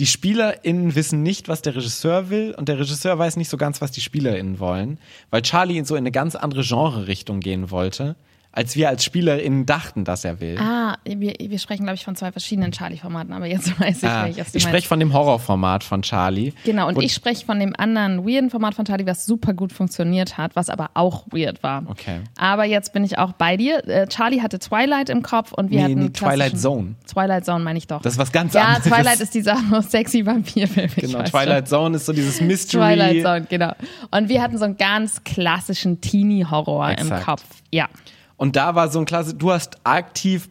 die 0.00 0.06
SpielerInnen 0.06 0.94
wissen 0.96 1.22
nicht, 1.22 1.48
was 1.48 1.62
der 1.62 1.76
Regisseur 1.76 2.28
will 2.28 2.54
und 2.58 2.68
der 2.68 2.78
Regisseur 2.80 3.16
weiß 3.18 3.36
nicht 3.36 3.48
so 3.48 3.56
ganz, 3.56 3.80
was 3.80 3.92
die 3.92 4.00
SpielerInnen 4.00 4.58
wollen, 4.58 4.98
weil 5.30 5.42
Charlie 5.42 5.82
so 5.84 5.94
in 5.94 6.00
eine 6.02 6.10
ganz 6.12 6.34
andere 6.34 6.62
Genre-Richtung 6.62 7.38
gehen 7.40 7.70
wollte, 7.70 8.16
als 8.56 8.74
wir 8.74 8.88
als 8.88 9.04
SpielerInnen 9.04 9.66
dachten, 9.66 10.04
dass 10.04 10.24
er 10.24 10.40
will. 10.40 10.56
Ah, 10.58 10.96
wir, 11.04 11.34
wir 11.38 11.58
sprechen, 11.58 11.82
glaube 11.84 11.96
ich, 11.96 12.04
von 12.04 12.16
zwei 12.16 12.32
verschiedenen 12.32 12.72
Charlie-Formaten, 12.72 13.32
aber 13.32 13.46
jetzt 13.46 13.78
weiß 13.80 14.02
ich, 14.02 14.08
Ah, 14.08 14.24
welches 14.24 14.54
ich 14.54 14.62
spreche 14.62 14.88
von 14.88 14.98
dem 14.98 15.12
Horrorformat 15.12 15.84
von 15.84 16.02
Charlie. 16.02 16.52
Genau, 16.64 16.88
und 16.88 16.96
Wo- 16.96 17.00
ich 17.02 17.12
spreche 17.12 17.44
von 17.44 17.60
dem 17.60 17.74
anderen 17.76 18.26
weirden 18.26 18.50
Format 18.50 18.74
von 18.74 18.84
Charlie, 18.86 19.06
was 19.06 19.26
super 19.26 19.52
gut 19.54 19.72
funktioniert 19.72 20.38
hat, 20.38 20.56
was 20.56 20.70
aber 20.70 20.90
auch 20.94 21.26
weird 21.30 21.62
war. 21.62 21.84
Okay. 21.88 22.20
Aber 22.38 22.64
jetzt 22.64 22.92
bin 22.92 23.04
ich 23.04 23.18
auch 23.18 23.32
bei 23.32 23.56
dir. 23.56 23.86
Äh, 23.86 24.06
Charlie 24.08 24.40
hatte 24.40 24.58
Twilight 24.58 25.10
im 25.10 25.22
Kopf 25.22 25.52
und 25.52 25.70
wir 25.70 25.78
Nee, 25.78 25.84
hatten 25.84 26.00
nee, 26.04 26.08
Twilight 26.10 26.58
Zone. 26.58 26.94
Twilight 27.06 27.44
Zone 27.44 27.62
meine 27.62 27.78
ich 27.78 27.86
doch. 27.86 28.00
Das 28.02 28.14
ist 28.14 28.18
was 28.18 28.32
ganz 28.32 28.54
ja, 28.54 28.62
anderes. 28.62 28.84
Twilight 28.84 29.20
ist 29.20 29.34
dieser 29.34 29.56
sexy 29.82 30.24
Vampirfilm. 30.24 30.90
ich 30.96 31.02
Genau, 31.04 31.18
weiß 31.18 31.30
Twilight 31.30 31.68
Zone 31.68 31.96
ist 31.96 32.06
so 32.06 32.12
dieses 32.12 32.38
schon. 32.38 32.46
Mystery. 32.46 32.82
Twilight 32.96 33.22
Zone, 33.22 33.46
genau. 33.48 33.72
Und 34.10 34.28
wir 34.28 34.40
hatten 34.42 34.56
so 34.56 34.64
einen 34.64 34.76
ganz 34.78 35.22
klassischen 35.24 36.00
Teenie-Horror 36.00 36.96
im. 36.98 37.10
Kopf. 37.24 37.44
Ja. 37.70 37.88
Und 38.36 38.56
da 38.56 38.74
war 38.74 38.88
so 38.90 38.98
ein 38.98 39.04
klasse, 39.06 39.34
du 39.34 39.50
hast 39.52 39.78
aktiv 39.84 40.48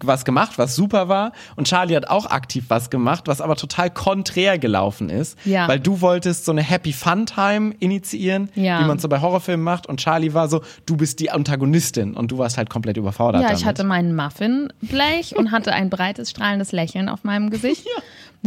was 0.00 0.24
gemacht, 0.24 0.58
was 0.58 0.76
super 0.76 1.08
war. 1.08 1.32
Und 1.56 1.66
Charlie 1.66 1.96
hat 1.96 2.08
auch 2.08 2.26
aktiv 2.26 2.66
was 2.68 2.88
gemacht, 2.88 3.24
was 3.26 3.40
aber 3.40 3.56
total 3.56 3.90
konträr 3.90 4.56
gelaufen 4.56 5.10
ist. 5.10 5.36
Ja. 5.44 5.66
Weil 5.66 5.80
du 5.80 6.00
wolltest 6.00 6.44
so 6.44 6.52
eine 6.52 6.62
Happy 6.62 6.92
Fun 6.92 7.26
Time 7.26 7.74
initiieren, 7.80 8.48
Ja. 8.54 8.78
wie 8.80 8.84
man 8.84 9.00
so 9.00 9.08
bei 9.08 9.20
Horrorfilmen 9.20 9.64
macht. 9.64 9.88
Und 9.88 9.98
Charlie 9.98 10.34
war 10.34 10.46
so, 10.48 10.62
du 10.86 10.96
bist 10.96 11.18
die 11.18 11.32
Antagonistin 11.32 12.14
und 12.14 12.30
du 12.30 12.38
warst 12.38 12.58
halt 12.58 12.70
komplett 12.70 12.96
überfordert 12.96 13.42
Ja, 13.42 13.48
damit. 13.48 13.60
ich 13.60 13.66
hatte 13.66 13.82
meinen 13.82 14.14
Muffinblech 14.14 15.34
und 15.36 15.50
hatte 15.50 15.72
ein 15.72 15.90
breites, 15.90 16.30
strahlendes 16.30 16.70
Lächeln 16.70 17.08
auf 17.08 17.24
meinem 17.24 17.50
Gesicht. 17.50 17.86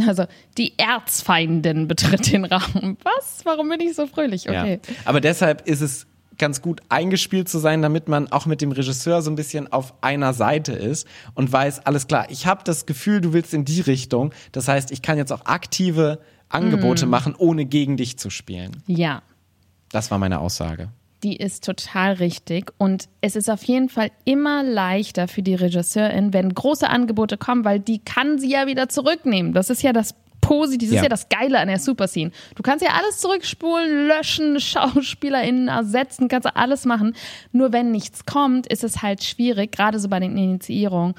Also, 0.06 0.24
die 0.58 0.74
Erzfeindin 0.78 1.88
betritt 1.88 2.30
den 2.30 2.44
Raum. 2.44 2.98
Was? 3.02 3.40
Warum 3.44 3.70
bin 3.70 3.80
ich 3.80 3.94
so 3.94 4.06
fröhlich? 4.06 4.46
Okay. 4.46 4.78
Ja. 4.86 4.94
Aber 5.06 5.22
deshalb 5.22 5.66
ist 5.66 5.80
es 5.80 6.06
ganz 6.38 6.62
gut 6.62 6.80
eingespielt 6.88 7.48
zu 7.48 7.58
sein, 7.58 7.82
damit 7.82 8.08
man 8.08 8.30
auch 8.32 8.46
mit 8.46 8.60
dem 8.60 8.72
Regisseur 8.72 9.22
so 9.22 9.30
ein 9.30 9.36
bisschen 9.36 9.72
auf 9.72 9.94
einer 10.02 10.34
Seite 10.34 10.72
ist 10.72 11.06
und 11.34 11.52
weiß, 11.52 11.86
alles 11.86 12.06
klar, 12.06 12.26
ich 12.30 12.46
habe 12.46 12.62
das 12.64 12.86
Gefühl, 12.86 13.20
du 13.20 13.32
willst 13.32 13.54
in 13.54 13.64
die 13.64 13.80
Richtung. 13.80 14.32
Das 14.52 14.68
heißt, 14.68 14.92
ich 14.92 15.02
kann 15.02 15.18
jetzt 15.18 15.32
auch 15.32 15.46
aktive 15.46 16.20
Angebote 16.48 17.06
machen, 17.06 17.34
ohne 17.36 17.64
gegen 17.64 17.96
dich 17.96 18.18
zu 18.18 18.30
spielen. 18.30 18.82
Ja. 18.86 19.22
Das 19.90 20.10
war 20.10 20.18
meine 20.18 20.40
Aussage. 20.40 20.88
Die 21.22 21.36
ist 21.36 21.64
total 21.64 22.14
richtig. 22.14 22.72
Und 22.78 23.08
es 23.20 23.36
ist 23.36 23.50
auf 23.50 23.64
jeden 23.64 23.88
Fall 23.88 24.10
immer 24.24 24.62
leichter 24.62 25.28
für 25.28 25.42
die 25.42 25.54
Regisseurin, 25.54 26.32
wenn 26.32 26.54
große 26.54 26.88
Angebote 26.88 27.38
kommen, 27.38 27.64
weil 27.64 27.80
die 27.80 27.98
kann 27.98 28.38
sie 28.38 28.50
ja 28.50 28.66
wieder 28.66 28.88
zurücknehmen. 28.88 29.52
Das 29.52 29.70
ist 29.70 29.82
ja 29.82 29.92
das 29.92 30.14
Positive, 30.40 30.90
das 30.90 30.94
Ja. 30.94 31.00
ist 31.00 31.04
ja 31.04 31.08
das 31.08 31.28
Geile 31.28 31.58
an 31.58 31.68
der 31.68 31.78
Superscene. 31.78 32.30
Du 32.54 32.62
kannst 32.62 32.84
ja 32.84 32.92
alles 32.92 33.18
zurückspulen, 33.18 34.06
löschen, 34.06 34.60
SchauspielerInnen 34.60 35.68
ersetzen, 35.68 36.28
kannst 36.28 36.48
alles 36.56 36.84
machen. 36.84 37.14
Nur 37.52 37.72
wenn 37.72 37.90
nichts 37.90 38.26
kommt, 38.26 38.66
ist 38.66 38.84
es 38.84 39.02
halt 39.02 39.22
schwierig, 39.24 39.72
gerade 39.72 39.98
so 39.98 40.08
bei 40.08 40.20
den 40.20 40.36
Initiierungen. 40.36 41.14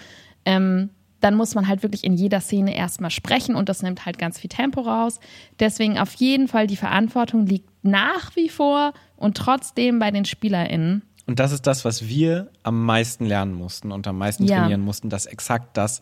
Ähm, 0.45 0.89
dann 1.19 1.35
muss 1.35 1.55
man 1.55 1.67
halt 1.67 1.81
wirklich 1.81 2.03
in 2.03 2.13
jeder 2.13 2.39
Szene 2.41 2.75
erstmal 2.75 3.09
sprechen 3.09 3.55
und 3.55 3.69
das 3.69 3.81
nimmt 3.81 4.05
halt 4.05 4.19
ganz 4.19 4.39
viel 4.39 4.49
Tempo 4.49 4.81
raus. 4.81 5.19
Deswegen 5.59 5.97
auf 5.97 6.13
jeden 6.13 6.47
Fall 6.47 6.67
die 6.67 6.75
Verantwortung 6.77 7.47
liegt 7.47 7.67
nach 7.83 8.35
wie 8.35 8.49
vor 8.49 8.93
und 9.15 9.35
trotzdem 9.35 9.97
bei 9.97 10.11
den 10.11 10.25
SpielerInnen. 10.25 11.01
Und 11.25 11.39
das 11.39 11.51
ist 11.51 11.65
das, 11.67 11.83
was 11.83 12.07
wir 12.07 12.51
am 12.63 12.85
meisten 12.85 13.25
lernen 13.25 13.53
mussten 13.55 13.91
und 13.91 14.07
am 14.07 14.17
meisten 14.19 14.45
Ja. 14.45 14.59
trainieren 14.59 14.81
mussten, 14.81 15.09
dass 15.09 15.25
exakt 15.25 15.75
das 15.75 16.01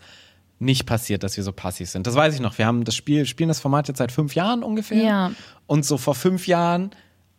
nicht 0.59 0.85
passiert, 0.85 1.23
dass 1.23 1.35
wir 1.37 1.43
so 1.43 1.51
passiv 1.51 1.89
sind. 1.89 2.07
Das 2.07 2.15
weiß 2.15 2.33
ich 2.33 2.39
noch. 2.39 2.57
Wir 2.57 2.65
haben 2.65 2.83
das 2.83 2.95
Spiel, 2.95 3.25
spielen 3.25 3.49
das 3.49 3.59
Format 3.59 3.87
jetzt 3.87 3.97
seit 3.97 4.11
fünf 4.11 4.35
Jahren 4.35 4.63
ungefähr. 4.63 5.03
Ja. 5.03 5.31
Und 5.67 5.85
so 5.85 5.97
vor 5.97 6.15
fünf 6.15 6.47
Jahren, 6.47 6.91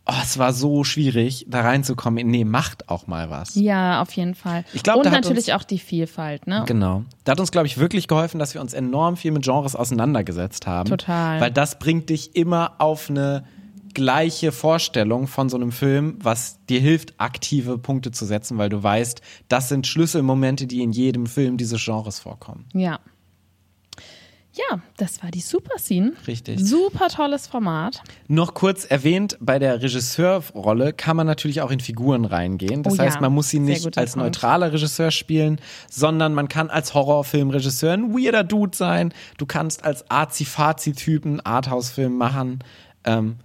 oh, 0.05 0.13
es 0.21 0.37
war 0.37 0.53
so 0.53 0.83
schwierig, 0.83 1.45
da 1.49 1.61
reinzukommen. 1.61 2.19
in, 2.19 2.27
Nee, 2.29 2.45
macht 2.45 2.89
auch 2.89 3.07
mal 3.07 3.29
was. 3.29 3.55
Ja, 3.55 4.01
auf 4.01 4.11
jeden 4.13 4.35
Fall. 4.35 4.65
Ich 4.73 4.83
glaub, 4.83 4.97
und 4.97 5.11
natürlich 5.11 5.51
uns- 5.51 5.61
auch 5.61 5.63
die 5.63 5.79
Vielfalt, 5.79 6.45
ne? 6.47 6.63
Genau. 6.67 7.03
Da 7.23 7.31
hat 7.31 7.39
uns, 7.39 7.51
glaube 7.51 7.67
ich, 7.67 7.77
wirklich 7.79 8.07
geholfen, 8.07 8.37
dass 8.39 8.53
wir 8.53 8.61
uns 8.61 8.73
enorm 8.73 9.17
viel 9.17 9.31
mit 9.31 9.43
Genres 9.43 9.75
auseinandergesetzt 9.75 10.67
haben. 10.67 10.89
Total. 10.89 11.41
Weil 11.41 11.51
das 11.51 11.79
bringt 11.79 12.09
dich 12.09 12.35
immer 12.35 12.73
auf 12.79 13.09
eine 13.09 13.45
gleiche 13.93 14.51
Vorstellung 14.51 15.27
von 15.27 15.49
so 15.49 15.57
einem 15.57 15.71
Film, 15.71 16.17
was 16.21 16.59
dir 16.67 16.79
hilft, 16.79 17.13
aktive 17.19 17.77
Punkte 17.77 18.11
zu 18.11 18.25
setzen, 18.25 18.57
weil 18.57 18.69
du 18.69 18.81
weißt, 18.81 19.21
das 19.47 19.69
sind 19.69 19.87
Schlüsselmomente, 19.87 20.67
die 20.67 20.81
in 20.81 20.91
jedem 20.91 21.25
Film 21.25 21.57
dieses 21.57 21.83
Genres 21.83 22.19
vorkommen. 22.19 22.65
Ja. 22.73 22.99
Ja, 24.71 24.79
das 24.97 25.21
war 25.21 25.29
die 25.29 25.41
Super 25.41 25.77
Scene. 25.77 26.13
Richtig. 26.25 26.59
Super 26.59 27.09
tolles 27.09 27.45
Format. 27.45 28.01
Noch 28.27 28.55
kurz 28.55 28.85
erwähnt, 28.85 29.37
bei 29.39 29.59
der 29.59 29.83
Regisseurrolle 29.83 30.93
kann 30.93 31.15
man 31.15 31.27
natürlich 31.27 31.61
auch 31.61 31.69
in 31.69 31.79
Figuren 31.79 32.25
reingehen. 32.25 32.81
Das 32.81 32.93
Oh 32.93 32.95
ja, 32.95 33.03
heißt, 33.03 33.21
man 33.21 33.31
muss 33.33 33.49
sie 33.49 33.59
nicht 33.59 33.85
als 33.99 34.13
Punkt. 34.13 34.25
neutraler 34.25 34.73
Regisseur 34.73 35.11
spielen, 35.11 35.61
sondern 35.91 36.33
man 36.33 36.47
kann 36.47 36.71
als 36.71 36.95
Horrorfilmregisseur 36.95 37.93
ein 37.93 38.13
weirder 38.15 38.43
Dude 38.43 38.75
sein. 38.75 39.13
Du 39.37 39.45
kannst 39.45 39.85
als 39.85 40.09
Azi-Fazi-Typen 40.09 41.39
Arthouse-Film 41.41 42.17
machen. 42.17 42.63
Ähm, 43.03 43.35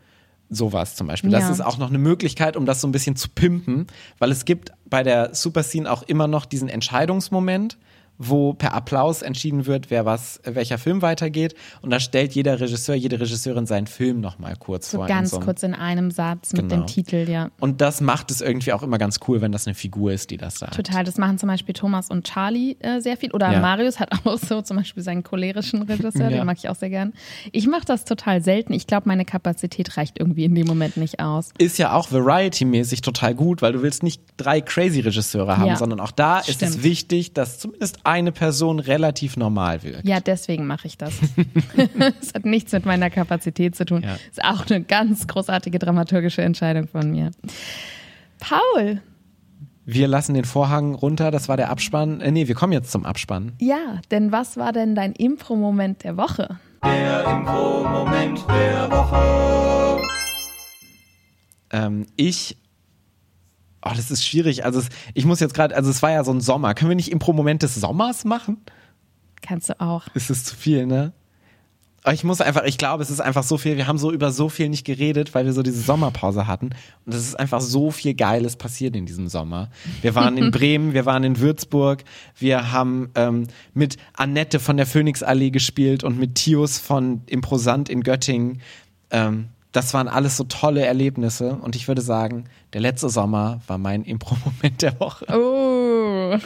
sowas 0.55 0.95
zum 0.97 1.07
Beispiel. 1.07 1.31
Das 1.31 1.45
Ja. 1.45 1.51
ist 1.51 1.61
auch 1.61 1.79
noch 1.79 1.89
eine 1.89 1.99
Möglichkeit, 1.99 2.57
um 2.57 2.67
das 2.67 2.81
so 2.81 2.87
ein 2.89 2.93
bisschen 2.93 3.17
zu 3.17 3.29
pimpen, 3.29 3.87
weil 4.19 4.31
es 4.31 4.45
gibt 4.45 4.73
bei 4.87 5.03
der 5.03 5.35
Super 5.35 5.63
Scene 5.63 5.91
auch 5.91 6.03
immer 6.03 6.29
noch 6.29 6.45
diesen 6.45 6.69
Entscheidungsmoment, 6.69 7.79
wo 8.19 8.53
per 8.53 8.75
Applaus 8.75 9.23
entschieden 9.23 9.67
wird, 9.67 9.91
wer 9.91 10.05
was, 10.05 10.41
welcher 10.45 10.79
Film 10.79 11.03
weitergeht. 11.03 11.55
Und 11.81 11.91
da 11.91 11.99
stellt 11.99 12.35
jeder 12.35 12.61
Regisseur, 12.61 12.95
jede 12.95 13.19
Regisseurin 13.19 13.67
seinen 13.67 13.87
Film 13.89 14.21
nochmal 14.21 14.55
kurz 14.57 14.91
so 14.91 14.99
vor. 14.99 15.07
ganz 15.07 15.31
so 15.31 15.41
kurz 15.41 15.63
in 15.65 15.75
einem 15.75 16.11
Satz 16.11 16.53
mit 16.53 16.69
Genau. 16.69 16.83
dem 16.83 16.87
Titel, 16.87 17.29
ja. 17.29 17.51
Und 17.59 17.81
das 17.81 18.01
macht 18.01 18.31
es 18.31 18.41
irgendwie 18.41 18.73
auch 18.73 18.83
immer 18.83 18.99
ganz 18.99 19.19
cool, 19.27 19.41
wenn 19.41 19.51
das 19.51 19.67
eine 19.67 19.75
Figur 19.75 20.13
ist, 20.13 20.31
die 20.31 20.37
das 20.37 20.59
sagt. 20.61 20.75
Total, 20.77 21.03
das 21.05 21.19
machen 21.19 21.39
zum 21.39 21.49
Beispiel 21.49 21.75
Thomas 21.75 22.11
und 22.11 22.25
Charlie 22.27 22.77
äh, 22.81 23.01
sehr 23.01 23.17
viel. 23.17 23.33
Oder 23.33 23.51
Ja. 23.53 23.61
Marius 23.61 23.99
hat 23.99 24.11
auch 24.25 24.39
so 24.39 24.63
zum 24.63 24.77
Beispiel 24.77 25.03
seinen 25.03 25.23
cholerischen 25.25 25.83
Regisseur, 25.83 26.23
Ja. 26.31 26.39
den 26.39 26.47
mag 26.47 26.59
ich 26.59 26.69
auch 26.69 26.77
sehr 26.77 26.91
gern. 26.91 27.13
Ich 27.51 27.67
mache 27.67 27.85
das 27.87 28.05
total 28.05 28.43
selten. 28.43 28.73
Ich 28.73 28.87
glaube, 28.87 29.09
meine 29.09 29.25
Kapazität 29.25 29.97
reicht 29.97 30.21
irgendwie 30.21 30.45
in 30.45 30.55
dem 30.55 30.67
Moment 30.69 30.97
nicht 30.97 31.19
aus. 31.19 31.51
Ist 31.59 31.79
ja 31.79 31.93
auch 31.95 32.13
variety-mäßig 32.13 33.01
total 33.01 33.35
gut, 33.35 33.63
weil 33.63 33.73
du 33.73 33.83
willst 33.83 34.03
nicht 34.03 34.23
drei 34.37 34.61
crazy 34.61 35.01
Regisseure 35.01 35.57
haben, 35.59 35.67
Ja. 35.69 35.77
sondern 35.77 35.99
auch 36.01 36.13
da 36.13 36.39
ist 36.39 36.49
es 36.63 36.71
Stimmt. 36.73 36.83
wichtig, 36.85 37.33
dass 37.35 37.59
zumindest 37.59 38.02
eine 38.05 38.33
Person 38.33 38.79
relativ 38.79 39.37
normal 39.37 39.83
wirkt. 39.83 40.07
Ja, 40.09 40.21
deswegen 40.21 40.67
mache 40.67 40.87
ich 40.87 40.97
das. 40.99 41.15
Es 42.21 42.35
hat 42.35 42.45
nichts 42.45 42.73
mit 42.73 42.85
meiner 42.87 43.11
Kapazität 43.11 43.77
zu 43.77 43.85
tun. 43.85 44.03
Ja. 44.03 44.17
Ist 44.31 44.43
auch 44.45 44.67
eine 44.69 44.83
ganz 44.83 45.27
großartige 45.27 45.79
dramaturgische 45.79 46.43
Entscheidung 46.43 46.89
von 46.89 47.11
mir. 47.11 47.31
Paul, 48.41 49.01
Wir 49.85 50.09
lassen 50.09 50.35
den 50.35 50.45
Vorhang 50.45 50.95
runter, 50.95 51.31
das 51.31 51.49
war 51.49 51.57
der 51.57 51.71
Abspann. 51.71 52.21
Äh, 52.21 52.31
nee, 52.33 52.49
wir 52.49 52.55
kommen 52.55 52.73
jetzt 52.73 52.91
zum 52.93 53.05
Abspann. 53.07 53.53
ja, 53.61 54.01
denn 54.11 54.33
was 54.33 54.57
war 54.57 54.73
denn 54.73 54.95
dein 54.95 55.13
Impro-Moment 55.13 56.05
der 56.05 56.17
Woche? 56.17 56.59
Der 56.85 57.25
Impro-Moment 57.25 58.45
der 58.49 58.91
Woche. 58.91 60.03
Ähm, 61.71 62.07
ich. 62.17 62.57
Oh, 63.85 63.91
das 63.95 64.11
ist 64.11 64.25
schwierig. 64.25 64.65
Also, 64.65 64.81
es, 64.81 64.89
ich 65.15 65.25
muss 65.25 65.41
jetzt 65.41 65.55
gerade, 65.55 65.75
also, 65.75 65.91
es 65.91 66.03
war 66.03 66.11
ja 66.11 66.25
so 66.25 66.33
ein 66.33 66.41
Sommer. 66.41 66.75
Können 66.75 66.91
wir 66.91 66.97
nicht 66.97 67.11
Impro-Moment 67.11 67.63
des 67.63 67.75
Sommers 67.75 68.25
machen? 68.25 68.59
Kannst 69.41 69.69
du 69.69 69.81
auch. 69.81 70.07
Ist 70.15 70.31
es 70.31 70.45
zu 70.45 70.55
viel, 70.55 70.87
ne? 70.87 71.13
Aber 72.05 72.15
ich 72.15 72.25
muss 72.25 72.41
einfach, 72.41 72.65
ich 72.65 72.79
glaube, 72.79 73.03
es 73.03 73.11
ist 73.11 73.21
einfach 73.21 73.45
so 73.45 73.59
viel. 73.59 73.77
Wir 73.77 73.87
haben 73.87 73.99
so 73.99 74.11
über 74.11 74.33
so 74.33 74.49
viel 74.49 74.69
nicht 74.69 74.85
geredet, 74.85 75.35
weil 75.35 75.45
wir 75.45 75.53
so 75.53 75.63
diese 75.63 75.81
Sommerpause 75.81 76.49
hatten. 76.49 76.71
Und 77.07 77.15
es 77.15 77.21
ist 77.29 77.39
einfach 77.39 77.61
so 77.61 77.93
viel 77.93 78.15
Geiles 78.15 78.57
passiert 78.57 78.97
in 78.97 79.07
diesem 79.07 79.29
Sommer. 79.29 79.71
Wir 80.01 80.17
waren 80.17 80.37
in 80.37 80.51
Bremen, 80.53 80.95
wir 80.95 81.07
waren 81.07 81.23
in 81.23 81.39
Würzburg, 81.39 82.03
wir 82.37 82.73
haben 82.73 83.11
ähm, 83.15 83.47
mit 83.73 83.99
Annette 84.15 84.59
von 84.59 84.77
der 84.77 84.87
Phoenixallee 84.87 85.51
gespielt 85.51 86.03
und 86.03 86.19
mit 86.19 86.35
Tius 86.35 86.79
von 86.79 87.23
Improsant 87.27 87.89
in 87.89 88.03
Göttingen. 88.03 88.61
Ähm, 89.11 89.49
das 89.73 89.95
waren 89.95 90.07
alles 90.07 90.37
so 90.37 90.45
tolle 90.45 90.85
Erlebnisse. 90.85 91.55
Und 91.55 91.77
ich 91.77 91.89
würde 91.89 92.03
sagen, 92.03 92.45
der 92.75 92.83
letzte 92.83 93.09
Sommer 93.09 93.61
war 93.67 93.79
mein 93.79 94.05
Impro-Moment 94.05 94.83
der 94.83 95.01
Woche. 95.01 95.27
Oh, 95.29 96.37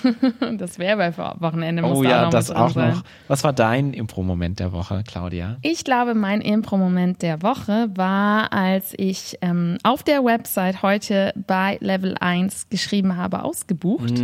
das 0.56 0.78
wäre 0.78 0.96
bei 0.96 1.16
Wochenende. 1.40 1.82
Oh 1.84 2.02
ja, 2.02 2.22
noch 2.22 2.30
das 2.30 2.50
auch 2.50 2.70
sein. 2.70 2.94
noch. 2.94 3.02
Was 3.28 3.42
war 3.42 3.52
dein 3.52 3.92
Impro-Moment 3.92 4.60
der 4.60 4.72
Woche, 4.72 5.02
Claudia? 5.06 5.56
Ich 5.62 5.84
glaube, 5.84 6.14
mein 6.14 6.40
Impro-Moment 6.40 7.22
der 7.22 7.42
Woche 7.42 7.90
war, 7.94 8.52
als 8.52 8.94
ich 8.96 9.38
ähm, 9.40 9.78
auf 9.82 10.04
der 10.04 10.24
Website 10.24 10.82
heute 10.82 11.32
bei 11.46 11.78
Level 11.80 12.14
1 12.18 12.68
geschrieben 12.70 13.16
habe, 13.16 13.42
ausgebucht, 13.42 14.22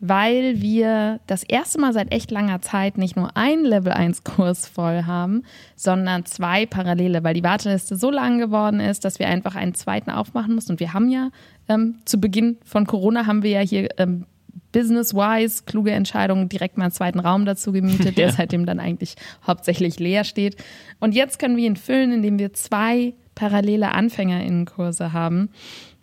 weil 0.00 0.60
wir 0.60 1.20
das 1.26 1.42
erste 1.44 1.80
Mal 1.80 1.92
seit 1.92 2.12
echt 2.12 2.30
langer 2.30 2.60
Zeit 2.60 2.98
nicht 2.98 3.16
nur 3.16 3.36
einen 3.36 3.64
Level 3.64 3.92
1 3.92 4.24
Kurs 4.24 4.68
voll 4.68 5.04
haben, 5.04 5.44
sondern 5.76 6.26
zwei 6.26 6.66
parallele, 6.66 7.24
weil 7.24 7.34
die 7.34 7.44
Warteliste 7.44 7.96
so 7.96 8.10
lang 8.10 8.38
geworden 8.38 8.80
ist, 8.80 9.04
dass 9.04 9.18
wir 9.18 9.28
einfach 9.28 9.54
einen 9.54 9.74
zweiten 9.74 10.10
aufmachen 10.10 10.54
mussten. 10.54 10.72
Und 10.72 10.80
wir 10.80 10.92
haben 10.92 11.08
ja 11.08 11.30
ähm, 11.68 11.96
zu 12.04 12.20
Beginn 12.20 12.58
von 12.64 12.86
Corona 12.86 13.26
haben 13.26 13.42
wir 13.42 13.50
ja 13.50 13.60
hier 13.60 13.88
ähm, 13.98 14.26
business-wise 14.72 15.62
kluge 15.64 15.92
Entscheidungen 15.92 16.48
direkt 16.48 16.76
mal 16.76 16.84
einen 16.84 16.92
zweiten 16.92 17.20
Raum 17.20 17.46
dazu 17.46 17.72
gemietet, 17.72 18.18
der 18.18 18.32
seitdem 18.32 18.66
dann 18.66 18.80
eigentlich 18.80 19.14
hauptsächlich 19.46 19.98
leer 19.98 20.24
steht. 20.24 20.56
Und 21.00 21.14
jetzt 21.14 21.38
können 21.38 21.56
wir 21.56 21.66
ihn 21.66 21.76
füllen, 21.76 22.12
indem 22.12 22.38
wir 22.38 22.52
zwei 22.52 23.14
parallele 23.34 23.92
AnfängerInnenkurse 23.92 25.12
haben. 25.12 25.50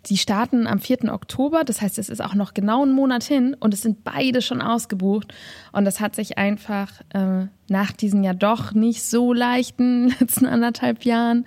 Die 0.06 0.16
starten 0.16 0.66
am 0.66 0.80
4. 0.80 1.12
Oktober, 1.12 1.62
das 1.64 1.80
heißt, 1.80 1.98
es 1.98 2.08
ist 2.08 2.22
auch 2.22 2.34
noch 2.34 2.54
genau 2.54 2.82
einen 2.82 2.92
Monat 2.92 3.22
hin 3.22 3.56
und 3.60 3.72
es 3.72 3.82
sind 3.82 4.02
beide 4.02 4.42
schon 4.42 4.60
ausgebucht. 4.60 5.32
Und 5.70 5.84
das 5.84 6.00
hat 6.00 6.16
sich 6.16 6.38
einfach 6.38 7.00
äh, 7.10 7.46
nach 7.68 7.92
diesen 7.92 8.24
ja 8.24 8.34
doch 8.34 8.72
nicht 8.72 9.02
so 9.04 9.32
leichten 9.32 10.08
letzten 10.20 10.46
anderthalb 10.46 11.04
Jahren 11.04 11.46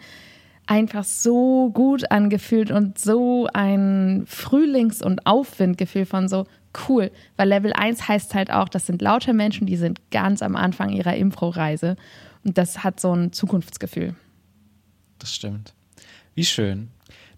einfach 0.67 1.03
so 1.03 1.69
gut 1.73 2.09
angefühlt 2.11 2.71
und 2.71 2.97
so 2.97 3.47
ein 3.53 4.25
Frühlings- 4.25 5.03
und 5.03 5.25
Aufwindgefühl 5.27 6.05
von 6.05 6.27
so 6.27 6.45
cool. 6.87 7.11
Weil 7.37 7.49
Level 7.49 7.73
1 7.73 8.07
heißt 8.07 8.33
halt 8.33 8.51
auch, 8.51 8.69
das 8.69 8.85
sind 8.85 9.01
lauter 9.01 9.33
Menschen, 9.33 9.67
die 9.67 9.77
sind 9.77 9.99
ganz 10.11 10.41
am 10.41 10.55
Anfang 10.55 10.89
ihrer 10.89 11.15
Impro-Reise. 11.15 11.95
Und 12.43 12.57
das 12.57 12.83
hat 12.83 12.99
so 12.99 13.13
ein 13.13 13.31
Zukunftsgefühl. 13.31 14.15
Das 15.19 15.33
stimmt. 15.33 15.73
Wie 16.33 16.45
schön. 16.45 16.89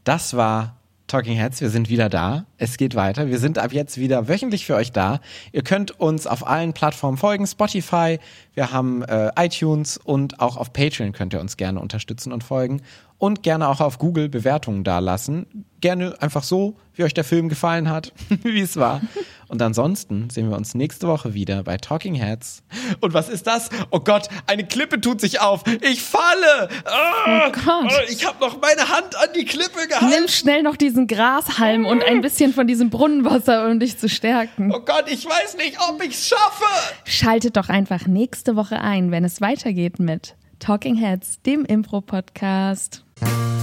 Das 0.04 0.36
war 0.36 0.78
Talking 1.08 1.38
Heads. 1.38 1.62
Wir 1.62 1.70
sind 1.70 1.90
wieder 1.90 2.10
da. 2.10 2.46
Es 2.58 2.76
geht 2.76 2.94
weiter. 2.94 3.28
Wir 3.28 3.40
sind 3.40 3.58
ab 3.58 3.72
jetzt 3.72 3.98
wieder 3.98 4.28
wöchentlich 4.28 4.66
für 4.66 4.76
euch 4.76 4.92
da. 4.92 5.22
Ihr 5.54 5.64
könnt 5.64 5.98
uns 6.00 6.28
auf 6.28 6.46
allen 6.46 6.74
Plattformen 6.74 7.18
folgen. 7.18 7.48
Spotify, 7.48 8.20
wir 8.54 8.74
haben 8.74 9.04
äh, 9.04 9.32
iTunes 9.38 9.98
und 9.98 10.42
auch 10.42 10.58
auf 10.58 10.74
Patreon 10.74 11.14
könnt 11.14 11.34
ihr 11.34 11.40
uns 11.40 11.56
gerne 11.56 11.80
unterstützen 11.80 12.34
und 12.34 12.44
folgen. 12.44 12.82
Und 13.20 13.42
gerne 13.42 13.68
auch 13.68 13.82
auf 13.82 13.98
Google 13.98 14.30
Bewertungen 14.30 14.84
dalassen. 14.84 15.66
Gerne 15.82 16.16
einfach 16.22 16.44
so, 16.44 16.76
wie 16.94 17.04
euch 17.04 17.16
der 17.16 17.24
Film 17.24 17.50
gefallen 17.50 17.90
hat, 17.90 18.14
wie 18.44 18.62
es 18.62 18.78
war. 18.78 19.02
Und 19.48 19.60
ansonsten 19.62 20.30
sehen 20.30 20.50
wir 20.50 20.58
uns 20.58 20.76
nächste 20.76 21.08
Woche 21.08 21.34
wieder 21.34 21.64
bei 21.64 21.78
Talking 21.78 22.14
Heads. 22.14 22.62
Und 23.02 23.14
was 23.16 23.28
ist 23.30 23.48
das? 23.48 23.70
Oh 23.90 24.02
Gott, 24.02 24.28
eine 24.46 24.66
Klippe 24.68 25.02
tut 25.02 25.20
sich 25.22 25.40
auf. 25.40 25.64
Ich 25.82 26.02
falle. 26.04 26.70
Ah, 26.86 27.48
Oh 27.48 27.52
Gott. 27.52 27.92
oh, 27.92 28.02
ich 28.12 28.24
habe 28.28 28.40
noch 28.40 28.62
meine 28.62 28.88
Hand 28.90 29.16
an 29.16 29.30
die 29.36 29.46
Klippe 29.46 29.88
gehalten. 29.88 30.10
Nimm 30.10 30.28
schnell 30.28 30.62
noch 30.62 30.76
diesen 30.76 31.08
Grashalm 31.08 31.86
und 31.88 32.04
ein 32.04 32.22
bisschen 32.22 32.54
von 32.54 32.68
diesem 32.68 32.90
Brunnenwasser, 32.92 33.68
um 33.68 33.80
dich 33.80 33.98
zu 33.98 34.10
stärken. 34.10 34.72
Oh 34.72 34.80
Gott, 34.82 35.06
ich 35.08 35.26
weiß 35.26 35.58
nicht, 35.58 35.78
ob 35.90 36.04
ich's 36.04 36.28
schaffe. 36.28 36.66
Schaltet 37.06 37.58
doch 37.58 37.70
einfach 37.70 38.06
nächste 38.06 38.56
Woche 38.56 38.80
ein, 38.82 39.10
wenn 39.10 39.24
es 39.24 39.42
weitergeht 39.42 39.98
mit 40.00 40.36
Talking 40.60 40.96
Heads, 40.96 41.42
dem 41.44 41.66
Impro-Podcast. 41.66 43.04
Thank 43.20 43.52
you. 43.52 43.57